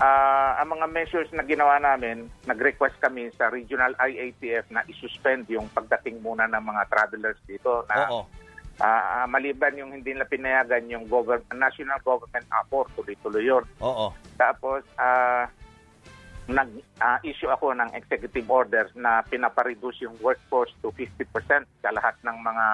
Ah, 0.00 0.56
ang 0.62 0.78
mga 0.78 0.86
measures 0.88 1.30
na 1.36 1.44
ginawa 1.44 1.76
namin, 1.76 2.30
nag-request 2.48 2.96
kami 3.02 3.28
sa 3.36 3.52
regional 3.52 3.92
IATF 4.00 4.70
na 4.72 4.80
isuspend 4.88 5.44
yung 5.52 5.68
pagdating 5.72 6.24
muna 6.24 6.48
ng 6.48 6.64
mga 6.64 6.88
travelers 6.88 7.38
dito 7.44 7.84
na 7.92 8.08
Oo. 8.08 8.24
ah, 8.80 9.28
maliban 9.28 9.76
yung 9.76 9.92
hindi 9.92 10.16
nila 10.16 10.24
pinayagan 10.24 10.88
yung 10.88 11.04
government, 11.06 11.52
national 11.54 12.00
government 12.00 12.46
apport, 12.50 12.88
tuloy-tuloy 12.96 13.44
yun. 13.44 13.64
Oo. 13.84 14.16
Tapos, 14.40 14.80
ah, 14.96 15.46
nag-issue 16.50 17.52
ako 17.52 17.70
ng 17.76 17.94
executive 17.94 18.48
orders 18.50 18.90
na 18.98 19.22
pinapareduce 19.22 20.02
yung 20.02 20.18
workforce 20.18 20.74
to 20.82 20.90
50% 20.98 21.68
sa 21.78 21.90
lahat 21.94 22.18
ng 22.26 22.36
mga 22.42 22.66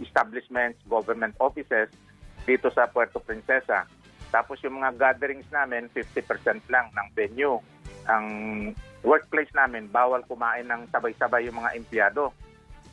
establishments, 0.00 0.80
government 0.88 1.36
offices 1.36 1.92
dito 2.48 2.72
sa 2.72 2.88
Puerto 2.88 3.20
Princesa. 3.20 3.84
Tapos 4.30 4.62
yung 4.62 4.78
mga 4.78 4.96
gatherings 4.96 5.46
namin, 5.50 5.90
50% 5.92 6.62
lang 6.70 6.88
ng 6.94 7.08
venue. 7.14 7.58
Ang 8.06 8.26
workplace 9.02 9.50
namin, 9.52 9.90
bawal 9.90 10.22
kumain 10.24 10.66
ng 10.70 10.88
sabay-sabay 10.94 11.50
yung 11.50 11.58
mga 11.58 11.74
empleyado. 11.76 12.30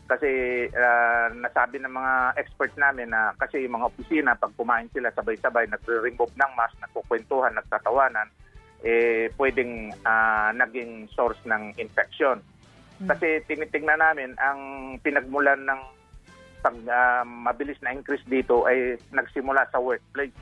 Kasi 0.08 0.30
ah, 0.72 1.28
nasabi 1.36 1.84
ng 1.84 1.92
mga 1.92 2.14
experts 2.40 2.80
namin 2.80 3.12
na 3.12 3.36
kasi 3.36 3.68
yung 3.68 3.76
mga 3.76 3.88
opisina, 3.92 4.40
pag 4.40 4.56
kumain 4.56 4.88
sila 4.96 5.12
sabay-sabay, 5.12 5.68
nagre-remove 5.68 6.32
ng 6.32 6.52
mask, 6.56 6.76
nagkukwentuhan, 6.80 7.54
nagtatawanan, 7.60 8.32
eh 8.88 9.28
pwedeng 9.36 9.92
ah, 10.08 10.56
naging 10.56 11.12
source 11.12 11.40
ng 11.44 11.76
infection. 11.76 12.40
Kasi 12.98 13.46
tinitingnan 13.46 14.02
namin 14.02 14.34
ang 14.42 14.60
pinagmulan 15.06 15.62
ng 15.70 15.82
pag 16.64 16.78
ah, 16.88 17.22
mabilis 17.28 17.78
na 17.84 17.94
increase 17.94 18.24
dito 18.26 18.64
ay 18.66 18.96
nagsimula 19.12 19.68
sa 19.70 19.84
workplace. 19.84 20.34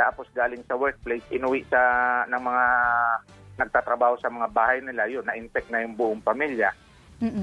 Tapos 0.00 0.24
galing 0.32 0.64
sa 0.64 0.80
workplace, 0.80 1.20
inuwi 1.28 1.68
sa 1.68 1.80
ng 2.24 2.40
mga 2.40 2.64
nagtatrabaho 3.60 4.16
sa 4.16 4.32
mga 4.32 4.48
bahay 4.48 4.80
nila, 4.80 5.04
yun, 5.04 5.20
na-infect 5.28 5.68
na 5.68 5.84
yung 5.84 5.92
buong 5.92 6.24
pamilya. 6.24 6.72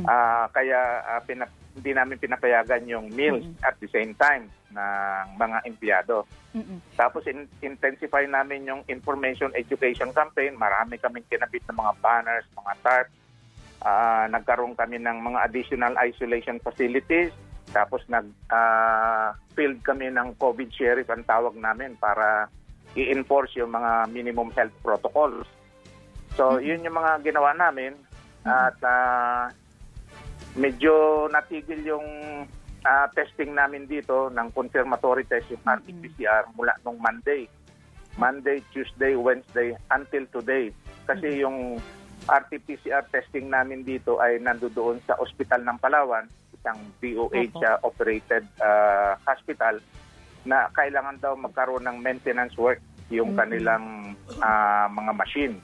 Ah, 0.09 0.49
kaya 0.49 1.05
ah, 1.05 1.21
pinap- 1.21 1.53
hindi 1.77 1.93
namin 1.93 2.17
pinapayagan 2.17 2.89
yung 2.89 3.13
meals 3.13 3.45
at 3.61 3.77
the 3.77 3.85
same 3.93 4.17
time 4.17 4.49
ng 4.73 5.25
mga 5.37 5.57
empleyado. 5.69 6.25
Tapos 6.97 7.21
in- 7.29 7.45
intensify 7.61 8.25
namin 8.25 8.65
yung 8.65 8.81
information 8.89 9.53
education 9.53 10.09
campaign. 10.09 10.57
Marami 10.57 10.97
kaming 10.97 11.29
kinabit 11.29 11.61
ng 11.69 11.77
mga 11.77 11.93
banners, 12.01 12.49
mga 12.57 12.73
tarp. 12.81 13.07
Ah, 13.85 14.25
nagkaroon 14.25 14.73
kami 14.73 14.97
ng 14.97 15.21
mga 15.21 15.45
additional 15.45 15.93
isolation 16.01 16.57
facilities. 16.57 17.29
Tapos 17.71 18.01
nag 18.07 18.27
ah, 18.51 19.35
field 19.57 19.83
kami 19.83 20.11
ng 20.13 20.37
COVID 20.39 20.69
sheriff 20.71 21.09
ang 21.11 21.25
tawag 21.27 21.55
namin 21.57 21.97
para 21.99 22.47
i-enforce 22.95 23.59
yung 23.59 23.75
mga 23.75 24.09
minimum 24.09 24.49
health 24.55 24.73
protocols. 24.81 25.45
So, 26.37 26.61
yun 26.61 26.85
yung 26.85 26.97
mga 26.97 27.25
ginawa 27.25 27.53
namin 27.57 27.97
at 28.47 28.77
ah, 28.85 29.51
medyo 30.55 31.27
natigil 31.27 31.83
yung 31.83 32.07
ah, 32.87 33.07
testing 33.11 33.53
namin 33.53 33.85
dito 33.85 34.31
ng 34.31 34.53
confirmatory 34.55 35.27
test 35.27 35.51
yung 35.51 35.63
RT-PCR 35.65 36.53
mula 36.55 36.73
nung 36.81 36.97
Monday. 37.01 37.49
Monday, 38.17 38.65
Tuesday, 38.73 39.13
Wednesday 39.13 39.77
until 39.93 40.25
today. 40.33 40.73
Kasi 41.05 41.45
yung 41.45 41.77
RT-PCR 42.27 43.07
testing 43.13 43.47
namin 43.47 43.85
dito 43.85 44.19
ay 44.19 44.41
nandoon 44.41 44.99
sa 45.05 45.15
Ospital 45.21 45.63
ng 45.63 45.77
Palawan, 45.79 46.25
isang 46.57 46.79
DOH 46.99 47.53
Opo. 47.53 47.61
ah, 47.63 47.77
operated 47.85 48.43
hospital 49.23 49.77
na 50.47 50.71
kailangan 50.73 51.19
daw 51.21 51.33
magkaroon 51.37 51.85
ng 51.85 51.97
maintenance 52.01 52.55
work 52.57 52.81
yung 53.13 53.37
kanilang 53.37 54.17
ah, 54.43 54.89
mga 54.91 55.11
machine. 55.15 55.55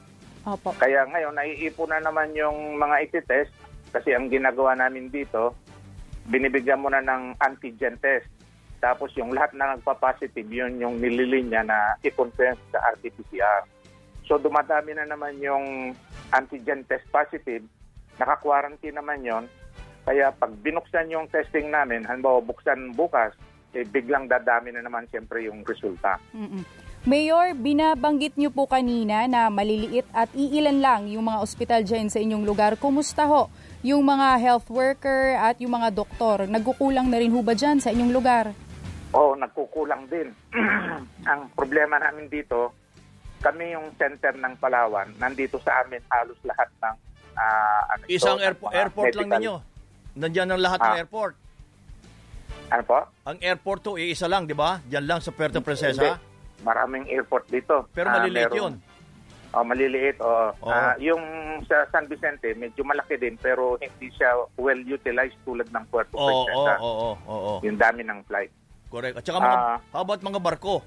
Opo. 0.43 0.75
Kaya 0.75 1.07
ngayon, 1.07 1.35
naiipon 1.35 1.91
na 1.91 2.03
naman 2.03 2.35
yung 2.35 2.75
mga 2.75 3.07
ititest 3.07 3.51
kasi 3.95 4.11
ang 4.11 4.27
ginagawa 4.27 4.75
namin 4.75 5.07
dito, 5.07 5.55
binibigyan 6.27 6.81
mo 6.81 6.89
na 6.89 6.99
ng 6.99 7.37
antigen 7.39 7.95
test. 8.01 8.27
Tapos 8.83 9.15
yung 9.15 9.31
lahat 9.31 9.55
na 9.55 9.77
nagpa-positive, 9.77 10.49
yun 10.51 10.75
yung 10.81 10.99
nililinya 10.99 11.63
na 11.63 11.77
i-confirm 12.03 12.59
sa 12.73 12.83
RT-PCR. 12.97 13.63
So 14.27 14.35
dumadami 14.35 14.97
na 14.97 15.07
naman 15.07 15.39
yung 15.39 15.95
antigen 16.35 16.83
test 16.89 17.07
positive, 17.07 17.63
naka-quarantine 18.19 18.97
naman 18.97 19.23
yon. 19.23 19.45
Kaya 20.03 20.35
pag 20.35 20.51
binuksan 20.59 21.11
yung 21.11 21.31
testing 21.31 21.71
namin, 21.71 22.03
halimbawa 22.03 22.43
buksan 22.43 22.91
bukas, 22.91 23.31
eh, 23.73 23.87
biglang 23.87 24.27
dadami 24.27 24.75
na 24.75 24.83
naman 24.83 25.07
siyempre 25.09 25.47
yung 25.47 25.63
resulta. 25.63 26.19
Mm-mm. 26.35 26.61
Mayor, 27.03 27.51
binabanggit 27.51 28.39
niyo 28.39 28.47
po 28.47 28.63
kanina 28.63 29.27
na 29.27 29.51
maliliit 29.51 30.07
at 30.15 30.31
iilan 30.31 30.79
lang 30.79 31.01
yung 31.11 31.27
mga 31.27 31.43
ospital 31.43 31.81
dyan 31.83 32.07
sa 32.07 32.23
inyong 32.23 32.47
lugar. 32.47 32.79
Kumusta 32.79 33.27
ho 33.27 33.51
yung 33.83 34.07
mga 34.07 34.39
health 34.39 34.71
worker 34.71 35.35
at 35.35 35.59
yung 35.59 35.75
mga 35.75 35.91
doktor? 35.91 36.47
Nagkukulang 36.47 37.11
na 37.11 37.19
rin 37.19 37.27
ho 37.35 37.43
ba 37.43 37.51
dyan 37.59 37.83
sa 37.83 37.91
inyong 37.91 38.13
lugar? 38.15 38.55
Oo, 39.11 39.35
nagkukulang 39.35 40.07
din. 40.07 40.31
Ang 41.31 41.51
problema 41.51 41.99
namin 41.99 42.31
dito, 42.31 42.71
kami 43.43 43.75
yung 43.75 43.91
center 43.99 44.39
ng 44.39 44.55
Palawan, 44.55 45.11
nandito 45.19 45.59
sa 45.59 45.83
amin 45.83 45.99
halos 46.07 46.39
lahat 46.47 46.71
ng 46.79 46.95
ah, 47.35 47.81
ano 47.91 48.01
ito, 48.07 48.15
Isang 48.15 48.39
ng 48.39 48.47
airpo- 48.47 48.71
airport 48.71 49.11
lang 49.19 49.29
ninyo. 49.43 49.72
Nandyan 50.13 50.47
ang 50.47 50.61
lahat 50.61 50.79
ng 50.79 50.93
Ah. 50.93 50.99
airport. 50.99 51.33
Ano 52.69 52.83
po? 52.83 52.99
Ang 53.23 53.37
airport 53.39 53.79
to, 53.83 53.97
iisa 53.97 54.25
lang, 54.25 54.45
di 54.45 54.53
ba? 54.53 54.81
Diyan 54.83 55.05
lang 55.05 55.19
sa 55.19 55.29
Puerto 55.29 55.59
Princesa. 55.59 55.97
Hindi. 55.99 56.11
Maraming 56.63 57.05
airport 57.07 57.45
dito. 57.47 57.85
Pero 57.91 58.07
Ah, 58.07 58.17
maliliit 58.19 58.49
meron- 58.49 58.57
yun. 58.57 58.73
Oh, 59.53 59.61
maliliit. 59.61 60.17
Oh. 60.17 60.49
Oo. 60.55 60.65
Ah, 60.67 60.97
yung 60.97 61.21
sa 61.63 61.85
San 61.87 62.09
Vicente, 62.09 62.49
medyo 62.55 62.81
malaki 62.81 63.13
din 63.15 63.37
pero 63.37 63.77
hindi 63.77 64.09
siya 64.09 64.33
well 64.55 64.81
utilized 64.81 65.37
tulad 65.43 65.69
ng 65.69 65.85
Puerto 65.87 66.09
Oo, 66.11 66.21
oo, 66.21 66.33
Princesa. 66.43 66.73
oo, 66.79 66.89
oo, 66.89 67.13
oo. 67.27 67.53
Yung 67.61 67.77
dami 67.77 68.01
ng 68.01 68.25
flight. 68.25 68.49
Correct. 68.89 69.13
At 69.15 69.23
saka 69.23 69.37
mga, 69.39 69.57
Ah. 69.59 69.77
how 69.91 70.01
about 70.01 70.21
mga 70.21 70.39
barko? 70.39 70.81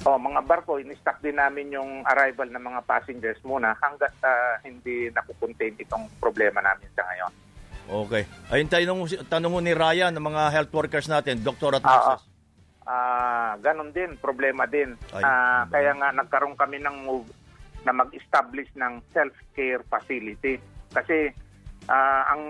Oh, 0.00 0.16
mga 0.16 0.40
barko, 0.42 0.78
in-stock 0.78 1.18
din 1.20 1.36
namin 1.36 1.70
yung 1.70 2.06
arrival 2.06 2.48
ng 2.48 2.62
mga 2.62 2.80
passengers 2.84 3.36
muna 3.42 3.74
hanggat 3.76 4.14
ah, 4.22 4.54
hindi 4.62 5.10
nakukontain 5.10 5.74
itong 5.76 6.06
problema 6.16 6.60
namin 6.60 6.86
sa 6.94 7.02
ngayon. 7.04 7.32
Okay. 7.90 8.22
Ayun 8.54 8.70
tayo 8.70 8.94
tanong 9.26 9.50
mo 9.50 9.58
ni 9.58 9.74
Ryan 9.74 10.14
ng 10.14 10.22
mga 10.22 10.42
health 10.54 10.72
workers 10.72 11.10
natin, 11.10 11.42
doktor 11.42 11.74
at 11.74 11.82
Ah, 11.82 11.90
nurses. 11.90 12.22
Ah, 12.86 13.52
ganon 13.58 13.90
din, 13.90 14.14
problema 14.22 14.62
din. 14.70 14.94
Ay, 15.10 15.26
Ah, 15.26 15.66
kaya 15.66 15.90
nga 15.98 16.14
nagkaroon 16.14 16.54
kami 16.54 16.78
ng 16.78 16.96
move 17.02 17.26
na 17.82 17.90
mag-establish 17.90 18.70
ng 18.78 19.02
self-care 19.10 19.82
facility. 19.90 20.62
Kasi 20.94 21.34
ah, 21.90 22.30
ang 22.30 22.42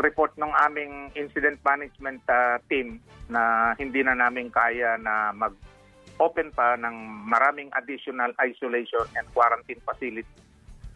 report 0.00 0.32
ng 0.40 0.52
aming 0.64 1.12
incident 1.12 1.60
management 1.60 2.24
ah, 2.32 2.56
team 2.72 2.96
na 3.28 3.72
hindi 3.76 4.00
na 4.00 4.16
namin 4.16 4.48
kaya 4.48 4.96
na 4.96 5.36
mag-open 5.36 6.48
pa 6.56 6.80
ng 6.80 6.96
maraming 7.28 7.68
additional 7.76 8.32
isolation 8.40 9.04
and 9.20 9.28
quarantine 9.36 9.80
facilities 9.84 10.40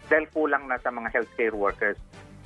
dahil 0.08 0.24
kulang 0.32 0.64
na 0.64 0.80
sa 0.80 0.88
mga 0.88 1.12
healthcare 1.12 1.52
workers. 1.52 2.00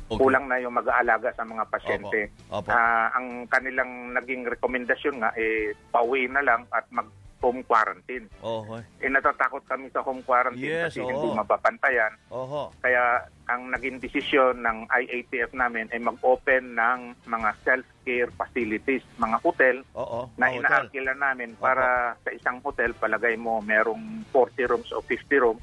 Okay. 0.07 0.23
Kulang 0.23 0.47
na 0.47 0.63
yung 0.63 0.79
mag-aalaga 0.79 1.35
sa 1.35 1.43
mga 1.43 1.67
pasyente. 1.67 2.31
Opo. 2.47 2.71
Ah, 2.71 3.11
ang 3.19 3.51
kanilang 3.51 4.15
naging 4.15 4.47
rekomendasyon 4.47 5.19
nga 5.19 5.35
eh 5.35 5.75
pauwi 5.91 6.31
na 6.31 6.47
lang 6.47 6.63
at 6.71 6.87
mag 6.95 7.11
home 7.43 7.63
quarantine. 7.69 8.27
Okay. 8.41 8.81
Eh 9.05 9.11
natatakot 9.13 9.63
kami 9.69 9.93
sa 9.93 10.01
home 10.01 10.25
quarantine 10.25 10.89
Yes, 10.89 10.95
kasi 10.95 11.05
oo. 11.05 11.11
hindi 11.11 11.29
mapapantayan. 11.37 12.17
Oho. 12.33 12.73
Kaya 12.81 13.29
ang 13.47 13.71
naging 13.71 14.01
desisyon 14.03 14.65
ng 14.65 14.89
IATF 14.91 15.55
namin 15.55 15.87
ay 15.93 16.01
mag-open 16.03 16.75
ng 16.75 16.99
mga 17.29 17.51
self-care 17.63 18.31
facilities, 18.35 19.05
mga 19.21 19.39
hotel 19.45 19.87
Oo. 19.95 20.33
na 20.35 20.51
inaakila 20.51 21.15
namin 21.15 21.55
para 21.61 22.17
sa 22.25 22.31
isang 22.33 22.59
hotel 22.65 22.97
palagay 22.97 23.37
mo 23.39 23.61
merong 23.63 24.27
40 24.33 24.71
rooms 24.71 24.91
o 24.91 25.05
50 25.05 25.45
rooms. 25.45 25.63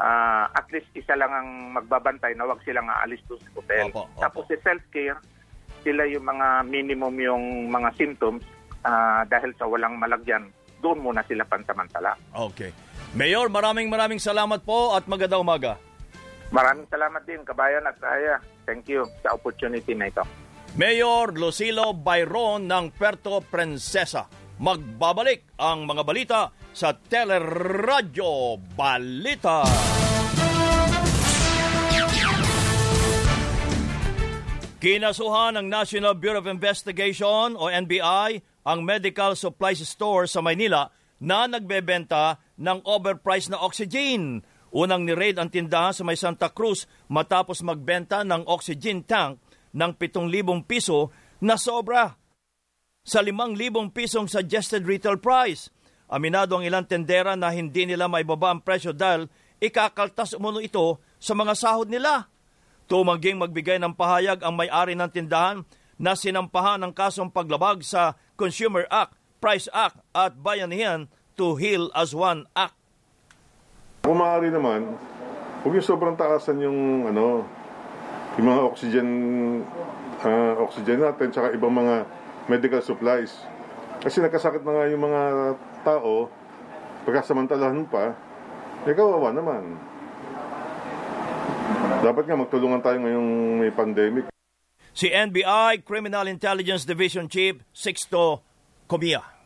Ah, 0.00 0.48
at 0.56 0.64
least 0.72 0.88
isa 0.96 1.12
lang 1.12 1.28
ang 1.28 1.48
magbabantay 1.76 2.32
na 2.32 2.48
wag 2.48 2.64
silang 2.64 2.88
aalis 2.88 3.20
doon 3.28 3.36
sa 3.44 3.50
hotel. 3.52 3.84
Opo, 3.92 4.08
opo. 4.08 4.20
Tapos 4.24 4.48
sa 4.48 4.56
self-care, 4.64 5.20
sila 5.84 6.08
yung 6.08 6.24
mga 6.24 6.64
minimum 6.64 7.14
yung 7.20 7.44
mga 7.68 7.92
symptoms 8.00 8.40
ah, 8.88 9.28
dahil 9.28 9.52
sa 9.60 9.68
walang 9.68 10.00
malagyan, 10.00 10.48
doon 10.80 11.04
muna 11.04 11.20
sila 11.28 11.44
pansamantala. 11.44 12.16
Okay. 12.32 12.72
Mayor, 13.12 13.52
maraming 13.52 13.92
maraming 13.92 14.22
salamat 14.22 14.64
po 14.64 14.96
at 14.96 15.04
magandang 15.04 15.44
umaga. 15.44 15.76
Maraming 16.48 16.88
salamat 16.88 17.22
din, 17.28 17.44
kabayan 17.44 17.84
at 17.84 18.00
kaya. 18.00 18.40
Thank 18.64 18.88
you 18.88 19.04
sa 19.20 19.36
opportunity 19.36 19.92
na 19.92 20.08
ito. 20.08 20.24
Mayor 20.80 21.36
Lucilo 21.36 21.92
Bayron 21.92 22.64
ng 22.64 22.94
Puerto 22.94 23.44
Princesa. 23.44 24.30
Magbabalik 24.60 25.58
ang 25.60 25.84
mga 25.84 26.02
balita 26.06 26.40
sa 26.70 26.94
Teleradyo 26.94 28.58
Balita. 28.78 29.66
Kinasuhan 34.80 35.60
ng 35.60 35.66
National 35.68 36.16
Bureau 36.16 36.40
of 36.40 36.48
Investigation 36.48 37.52
o 37.52 37.68
NBI 37.68 38.40
ang 38.64 38.80
medical 38.80 39.36
supplies 39.36 39.84
store 39.84 40.24
sa 40.24 40.40
Maynila 40.40 40.88
na 41.20 41.44
nagbebenta 41.44 42.40
ng 42.56 42.80
overpriced 42.88 43.52
na 43.52 43.60
oxygen. 43.60 44.40
Unang 44.72 45.04
ni-raid 45.04 45.36
ang 45.36 45.52
tindahan 45.52 45.92
sa 45.92 46.00
may 46.00 46.16
Santa 46.16 46.48
Cruz 46.48 46.88
matapos 47.12 47.60
magbenta 47.60 48.24
ng 48.24 48.48
oxygen 48.48 49.04
tank 49.04 49.36
ng 49.76 49.92
7,000 50.00 50.64
piso 50.64 51.12
na 51.44 51.60
sobra 51.60 52.16
sa 53.04 53.20
5,000 53.20 53.92
pisong 53.92 54.32
suggested 54.32 54.88
retail 54.88 55.20
price. 55.20 55.68
Aminado 56.10 56.58
ang 56.58 56.66
ilang 56.66 56.82
tendera 56.82 57.38
na 57.38 57.54
hindi 57.54 57.86
nila 57.86 58.10
maibaba 58.10 58.50
ang 58.50 58.58
presyo 58.58 58.90
dahil 58.90 59.30
ikakaltas 59.62 60.34
umuno 60.34 60.58
ito 60.58 60.98
sa 61.22 61.38
mga 61.38 61.54
sahod 61.54 61.86
nila. 61.86 62.26
Tumanging 62.90 63.38
magbigay 63.38 63.78
ng 63.78 63.94
pahayag 63.94 64.42
ang 64.42 64.58
may-ari 64.58 64.98
ng 64.98 65.06
tindahan 65.06 65.62
na 65.94 66.18
sinampahan 66.18 66.82
ng 66.82 66.90
kasong 66.90 67.30
paglabag 67.30 67.86
sa 67.86 68.18
Consumer 68.34 68.90
Act, 68.90 69.14
Price 69.38 69.70
Act 69.70 70.02
at 70.10 70.34
Bayanihan 70.34 71.06
to 71.38 71.54
Heal 71.54 71.94
as 71.94 72.10
One 72.10 72.50
Act. 72.58 72.74
Kung 74.02 74.18
maaari 74.18 74.50
naman, 74.50 74.98
huwag 75.62 75.78
yung 75.78 75.86
sobrang 75.86 76.18
taasan 76.18 76.58
yung 76.58 77.06
ano, 77.06 77.46
yung 78.34 78.46
mga 78.50 78.60
oxygen 78.66 79.08
ah, 80.26 80.58
oxygen 80.58 81.06
natin 81.06 81.30
tsaka 81.30 81.54
ibang 81.54 81.70
mga 81.70 82.02
medical 82.50 82.82
supplies. 82.82 83.46
Kasi 84.00 84.24
nagkasakit 84.24 84.64
na 84.64 84.72
nga 84.72 84.84
yung 84.90 85.04
mga 85.04 85.22
tao, 85.82 86.28
pagkasamantalahan 87.08 87.86
pa, 87.88 88.14
eh 88.84 88.94
kawawa 88.94 89.32
naman. 89.32 89.76
Dapat 92.00 92.24
nga 92.24 92.36
magtulungan 92.36 92.80
tayo 92.80 92.96
ngayong 93.00 93.60
may 93.60 93.72
pandemic. 93.72 94.24
Si 94.90 95.08
NBI 95.08 95.86
Criminal 95.86 96.26
Intelligence 96.26 96.82
Division 96.84 97.30
Chief 97.30 97.60
Sixto 97.70 98.42
Comia. 98.90 99.39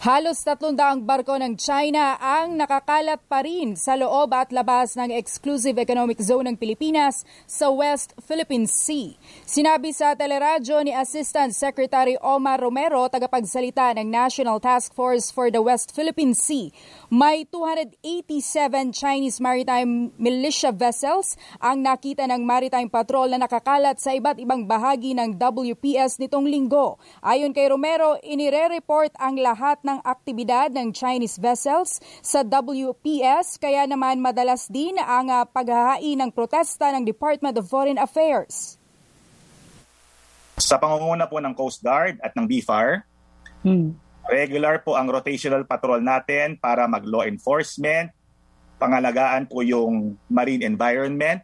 Halos 0.00 0.40
300 0.48 1.04
barko 1.04 1.36
ng 1.36 1.60
China 1.60 2.16
ang 2.16 2.56
nakakalat 2.56 3.20
pa 3.28 3.44
rin 3.44 3.76
sa 3.76 4.00
loob 4.00 4.32
at 4.32 4.48
labas 4.48 4.96
ng 4.96 5.12
Exclusive 5.12 5.76
Economic 5.76 6.16
Zone 6.24 6.48
ng 6.48 6.56
Pilipinas 6.56 7.20
sa 7.44 7.68
West 7.68 8.16
Philippine 8.16 8.64
Sea. 8.64 9.12
Sinabi 9.44 9.92
sa 9.92 10.16
teleradyo 10.16 10.80
ni 10.80 10.96
Assistant 10.96 11.52
Secretary 11.52 12.16
Omar 12.16 12.64
Romero, 12.64 13.12
tagapagsalita 13.12 13.92
ng 14.00 14.08
National 14.08 14.56
Task 14.56 14.96
Force 14.96 15.28
for 15.28 15.52
the 15.52 15.60
West 15.60 15.92
Philippine 15.92 16.32
Sea, 16.32 16.72
may 17.12 17.44
287 17.52 18.96
Chinese 18.96 19.36
maritime 19.36 20.16
militia 20.16 20.72
vessels 20.72 21.36
ang 21.60 21.84
nakita 21.84 22.24
ng 22.24 22.40
maritime 22.40 22.88
patrol 22.88 23.28
na 23.28 23.44
nakakalat 23.44 24.00
sa 24.00 24.16
iba't 24.16 24.40
ibang 24.40 24.64
bahagi 24.64 25.12
ng 25.12 25.36
WPS 25.36 26.16
nitong 26.24 26.48
linggo. 26.48 26.96
Ayon 27.20 27.52
kay 27.52 27.68
Romero, 27.68 28.16
inire-report 28.24 29.12
ang 29.20 29.36
lahat 29.36 29.76
ng 29.90 29.98
aktibidad 30.06 30.70
ng 30.70 30.94
Chinese 30.94 31.36
vessels 31.42 31.98
sa 32.22 32.46
WPS 32.46 33.58
kaya 33.58 33.84
naman 33.90 34.22
madalas 34.22 34.70
din 34.70 34.94
ang 35.02 35.26
ah, 35.28 35.42
paghahain 35.42 36.14
ng 36.22 36.30
protesta 36.30 36.94
ng 36.94 37.02
Department 37.02 37.58
of 37.58 37.66
Foreign 37.66 37.98
Affairs. 37.98 38.78
Sa 40.60 40.76
pangunguna 40.78 41.26
po 41.26 41.40
ng 41.42 41.56
Coast 41.56 41.82
Guard 41.82 42.20
at 42.20 42.36
ng 42.36 42.46
BFAR, 42.46 43.02
regular 44.28 44.84
po 44.84 44.94
ang 44.94 45.08
rotational 45.08 45.64
patrol 45.66 46.04
natin 46.04 46.60
para 46.60 46.84
mag-law 46.86 47.24
enforcement, 47.24 48.12
pangalagaan 48.76 49.48
po 49.48 49.64
yung 49.64 50.20
marine 50.28 50.62
environment, 50.62 51.42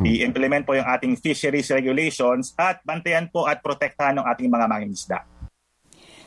i-implement 0.00 0.64
po 0.64 0.72
yung 0.72 0.88
ating 0.88 1.14
fisheries 1.20 1.68
regulations 1.68 2.56
at 2.56 2.80
bantayan 2.82 3.28
po 3.28 3.44
at 3.44 3.60
protektahan 3.60 4.16
ng 4.16 4.24
ating 4.24 4.48
mga 4.48 4.66
mangingisda. 4.66 5.18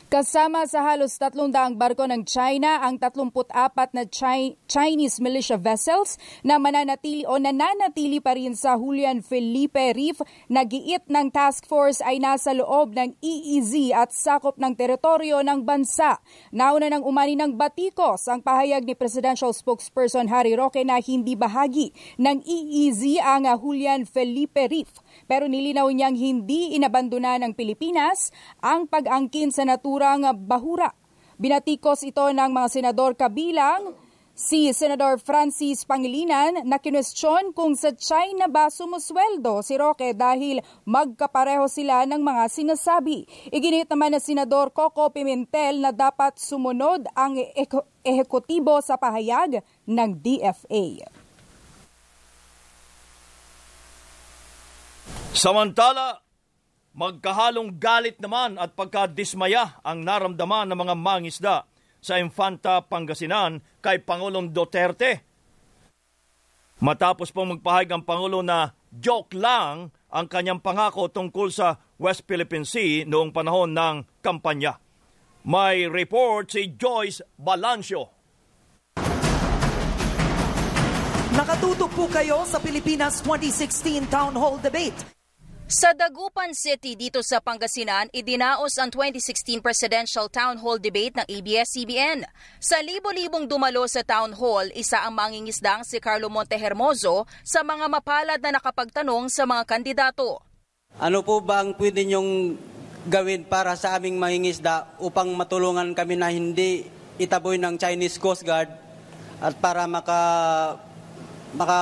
Kasama 0.06 0.62
sa 0.70 0.86
halos 0.86 1.18
300 1.18 1.74
barko 1.74 2.06
ng 2.06 2.22
China 2.30 2.78
ang 2.78 2.94
34 2.94 3.90
na 3.90 4.06
Chi- 4.06 4.54
Chinese 4.70 5.18
militia 5.18 5.58
vessels 5.58 6.14
na 6.46 6.62
mananatili 6.62 7.26
o 7.26 7.42
nananatili 7.42 8.22
pa 8.22 8.38
rin 8.38 8.54
sa 8.54 8.78
Julian 8.78 9.18
Felipe 9.18 9.82
Reef 9.98 10.22
na 10.46 10.62
giit 10.62 11.10
ng 11.10 11.26
task 11.34 11.66
force 11.66 11.98
ay 12.06 12.22
nasa 12.22 12.54
loob 12.54 12.94
ng 12.94 13.18
EEZ 13.18 13.98
at 13.98 14.14
sakop 14.14 14.54
ng 14.62 14.78
teritoryo 14.78 15.42
ng 15.42 15.66
bansa. 15.66 16.22
Nauna 16.54 16.86
ng 16.86 17.02
umani 17.02 17.34
ng 17.34 17.58
batikos 17.58 18.30
ang 18.30 18.46
pahayag 18.46 18.86
ni 18.86 18.94
Presidential 18.94 19.50
Spokesperson 19.50 20.30
Harry 20.30 20.54
Roque 20.54 20.86
na 20.86 21.02
hindi 21.02 21.34
bahagi 21.34 21.90
ng 22.22 22.46
EEZ 22.46 23.26
ang 23.26 23.50
Julian 23.58 24.06
Felipe 24.06 24.70
Reef. 24.70 25.02
Pero 25.26 25.50
nilinaw 25.50 25.90
niyang 25.90 26.14
hindi 26.14 26.78
inabandona 26.78 27.42
ng 27.42 27.58
Pilipinas 27.58 28.30
ang 28.62 28.86
pag-angkin 28.86 29.50
sa 29.50 29.66
naturang 29.96 30.28
bahura. 30.44 30.92
Binatikos 31.40 32.04
ito 32.04 32.20
ng 32.20 32.52
mga 32.52 32.68
senador 32.68 33.16
kabilang 33.16 33.96
si 34.36 34.68
Senador 34.76 35.16
Francis 35.16 35.88
Pangilinan 35.88 36.68
na 36.68 36.76
kinwestiyon 36.76 37.56
kung 37.56 37.72
sa 37.72 37.96
China 37.96 38.44
ba 38.44 38.68
sumusweldo 38.68 39.64
si 39.64 39.80
Roque 39.80 40.12
dahil 40.12 40.60
magkapareho 40.84 41.64
sila 41.64 42.04
ng 42.04 42.20
mga 42.20 42.44
sinasabi. 42.52 43.24
Iginit 43.48 43.88
naman 43.88 44.12
na 44.12 44.20
Senador 44.20 44.68
Coco 44.68 45.08
Pimentel 45.08 45.80
na 45.80 45.96
dapat 45.96 46.36
sumunod 46.36 47.08
ang 47.16 47.40
ehekutibo 48.04 48.76
sa 48.84 49.00
pahayag 49.00 49.64
ng 49.88 50.10
DFA. 50.20 51.08
Samantala, 55.32 56.25
magkahalong 56.96 57.76
galit 57.76 58.16
naman 58.18 58.56
at 58.56 58.72
pagkadismaya 58.72 59.78
ang 59.84 60.00
naramdaman 60.00 60.72
ng 60.72 60.78
mga 60.80 60.94
mangisda 60.96 61.56
sa 62.00 62.16
Infanta 62.16 62.80
Pangasinan 62.80 63.60
kay 63.84 64.00
Pangulong 64.00 64.48
Duterte. 64.48 65.20
Matapos 66.80 67.32
pong 67.32 67.56
magpahayag 67.56 67.92
ang 67.92 68.04
Pangulo 68.04 68.40
na 68.40 68.72
joke 68.88 69.36
lang 69.36 69.92
ang 70.12 70.26
kanyang 70.28 70.60
pangako 70.60 71.12
tungkol 71.12 71.52
sa 71.52 71.76
West 72.00 72.24
Philippine 72.24 72.64
Sea 72.64 73.04
noong 73.04 73.32
panahon 73.32 73.72
ng 73.72 73.96
kampanya. 74.24 74.80
May 75.44 75.88
report 75.88 76.52
si 76.52 76.76
Joyce 76.76 77.24
Balancio. 77.36 78.12
Nakatutok 81.36 81.92
po 81.92 82.08
kayo 82.08 82.48
sa 82.48 82.56
Pilipinas 82.60 83.20
2016 83.20 84.08
Town 84.08 84.32
Hall 84.36 84.56
Debate. 84.60 85.15
Sa 85.66 85.90
Dagupan 85.90 86.54
City 86.54 86.94
dito 86.94 87.26
sa 87.26 87.42
Pangasinan, 87.42 88.06
idinaos 88.14 88.78
ang 88.78 88.86
2016 88.86 89.58
Presidential 89.58 90.30
Town 90.30 90.62
Hall 90.62 90.78
Debate 90.78 91.18
ng 91.18 91.26
ABS-CBN. 91.26 92.22
Sa 92.62 92.78
libo-libong 92.78 93.50
dumalo 93.50 93.82
sa 93.90 94.06
Town 94.06 94.30
Hall, 94.38 94.70
isa 94.78 95.02
ang 95.02 95.18
mangingisdang 95.18 95.82
si 95.82 95.98
Carlo 95.98 96.30
Montehermoso 96.30 97.26
sa 97.42 97.66
mga 97.66 97.90
mapalad 97.90 98.38
na 98.38 98.62
nakapagtanong 98.62 99.26
sa 99.26 99.42
mga 99.42 99.66
kandidato. 99.66 100.38
Ano 101.02 101.26
po 101.26 101.42
ba 101.42 101.66
ang 101.66 101.74
pwede 101.74 102.06
niyong 102.06 102.54
gawin 103.10 103.42
para 103.42 103.74
sa 103.74 103.98
aming 103.98 104.22
mangingisda 104.22 104.94
upang 105.02 105.34
matulungan 105.34 105.98
kami 105.98 106.14
na 106.14 106.30
hindi 106.30 106.86
itaboy 107.18 107.58
ng 107.58 107.74
Chinese 107.74 108.22
Coast 108.22 108.46
Guard 108.46 108.70
at 109.42 109.58
para 109.58 109.82
maka 109.90 110.20
maka 111.58 111.78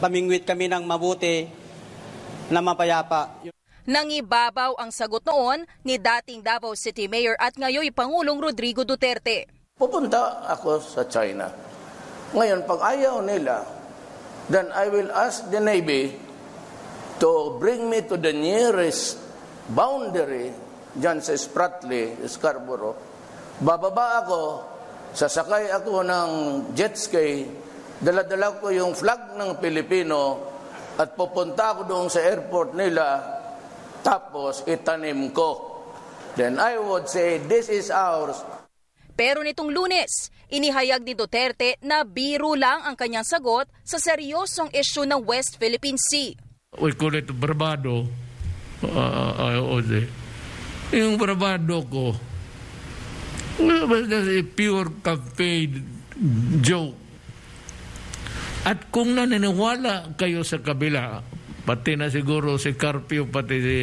pamingwit 0.00 0.48
kami 0.48 0.64
ng 0.64 0.80
mabuti 0.88 1.59
na 2.50 2.60
mapayapa. 2.60 3.40
Nangibabaw 3.86 4.76
ang 4.76 4.92
sagot 4.92 5.24
noon 5.24 5.64
ni 5.86 5.96
dating 5.96 6.44
Davao 6.44 6.76
City 6.76 7.08
Mayor 7.08 7.38
at 7.40 7.56
ngayon 7.56 7.88
Pangulong 7.94 8.36
Rodrigo 8.36 8.84
Duterte. 8.84 9.48
Pupunta 9.80 10.44
ako 10.44 10.82
sa 10.84 11.08
China. 11.08 11.48
Ngayon, 12.36 12.68
pag 12.68 12.80
ayaw 12.94 13.24
nila, 13.24 13.64
then 14.52 14.68
I 14.76 14.92
will 14.92 15.08
ask 15.10 15.48
the 15.48 15.58
Navy 15.58 16.12
to 17.18 17.56
bring 17.56 17.88
me 17.88 18.04
to 18.04 18.20
the 18.20 18.30
nearest 18.30 19.16
boundary 19.72 20.52
dyan 20.94 21.24
sa 21.24 21.32
Spratly, 21.34 22.20
Scarborough. 22.28 22.98
Bababa 23.64 24.20
ako, 24.22 24.40
sasakay 25.16 25.72
ako 25.72 26.04
ng 26.04 26.30
jet 26.76 26.94
ski, 26.94 27.48
daladala 27.98 28.60
ko 28.60 28.68
yung 28.68 28.92
flag 28.92 29.34
ng 29.40 29.56
Pilipino 29.58 30.49
at 31.00 31.16
pupunta 31.16 31.72
ako 31.72 31.88
doon 31.88 32.06
sa 32.12 32.20
airport 32.20 32.76
nila, 32.76 33.24
tapos 34.04 34.60
itanim 34.68 35.32
ko. 35.32 35.80
Then 36.36 36.60
I 36.60 36.76
would 36.76 37.08
say, 37.08 37.40
this 37.40 37.72
is 37.72 37.88
ours. 37.88 38.44
Pero 39.16 39.40
nitong 39.40 39.72
lunes, 39.72 40.28
inihayag 40.52 41.04
ni 41.04 41.16
Duterte 41.16 41.80
na 41.80 42.04
biro 42.04 42.52
lang 42.52 42.84
ang 42.84 42.96
kanyang 43.00 43.24
sagot 43.24 43.64
sa 43.80 43.96
seryosong 43.96 44.72
isyu 44.76 45.08
ng 45.08 45.24
West 45.24 45.56
Philippine 45.56 45.96
Sea. 45.96 46.36
We 46.76 46.92
call 46.92 47.16
it 47.16 47.32
bravado. 47.32 48.04
Uh, 48.80 49.76
uh, 49.76 49.80
yung 50.92 51.20
bravado 51.20 51.84
ko, 51.88 52.16
pure 54.56 54.90
campaign 55.04 55.84
joke. 56.60 56.99
At 58.60 58.92
kung 58.92 59.16
naniniwala 59.16 60.20
kayo 60.20 60.44
sa 60.44 60.60
kabila, 60.60 61.24
pati 61.64 61.96
na 61.96 62.12
siguro 62.12 62.60
si 62.60 62.76
Carpio, 62.76 63.24
pati 63.24 63.56
si... 63.56 63.78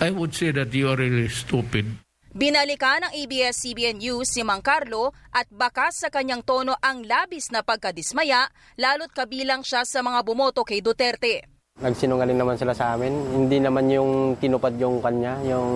I 0.00 0.10
would 0.10 0.32
say 0.32 0.50
that 0.50 0.72
you 0.72 0.88
are 0.88 0.98
really 0.98 1.28
stupid. 1.28 1.86
Binalikan 2.30 3.04
ng 3.04 3.12
ABS-CBN 3.26 4.00
News 4.00 4.30
si 4.32 4.40
Mang 4.46 4.62
Carlo 4.62 5.10
at 5.34 5.50
bakas 5.50 6.02
sa 6.02 6.08
kanyang 6.14 6.46
tono 6.46 6.78
ang 6.78 7.02
labis 7.02 7.50
na 7.50 7.66
pagkadismaya, 7.66 8.48
lalo't 8.78 9.10
kabilang 9.10 9.66
siya 9.66 9.82
sa 9.82 10.00
mga 10.00 10.22
bumoto 10.22 10.62
kay 10.62 10.78
Duterte. 10.78 11.42
Nagsinungaling 11.82 12.38
naman 12.38 12.54
sila 12.54 12.70
sa 12.70 12.94
amin. 12.94 13.12
Hindi 13.34 13.58
naman 13.58 13.90
yung 13.90 14.38
tinupad 14.38 14.74
yung 14.78 15.02
kanya, 15.02 15.42
yung 15.46 15.68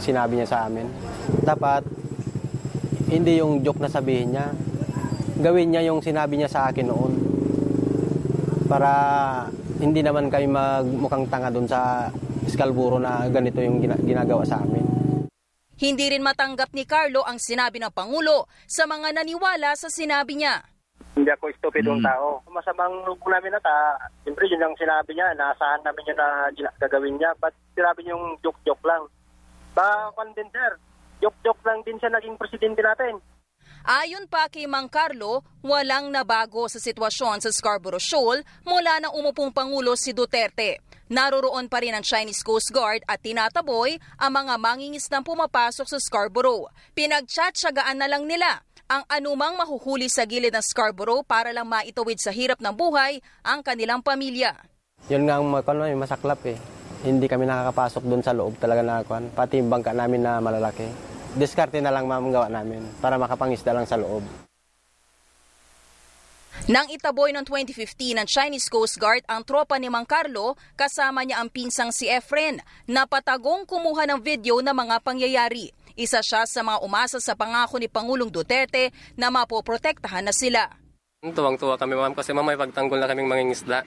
sinabi 0.00 0.40
niya 0.40 0.48
sa 0.48 0.58
amin. 0.64 0.88
Dapat, 1.44 1.84
hindi 3.12 3.40
yung 3.40 3.60
joke 3.60 3.84
na 3.84 3.92
sabihin 3.92 4.32
niya. 4.32 4.48
Gawin 5.42 5.74
niya 5.74 5.82
yung 5.90 5.98
sinabi 5.98 6.38
niya 6.38 6.46
sa 6.46 6.70
akin 6.70 6.86
noon. 6.86 7.12
Para 8.70 8.90
hindi 9.82 9.98
naman 9.98 10.30
kami 10.30 10.46
magmukhang 10.46 11.26
tanga 11.26 11.50
doon 11.50 11.66
sa 11.66 12.06
Scalburo 12.46 13.02
na 13.02 13.26
ganito 13.26 13.58
yung 13.58 13.82
ginagawa 13.82 14.46
sa 14.46 14.62
amin. 14.62 14.82
Hindi 15.82 16.14
rin 16.14 16.22
matanggap 16.22 16.70
ni 16.78 16.86
Carlo 16.86 17.26
ang 17.26 17.42
sinabi 17.42 17.82
ng 17.82 17.90
Pangulo 17.90 18.46
sa 18.70 18.86
mga 18.86 19.18
naniwala 19.18 19.74
sa 19.74 19.90
sinabi 19.90 20.38
niya. 20.38 20.62
Hindi 21.18 21.26
ako 21.34 21.50
stupid 21.58 21.90
mm. 21.90 22.06
tao. 22.06 22.38
Masamang 22.46 23.02
lubong 23.02 23.34
namin 23.34 23.50
na 23.50 23.60
ta, 23.60 23.98
siyempre 24.22 24.46
yun 24.46 24.62
ang 24.62 24.78
sinabi 24.78 25.10
niya, 25.10 25.34
naasahan 25.34 25.82
namin 25.82 26.06
yun 26.06 26.18
na 26.22 26.28
gagawin 26.78 27.18
niya. 27.18 27.34
But 27.42 27.52
sinabi 27.74 28.06
niya 28.06 28.14
yung 28.14 28.38
joke-joke 28.46 28.86
lang. 28.86 29.10
Ba, 29.74 30.14
condenser, 30.14 30.78
joke-joke 31.18 31.66
lang 31.66 31.82
din 31.82 31.98
siya 31.98 32.14
naging 32.14 32.38
presidente 32.38 32.78
natin. 32.78 33.18
Ayon 33.82 34.30
pa 34.30 34.46
kay 34.46 34.70
Mang 34.70 34.86
Carlo, 34.86 35.42
walang 35.58 36.06
nabago 36.14 36.70
sa 36.70 36.78
sitwasyon 36.78 37.42
sa 37.42 37.50
Scarborough 37.50 37.98
Shoal 37.98 38.46
mula 38.62 39.02
nang 39.02 39.10
umupong 39.10 39.50
Pangulo 39.50 39.98
si 39.98 40.14
Duterte. 40.14 40.78
Naroroon 41.10 41.66
pa 41.66 41.82
rin 41.82 41.90
ang 41.90 42.06
Chinese 42.06 42.46
Coast 42.46 42.70
Guard 42.70 43.02
at 43.10 43.18
tinataboy 43.26 43.98
ang 44.22 44.38
mga 44.38 44.54
mangingisdang 44.54 45.26
pumapasok 45.26 45.90
sa 45.90 45.98
Scarborough. 45.98 46.70
Pinagtsatsagaan 46.94 47.98
na 47.98 48.06
lang 48.06 48.30
nila 48.30 48.62
ang 48.86 49.02
anumang 49.10 49.58
mahuhuli 49.58 50.06
sa 50.06 50.30
gilid 50.30 50.54
ng 50.54 50.62
Scarborough 50.62 51.26
para 51.26 51.50
lang 51.50 51.66
maitawid 51.66 52.22
sa 52.22 52.30
hirap 52.30 52.62
ng 52.62 52.78
buhay 52.78 53.18
ang 53.42 53.66
kanilang 53.66 53.98
pamilya. 53.98 54.62
Yun 55.10 55.26
nga 55.26 55.42
ang 55.42 55.50
masaklap 55.98 56.38
eh. 56.46 56.54
Hindi 57.02 57.26
kami 57.26 57.50
nakakapasok 57.50 58.06
doon 58.06 58.22
sa 58.22 58.30
loob 58.30 58.62
talaga 58.62 58.86
na 58.86 59.02
pati 59.34 59.58
yung 59.58 59.74
bangka 59.74 59.90
namin 59.90 60.22
na 60.22 60.38
malalaki 60.38 60.86
diskarte 61.36 61.80
na 61.80 61.92
lang 61.92 62.04
mamagawa 62.08 62.48
namin 62.48 62.84
para 63.00 63.16
makapangisda 63.16 63.72
lang 63.72 63.88
sa 63.88 63.96
loob. 63.96 64.24
Nang 66.70 66.86
itaboy 66.94 67.34
noong 67.34 67.48
2015 67.48 68.22
ng 68.22 68.26
Chinese 68.28 68.70
Coast 68.70 68.94
Guard 69.00 69.26
ang 69.26 69.42
tropa 69.42 69.74
ni 69.82 69.90
Mang 69.90 70.06
Carlo, 70.06 70.54
kasama 70.78 71.26
niya 71.26 71.42
ang 71.42 71.50
pinsang 71.50 71.90
si 71.90 72.06
Efren, 72.06 72.62
na 72.86 73.02
patagong 73.02 73.66
kumuha 73.66 74.06
ng 74.06 74.22
video 74.22 74.62
ng 74.62 74.70
mga 74.70 75.02
pangyayari. 75.02 75.74
Isa 75.98 76.22
siya 76.22 76.46
sa 76.46 76.62
mga 76.62 76.78
umasa 76.86 77.18
sa 77.18 77.34
pangako 77.34 77.82
ni 77.82 77.90
Pangulong 77.90 78.30
Duterte 78.30 78.94
na 79.18 79.28
mapoprotektahan 79.34 80.22
na 80.22 80.30
sila. 80.30 80.70
Tuwang-tuwa 81.22 81.74
kami 81.74 81.98
ma'am 81.98 82.14
kasi 82.14 82.30
ma'am 82.30 82.46
may 82.46 82.58
pagtanggol 82.58 83.00
na 83.00 83.10
kaming 83.10 83.26
mangingisda. 83.26 83.82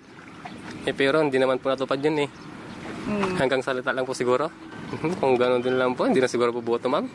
Eh, 0.83 0.93
pero 0.93 1.23
hindi 1.23 1.39
naman 1.39 1.63
po 1.63 1.71
natupad 1.71 1.97
yun 2.03 2.27
eh. 2.27 2.29
Hmm. 3.05 3.39
Hanggang 3.39 3.63
salita 3.63 3.95
lang 3.95 4.03
po 4.03 4.11
siguro. 4.11 4.51
Kung 5.21 5.39
gano'n 5.39 5.63
din 5.63 5.79
lang 5.79 5.95
po, 5.95 6.05
hindi 6.05 6.19
na 6.19 6.29
siguro 6.29 6.51
po 6.51 6.59
boto 6.59 6.91
ma'am. 6.91 7.05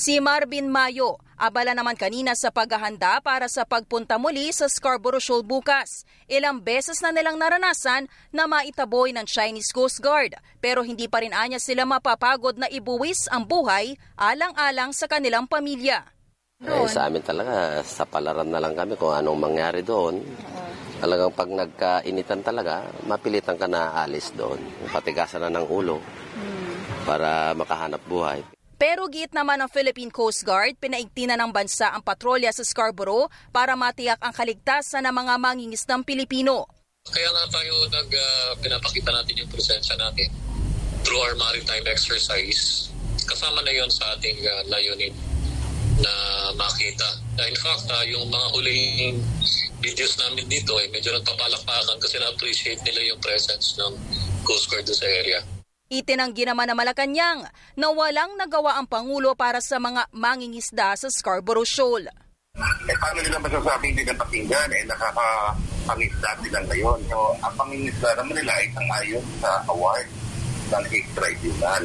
Si 0.00 0.16
Marvin 0.16 0.64
Mayo, 0.72 1.20
abala 1.36 1.76
naman 1.76 1.92
kanina 1.92 2.32
sa 2.32 2.48
paghahanda 2.48 3.20
para 3.20 3.52
sa 3.52 3.68
pagpunta 3.68 4.16
muli 4.16 4.48
sa 4.48 4.64
Scarborough 4.64 5.20
Shoal 5.20 5.44
bukas. 5.44 6.08
Ilang 6.24 6.64
beses 6.64 7.04
na 7.04 7.12
nilang 7.12 7.36
naranasan 7.36 8.08
na 8.32 8.48
maitaboy 8.48 9.12
ng 9.12 9.28
Chinese 9.28 9.68
Coast 9.76 10.00
Guard 10.00 10.40
pero 10.56 10.80
hindi 10.80 11.04
pa 11.04 11.20
rin 11.20 11.36
anya 11.36 11.60
sila 11.60 11.84
mapapagod 11.84 12.56
na 12.56 12.72
ibuwis 12.72 13.28
ang 13.28 13.44
buhay 13.44 13.92
alang-alang 14.16 14.96
sa 14.96 15.04
kanilang 15.04 15.44
pamilya. 15.44 16.00
Eh, 16.64 16.88
sa 16.88 17.04
amin 17.04 17.20
talaga, 17.20 17.84
sa 17.84 18.08
palaran 18.08 18.48
na 18.48 18.56
lang 18.56 18.72
kami 18.72 18.96
kung 18.96 19.12
anong 19.12 19.36
mangyari 19.36 19.84
doon. 19.84 20.16
Talagang 20.96 21.36
pag 21.36 21.52
nagkainitan 21.52 22.40
talaga, 22.40 22.88
mapilitan 23.04 23.60
ka 23.60 23.68
na 23.68 23.92
alis 24.00 24.32
doon. 24.32 24.64
Patigasan 24.96 25.44
na 25.44 25.60
ng 25.60 25.68
ulo 25.68 26.00
para 27.04 27.52
makahanap 27.52 28.00
buhay. 28.08 28.59
Pero 28.80 29.12
git 29.12 29.36
naman 29.36 29.60
ng 29.60 29.68
Philippine 29.68 30.08
Coast 30.08 30.40
Guard, 30.40 30.80
pinaigti 30.80 31.28
na 31.28 31.36
ng 31.36 31.52
bansa 31.52 31.92
ang 31.92 32.00
patrolya 32.00 32.48
sa 32.48 32.64
Scarborough 32.64 33.28
para 33.52 33.76
matiyak 33.76 34.16
ang 34.24 34.32
kaligtasan 34.32 35.04
ng 35.04 35.12
mga 35.20 35.36
mangingisdang 35.36 36.00
Pilipino. 36.00 36.64
Kaya 37.04 37.28
nga 37.28 37.60
tayo 37.60 37.76
nag, 37.92 38.08
uh, 38.08 38.56
pinapakita 38.56 39.12
natin 39.12 39.44
yung 39.44 39.52
presensya 39.52 40.00
natin 40.00 40.32
through 41.04 41.20
our 41.20 41.36
maritime 41.36 41.84
exercise. 41.92 42.88
Kasama 43.28 43.60
na 43.60 43.72
yon 43.76 43.92
sa 43.92 44.16
ating 44.16 44.40
uh, 44.48 44.64
layunin 44.72 45.12
na 46.00 46.12
makita. 46.56 47.20
Na 47.36 47.44
in 47.52 47.58
fact, 47.60 47.84
uh, 47.84 48.00
yung 48.08 48.32
mga 48.32 48.46
huling 48.56 49.20
videos 49.84 50.16
namin 50.24 50.48
dito 50.48 50.72
ay 50.80 50.88
eh, 50.88 50.96
medyo 50.96 51.12
nagpapalakpakan 51.20 52.00
kasi 52.00 52.16
na-appreciate 52.16 52.80
nila 52.88 53.12
yung 53.12 53.20
presence 53.20 53.76
ng 53.76 53.92
Coast 54.40 54.72
Guard 54.72 54.88
sa 54.88 55.04
area. 55.04 55.59
Itinanggi 55.90 56.46
naman 56.46 56.70
ng 56.70 56.78
Malacanang 56.78 57.50
na 57.74 57.90
walang 57.90 58.38
nagawa 58.38 58.78
ang 58.78 58.86
Pangulo 58.86 59.34
para 59.34 59.58
sa 59.58 59.82
mga 59.82 60.06
mangingisda 60.14 60.94
sa 60.94 61.10
Scarborough 61.10 61.66
Shoal. 61.66 62.06
Eh, 62.86 62.94
paano 62.94 63.18
nila 63.18 63.42
masasabing 63.42 63.98
hindi 63.98 64.06
na 64.06 64.14
pakinggan? 64.14 64.70
Eh, 64.70 64.86
nakakapangisda 64.86 66.30
sila 66.46 66.62
ngayon. 66.70 66.98
So, 67.10 67.34
ang 67.42 67.54
pangingisda 67.58 68.06
naman 68.22 68.38
nila 68.38 68.52
ay 68.54 68.66
sangayon 68.70 69.24
sa 69.42 69.50
award 69.66 70.06
ng 70.70 70.84
Hague 70.94 71.10
Tribunal. 71.10 71.82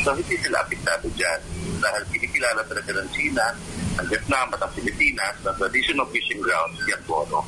So, 0.00 0.16
hindi 0.16 0.36
sila 0.40 0.64
apektado 0.64 1.04
dyan. 1.12 1.40
Dahil 1.84 2.02
kinikilala 2.16 2.64
talaga 2.64 2.90
ng 2.96 3.08
China, 3.12 3.44
ang 4.00 4.06
Vietnam 4.08 4.48
at 4.56 4.60
ang 4.64 4.72
Pilipinas 4.72 5.36
na 5.44 5.52
traditional 5.52 6.08
fishing 6.08 6.40
grounds, 6.40 6.80
Yatboro. 6.88 7.44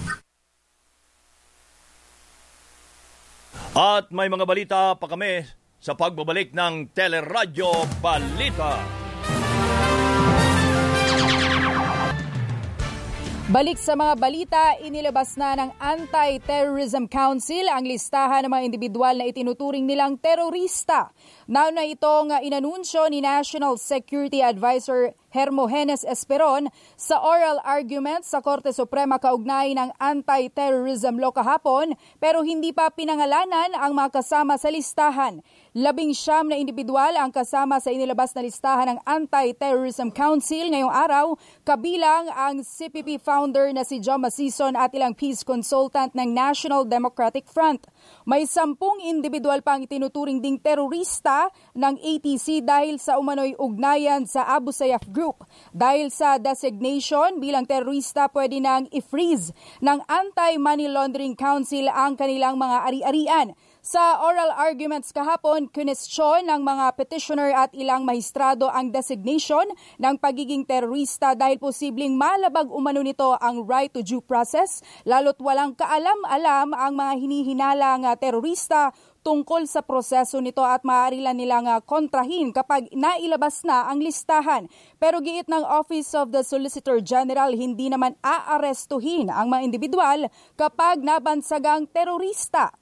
At 3.72 4.12
may 4.12 4.28
mga 4.28 4.44
balita 4.44 4.92
pa 4.92 5.09
kami 5.09 5.64
sa 5.80 5.92
pagbabalik 5.94 6.56
ng 6.56 6.90
Teleradyo 6.92 7.70
Balita. 8.00 8.80
Balik 13.46 13.78
sa 13.78 13.94
mga 13.94 14.18
balita, 14.18 14.74
inilabas 14.82 15.38
na 15.38 15.54
ng 15.54 15.70
Anti-Terrorism 15.78 17.06
Council 17.06 17.70
ang 17.70 17.86
listahan 17.86 18.42
ng 18.42 18.50
mga 18.50 18.66
individual 18.66 19.14
na 19.14 19.30
itinuturing 19.30 19.86
nilang 19.86 20.18
terorista. 20.18 21.14
Nauna 21.46 21.86
itong 21.86 22.42
inanunsyo 22.42 23.06
ni 23.06 23.22
National 23.22 23.78
Security 23.78 24.42
Advisor 24.42 25.14
Hermogenes 25.37 26.01
Esperon 26.09 26.72
sa 26.97 27.20
oral 27.20 27.61
argument 27.61 28.24
sa 28.24 28.41
Korte 28.41 28.72
Suprema 28.72 29.20
kaugnay 29.20 29.76
ng 29.76 29.93
anti-terrorism 30.01 31.20
law 31.20 31.37
kahapon 31.37 31.93
pero 32.16 32.41
hindi 32.41 32.72
pa 32.72 32.89
pinangalanan 32.89 33.76
ang 33.76 33.93
mga 33.93 34.24
kasama 34.24 34.57
sa 34.57 34.72
listahan. 34.72 35.45
Labing 35.76 36.16
siyam 36.16 36.49
na 36.49 36.57
individual 36.57 37.20
ang 37.20 37.28
kasama 37.28 37.76
sa 37.84 37.93
inilabas 37.93 38.32
na 38.32 38.41
listahan 38.41 38.97
ng 38.97 38.99
Anti-Terrorism 39.05 40.09
Council 40.09 40.72
ngayong 40.72 40.89
araw, 40.89 41.37
kabilang 41.68 42.32
ang 42.32 42.64
CPP 42.64 43.20
founder 43.20 43.76
na 43.76 43.84
si 43.84 44.01
John 44.01 44.24
Masison 44.24 44.72
at 44.72 44.97
ilang 44.97 45.12
peace 45.12 45.45
consultant 45.45 46.16
ng 46.16 46.32
National 46.32 46.89
Democratic 46.89 47.45
Front. 47.45 47.84
May 48.26 48.42
sampung 48.48 48.98
individual 49.04 49.62
pang 49.62 49.82
itinuturing 49.86 50.42
ding 50.42 50.59
terorista 50.59 51.46
ng 51.78 51.94
ATC 51.94 52.62
dahil 52.66 52.98
sa 52.98 53.22
umano'y 53.22 53.54
ugnayan 53.54 54.26
sa 54.26 54.46
Abu 54.50 54.74
Sayyaf 54.74 55.07
Group. 55.14 55.46
Dahil 55.70 56.11
sa 56.11 56.40
designation 56.40 57.38
bilang 57.38 57.66
terorista, 57.66 58.26
pwede 58.34 58.59
nang 58.59 58.90
i-freeze 58.90 59.54
ng 59.78 60.02
Anti-Money 60.07 60.90
Laundering 60.90 61.38
Council 61.38 61.86
ang 61.86 62.18
kanilang 62.18 62.59
mga 62.59 62.76
ari-arian. 62.90 63.48
Sa 63.87 64.18
oral 64.18 64.51
arguments 64.51 65.14
kahapon, 65.14 65.70
kunestyon 65.70 66.51
ng 66.51 66.59
mga 66.59 66.99
petitioner 66.99 67.55
at 67.55 67.70
ilang 67.70 68.03
mahistrado 68.03 68.66
ang 68.66 68.91
designation 68.91 69.62
ng 70.03 70.18
pagiging 70.18 70.66
terorista 70.66 71.39
dahil 71.39 71.62
posibleng 71.62 72.18
malabag 72.18 72.66
umano 72.66 72.99
nito 73.07 73.39
ang 73.39 73.62
right 73.62 73.95
to 73.95 74.03
due 74.03 74.18
process, 74.18 74.82
lalo't 75.07 75.39
walang 75.39 75.78
kaalam-alam 75.78 76.74
ang 76.74 76.99
mga 76.99 77.14
hinihinalang 77.14 78.03
terorista 78.18 78.91
tungkol 79.22 79.70
sa 79.70 79.87
proseso 79.87 80.43
nito 80.43 80.66
at 80.66 80.82
maaari 80.82 81.22
lang 81.22 81.39
nilang 81.39 81.70
kontrahin 81.87 82.51
kapag 82.51 82.91
nailabas 82.91 83.62
na 83.62 83.87
ang 83.87 84.03
listahan. 84.03 84.66
Pero 84.99 85.22
giit 85.22 85.47
ng 85.47 85.62
Office 85.62 86.11
of 86.18 86.34
the 86.34 86.43
Solicitor 86.43 86.99
General, 86.99 87.55
hindi 87.55 87.87
naman 87.87 88.18
aarestuhin 88.18 89.30
ang 89.30 89.47
mga 89.47 89.62
individual 89.62 90.26
kapag 90.59 91.07
nabansagang 91.07 91.87
terorista 91.87 92.74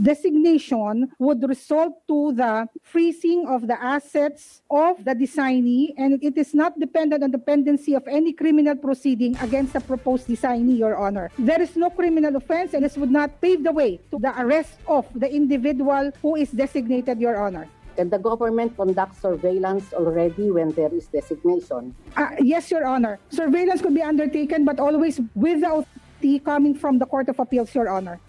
designation 0.00 1.10
would 1.18 1.42
result 1.42 2.06
to 2.06 2.32
the 2.32 2.68
freezing 2.82 3.46
of 3.46 3.66
the 3.66 3.74
assets 3.82 4.62
of 4.70 5.04
the 5.04 5.14
designee 5.14 5.92
and 5.98 6.22
it 6.22 6.38
is 6.38 6.54
not 6.54 6.78
dependent 6.78 7.22
on 7.22 7.30
the 7.30 7.38
pendency 7.38 7.94
of 7.94 8.06
any 8.06 8.32
criminal 8.32 8.76
proceeding 8.76 9.36
against 9.42 9.72
the 9.72 9.80
proposed 9.80 10.26
designee, 10.28 10.78
Your 10.78 10.96
Honor. 10.96 11.30
There 11.38 11.60
is 11.60 11.76
no 11.76 11.90
criminal 11.90 12.36
offense 12.36 12.74
and 12.74 12.84
this 12.84 12.96
would 12.96 13.10
not 13.10 13.40
pave 13.40 13.64
the 13.64 13.72
way 13.72 14.00
to 14.10 14.18
the 14.18 14.32
arrest 14.40 14.78
of 14.86 15.06
the 15.14 15.30
individual 15.30 16.12
who 16.22 16.36
is 16.36 16.50
designated, 16.50 17.20
Your 17.20 17.36
Honor. 17.36 17.68
Can 17.96 18.10
the 18.10 18.18
government 18.18 18.76
conduct 18.76 19.20
surveillance 19.20 19.92
already 19.92 20.52
when 20.52 20.70
there 20.72 20.94
is 20.94 21.08
designation? 21.08 21.94
Uh, 22.16 22.30
yes, 22.38 22.70
Your 22.70 22.86
Honor. 22.86 23.18
Surveillance 23.30 23.82
could 23.82 23.94
be 23.94 24.02
undertaken 24.02 24.64
but 24.64 24.78
always 24.78 25.20
without 25.34 25.86
the 26.20 26.38
coming 26.38 26.74
from 26.74 26.98
the 26.98 27.06
Court 27.06 27.28
of 27.28 27.38
Appeals, 27.40 27.74
Your 27.74 27.88
Honor. 27.88 28.20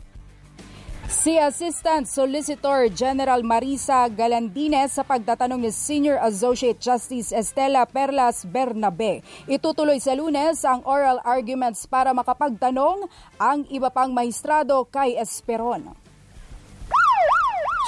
Si 1.09 1.41
Assistant 1.41 2.05
Solicitor 2.05 2.85
General 2.93 3.41
Marisa 3.41 4.05
Galandines 4.13 4.93
sa 4.93 5.01
pagtatanong 5.01 5.57
ni 5.57 5.73
Senior 5.73 6.21
Associate 6.21 6.77
Justice 6.77 7.33
Estela 7.33 7.89
Perlas 7.89 8.45
Bernabe. 8.45 9.25
Itutuloy 9.49 9.97
sa 9.97 10.13
lunes 10.13 10.61
ang 10.61 10.85
oral 10.85 11.17
arguments 11.25 11.89
para 11.89 12.13
makapagtanong 12.13 13.09
ang 13.41 13.65
iba 13.73 13.89
pang 13.89 14.13
maestrado 14.13 14.85
kay 14.85 15.17
Esperon. 15.17 15.97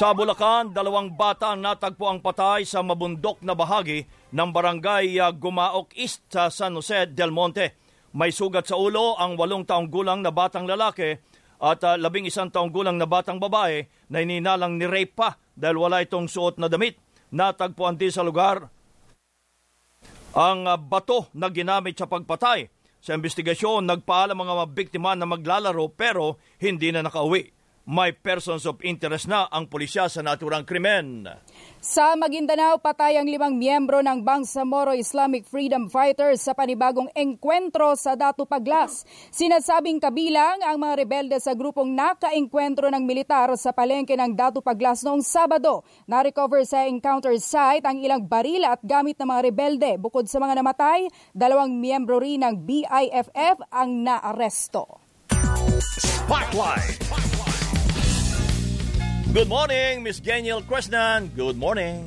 Sa 0.02 0.18
Bulacan, 0.18 0.74
dalawang 0.74 1.14
bata 1.14 1.54
natagpo 1.54 2.10
ang 2.10 2.26
patay 2.26 2.66
sa 2.66 2.82
mabundok 2.82 3.38
na 3.46 3.54
bahagi 3.54 4.02
ng 4.34 4.50
barangay 4.50 5.22
Gumaok 5.38 5.94
East 5.94 6.26
sa 6.26 6.50
San 6.50 6.74
Jose 6.74 7.06
del 7.14 7.30
Monte. 7.30 7.78
May 8.18 8.34
sugat 8.34 8.66
sa 8.66 8.82
ulo 8.82 9.14
ang 9.14 9.38
walong 9.38 9.62
taong 9.62 9.94
gulang 9.94 10.26
na 10.26 10.34
batang 10.34 10.66
lalaki 10.66 11.16
at 11.62 11.86
uh, 11.86 11.94
labing 11.94 12.26
isang 12.26 12.50
taong 12.50 12.74
gulang 12.74 12.98
na 12.98 13.06
batang 13.06 13.38
babae 13.38 13.86
na 14.10 14.26
ininalang 14.26 14.82
ni 14.82 14.90
rape 14.90 15.14
pa 15.14 15.38
dahil 15.54 15.78
wala 15.78 16.02
itong 16.02 16.26
suot 16.26 16.58
na 16.58 16.66
damit. 16.66 16.98
Natagpuan 17.32 17.96
din 17.96 18.10
sa 18.10 18.26
lugar 18.26 18.66
ang 20.34 20.66
uh, 20.66 20.76
bato 20.76 21.30
na 21.38 21.54
ginamit 21.54 21.94
sa 21.96 22.10
pagpatay. 22.10 22.68
Sa 23.02 23.18
investigasyon, 23.18 23.86
nagpaalam 23.86 24.38
mga 24.38 24.66
biktima 24.74 25.14
na 25.14 25.26
maglalaro 25.30 25.90
pero 25.94 26.42
hindi 26.58 26.90
na 26.90 27.06
nakauwi 27.06 27.61
may 27.86 28.14
persons 28.14 28.70
of 28.70 28.78
interest 28.86 29.26
na 29.26 29.50
ang 29.50 29.66
pulisya 29.66 30.06
sa 30.06 30.22
naturang 30.22 30.64
krimen. 30.64 31.26
Sa 31.82 32.14
Maguindanao, 32.14 32.78
patay 32.78 33.18
ang 33.18 33.26
limang 33.26 33.58
miyembro 33.58 34.06
ng 34.06 34.22
Bangsamoro 34.22 34.94
Islamic 34.94 35.50
Freedom 35.50 35.90
Fighters 35.90 36.46
sa 36.46 36.54
panibagong 36.54 37.10
engkwentro 37.18 37.98
sa 37.98 38.14
Datu 38.14 38.46
Paglas. 38.46 39.02
Sinasabing 39.34 39.98
kabilang 39.98 40.62
ang 40.62 40.78
mga 40.78 40.94
rebelde 41.02 41.38
sa 41.42 41.58
grupong 41.58 41.90
nakaengkwentro 41.98 42.86
ng 42.94 43.02
militar 43.02 43.50
sa 43.58 43.74
palengke 43.74 44.14
ng 44.14 44.38
Datu 44.38 44.62
Paglas 44.62 45.02
noong 45.02 45.26
Sabado. 45.26 45.82
Na-recover 46.06 46.62
sa 46.70 46.86
encounter 46.86 47.34
site 47.42 47.82
ang 47.90 47.98
ilang 47.98 48.30
baril 48.30 48.62
at 48.62 48.78
gamit 48.86 49.18
ng 49.18 49.26
mga 49.26 49.42
rebelde. 49.50 49.92
Bukod 49.98 50.30
sa 50.30 50.38
mga 50.38 50.62
namatay, 50.62 51.10
dalawang 51.34 51.74
miyembro 51.82 52.22
rin 52.22 52.46
ng 52.46 52.62
BIFF 52.62 53.58
ang 53.74 54.06
naaresto. 54.06 55.02
Spotlight. 55.82 57.41
Good 59.32 59.48
morning, 59.48 60.04
Miss 60.04 60.20
Daniel 60.20 60.60
Kresnan. 60.60 61.32
Good 61.40 61.56
morning. 61.56 62.04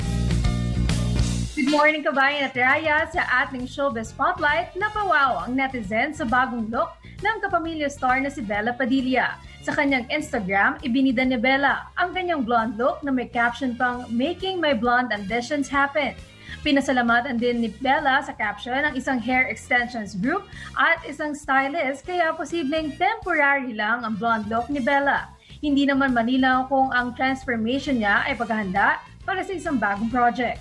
Good 1.57 1.73
morning, 1.73 2.05
kabayan 2.05 2.45
at 2.45 2.53
raya 2.53 3.09
sa 3.09 3.25
ating 3.49 3.65
showbiz 3.65 4.13
spotlight. 4.13 4.77
Napawaw 4.77 5.49
ang 5.49 5.57
netizen 5.57 6.13
sa 6.13 6.29
bagong 6.29 6.69
look 6.69 6.93
ng 7.25 7.37
kapamilya 7.41 7.89
star 7.89 8.21
na 8.21 8.29
si 8.29 8.45
Bella 8.45 8.77
Padilla. 8.77 9.41
Sa 9.65 9.73
kanyang 9.73 10.05
Instagram, 10.13 10.77
ibinida 10.85 11.25
ni 11.25 11.41
Bella 11.41 11.89
ang 11.97 12.13
kanyang 12.13 12.45
blonde 12.45 12.77
look 12.77 13.01
na 13.01 13.09
may 13.09 13.33
caption 13.33 13.73
pang 13.73 14.05
Making 14.13 14.61
My 14.61 14.77
Blonde 14.77 15.09
Ambitions 15.09 15.73
Happen. 15.73 16.13
Pinasalamatan 16.61 17.41
din 17.41 17.65
ni 17.65 17.73
Bella 17.81 18.21
sa 18.21 18.37
caption 18.37 18.85
ang 18.85 18.93
isang 19.01 19.17
hair 19.17 19.49
extensions 19.49 20.13
group 20.13 20.45
at 20.77 21.01
isang 21.09 21.33
stylist 21.33 22.05
kaya 22.05 22.37
posibleng 22.37 22.93
temporary 23.01 23.73
lang 23.73 24.05
ang 24.05 24.13
blonde 24.21 24.45
look 24.53 24.69
ni 24.69 24.85
Bella. 24.85 25.34
Hindi 25.65 25.89
naman 25.89 26.13
Manila 26.13 26.69
kung 26.69 26.93
ang 26.93 27.17
transformation 27.17 27.97
niya 27.97 28.21
ay 28.29 28.37
paghahanda 28.37 29.01
para 29.25 29.41
sa 29.41 29.57
isang 29.57 29.81
bagong 29.81 30.13
project. 30.13 30.61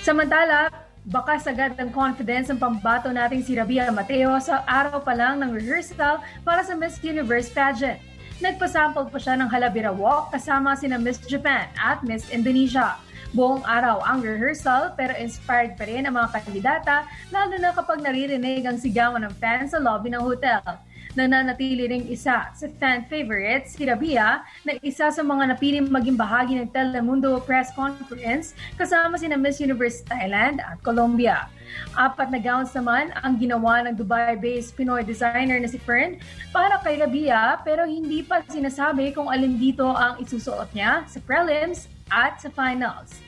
Samantala, 0.00 0.72
bakas 1.04 1.44
agad 1.44 1.76
ng 1.76 1.92
confidence 1.92 2.48
ang 2.48 2.56
pambato 2.56 3.12
nating 3.12 3.44
si 3.44 3.52
Rabia 3.52 3.92
Mateo 3.92 4.40
sa 4.40 4.64
araw 4.64 5.04
pa 5.04 5.12
lang 5.12 5.44
ng 5.44 5.52
rehearsal 5.52 6.24
para 6.40 6.64
sa 6.64 6.72
Miss 6.72 6.96
Universe 7.04 7.52
pageant. 7.52 8.00
Nagpasample 8.40 9.12
pa 9.12 9.20
siya 9.20 9.36
ng 9.36 9.52
Halabira 9.52 9.92
Walk 9.92 10.32
kasama 10.32 10.72
sina 10.72 10.96
Miss 10.96 11.20
Japan 11.20 11.68
at 11.76 12.00
Miss 12.08 12.32
Indonesia. 12.32 12.96
Buong 13.36 13.60
araw 13.68 14.00
ang 14.00 14.24
rehearsal 14.24 14.96
pero 14.96 15.12
inspired 15.20 15.76
pa 15.76 15.84
rin 15.84 16.08
ang 16.08 16.16
mga 16.16 16.40
kandidata 16.40 17.04
lalo 17.28 17.60
na 17.60 17.76
kapag 17.76 18.00
naririnig 18.00 18.64
ang 18.64 18.80
sigawan 18.80 19.20
ng 19.28 19.34
fans 19.36 19.76
sa 19.76 19.78
lobby 19.78 20.08
ng 20.08 20.24
hotel 20.24 20.64
nananatili 21.12 21.84
ring 21.88 22.06
isa 22.08 22.48
sa 22.52 22.66
fan 22.80 23.04
favorite, 23.08 23.68
si 23.68 23.84
Rabia, 23.84 24.40
na 24.64 24.72
isa 24.80 25.12
sa 25.12 25.22
mga 25.22 25.52
napiling 25.52 25.88
maging 25.92 26.16
bahagi 26.16 26.56
ng 26.56 26.72
Telemundo 26.72 27.36
press 27.44 27.68
conference 27.76 28.56
kasama 28.80 29.20
sina 29.20 29.36
Miss 29.36 29.60
Universe 29.60 30.00
Thailand 30.08 30.64
at 30.64 30.80
Colombia. 30.80 31.48
Apat 31.96 32.28
na 32.28 32.40
gowns 32.40 32.72
naman 32.76 33.12
ang 33.24 33.40
ginawa 33.40 33.80
ng 33.84 33.96
Dubai-based 33.96 34.76
Pinoy 34.76 35.04
designer 35.04 35.56
na 35.60 35.68
si 35.68 35.80
Fern 35.80 36.20
para 36.52 36.80
kay 36.80 37.00
Rabia 37.00 37.60
pero 37.64 37.88
hindi 37.88 38.20
pa 38.24 38.44
sinasabi 38.44 39.12
kung 39.16 39.28
alin 39.28 39.56
dito 39.56 39.88
ang 39.88 40.20
isusuot 40.20 40.68
niya 40.76 41.04
sa 41.08 41.20
prelims 41.24 41.88
at 42.12 42.40
sa 42.40 42.52
finals. 42.52 43.20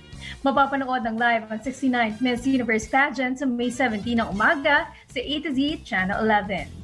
Mapapanood 0.45 1.05
ng 1.05 1.16
live 1.16 1.49
ang 1.49 1.61
69th 1.61 2.20
Miss 2.20 2.45
Universe 2.45 2.89
pageant 2.89 3.41
sa 3.41 3.49
May 3.49 3.72
17 3.72 4.20
ng 4.20 4.28
umaga 4.28 4.89
sa 5.09 5.20
A 5.20 5.35
to 5.41 5.53
Z 5.53 5.85
Channel 5.85 6.20
11. 6.20 6.84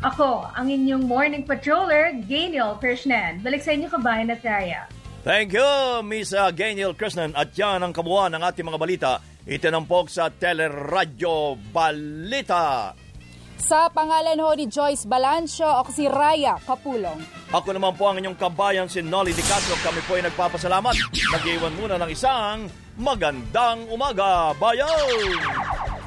Ako, 0.00 0.48
ang 0.56 0.66
inyong 0.70 1.04
morning 1.04 1.44
patroller, 1.44 2.16
Gainiel 2.24 2.80
Krishnan. 2.80 3.44
Balik 3.44 3.60
sa 3.60 3.76
inyo 3.76 3.86
kabayan 3.92 4.32
at 4.32 4.40
raya. 4.40 4.88
Thank 5.20 5.52
you, 5.52 6.00
Miss 6.00 6.32
uh, 6.32 6.48
Gainiel 6.48 6.96
Krishnan. 6.96 7.36
At 7.36 7.52
yan 7.52 7.84
ang 7.84 7.92
kabuuan 7.92 8.32
ng 8.32 8.40
ating 8.40 8.64
mga 8.64 8.80
balita. 8.80 9.12
Itinampok 9.44 10.08
sa 10.08 10.32
Teleradyo 10.32 11.60
Balita. 11.72 12.96
Sa 13.60 13.92
pangalan 13.92 14.40
ho 14.40 14.56
ni 14.56 14.64
Joyce 14.72 15.04
Balancio, 15.04 15.68
ako 15.68 15.92
si 15.92 16.08
Raya 16.08 16.56
Kapulong. 16.64 17.20
Ako 17.52 17.76
naman 17.76 17.92
po 17.92 18.08
ang 18.08 18.16
inyong 18.16 18.40
kabayan, 18.40 18.88
si 18.88 19.04
Nolly 19.04 19.36
Di 19.36 19.44
Castro. 19.44 19.76
Kami 19.84 20.00
po 20.08 20.16
ay 20.16 20.24
nagpapasalamat. 20.24 20.96
Nag-iwan 21.36 21.76
muna 21.76 22.00
ng 22.00 22.08
isang 22.08 22.72
magandang 22.96 23.84
umaga. 23.92 24.56
Bayan! 24.56 25.99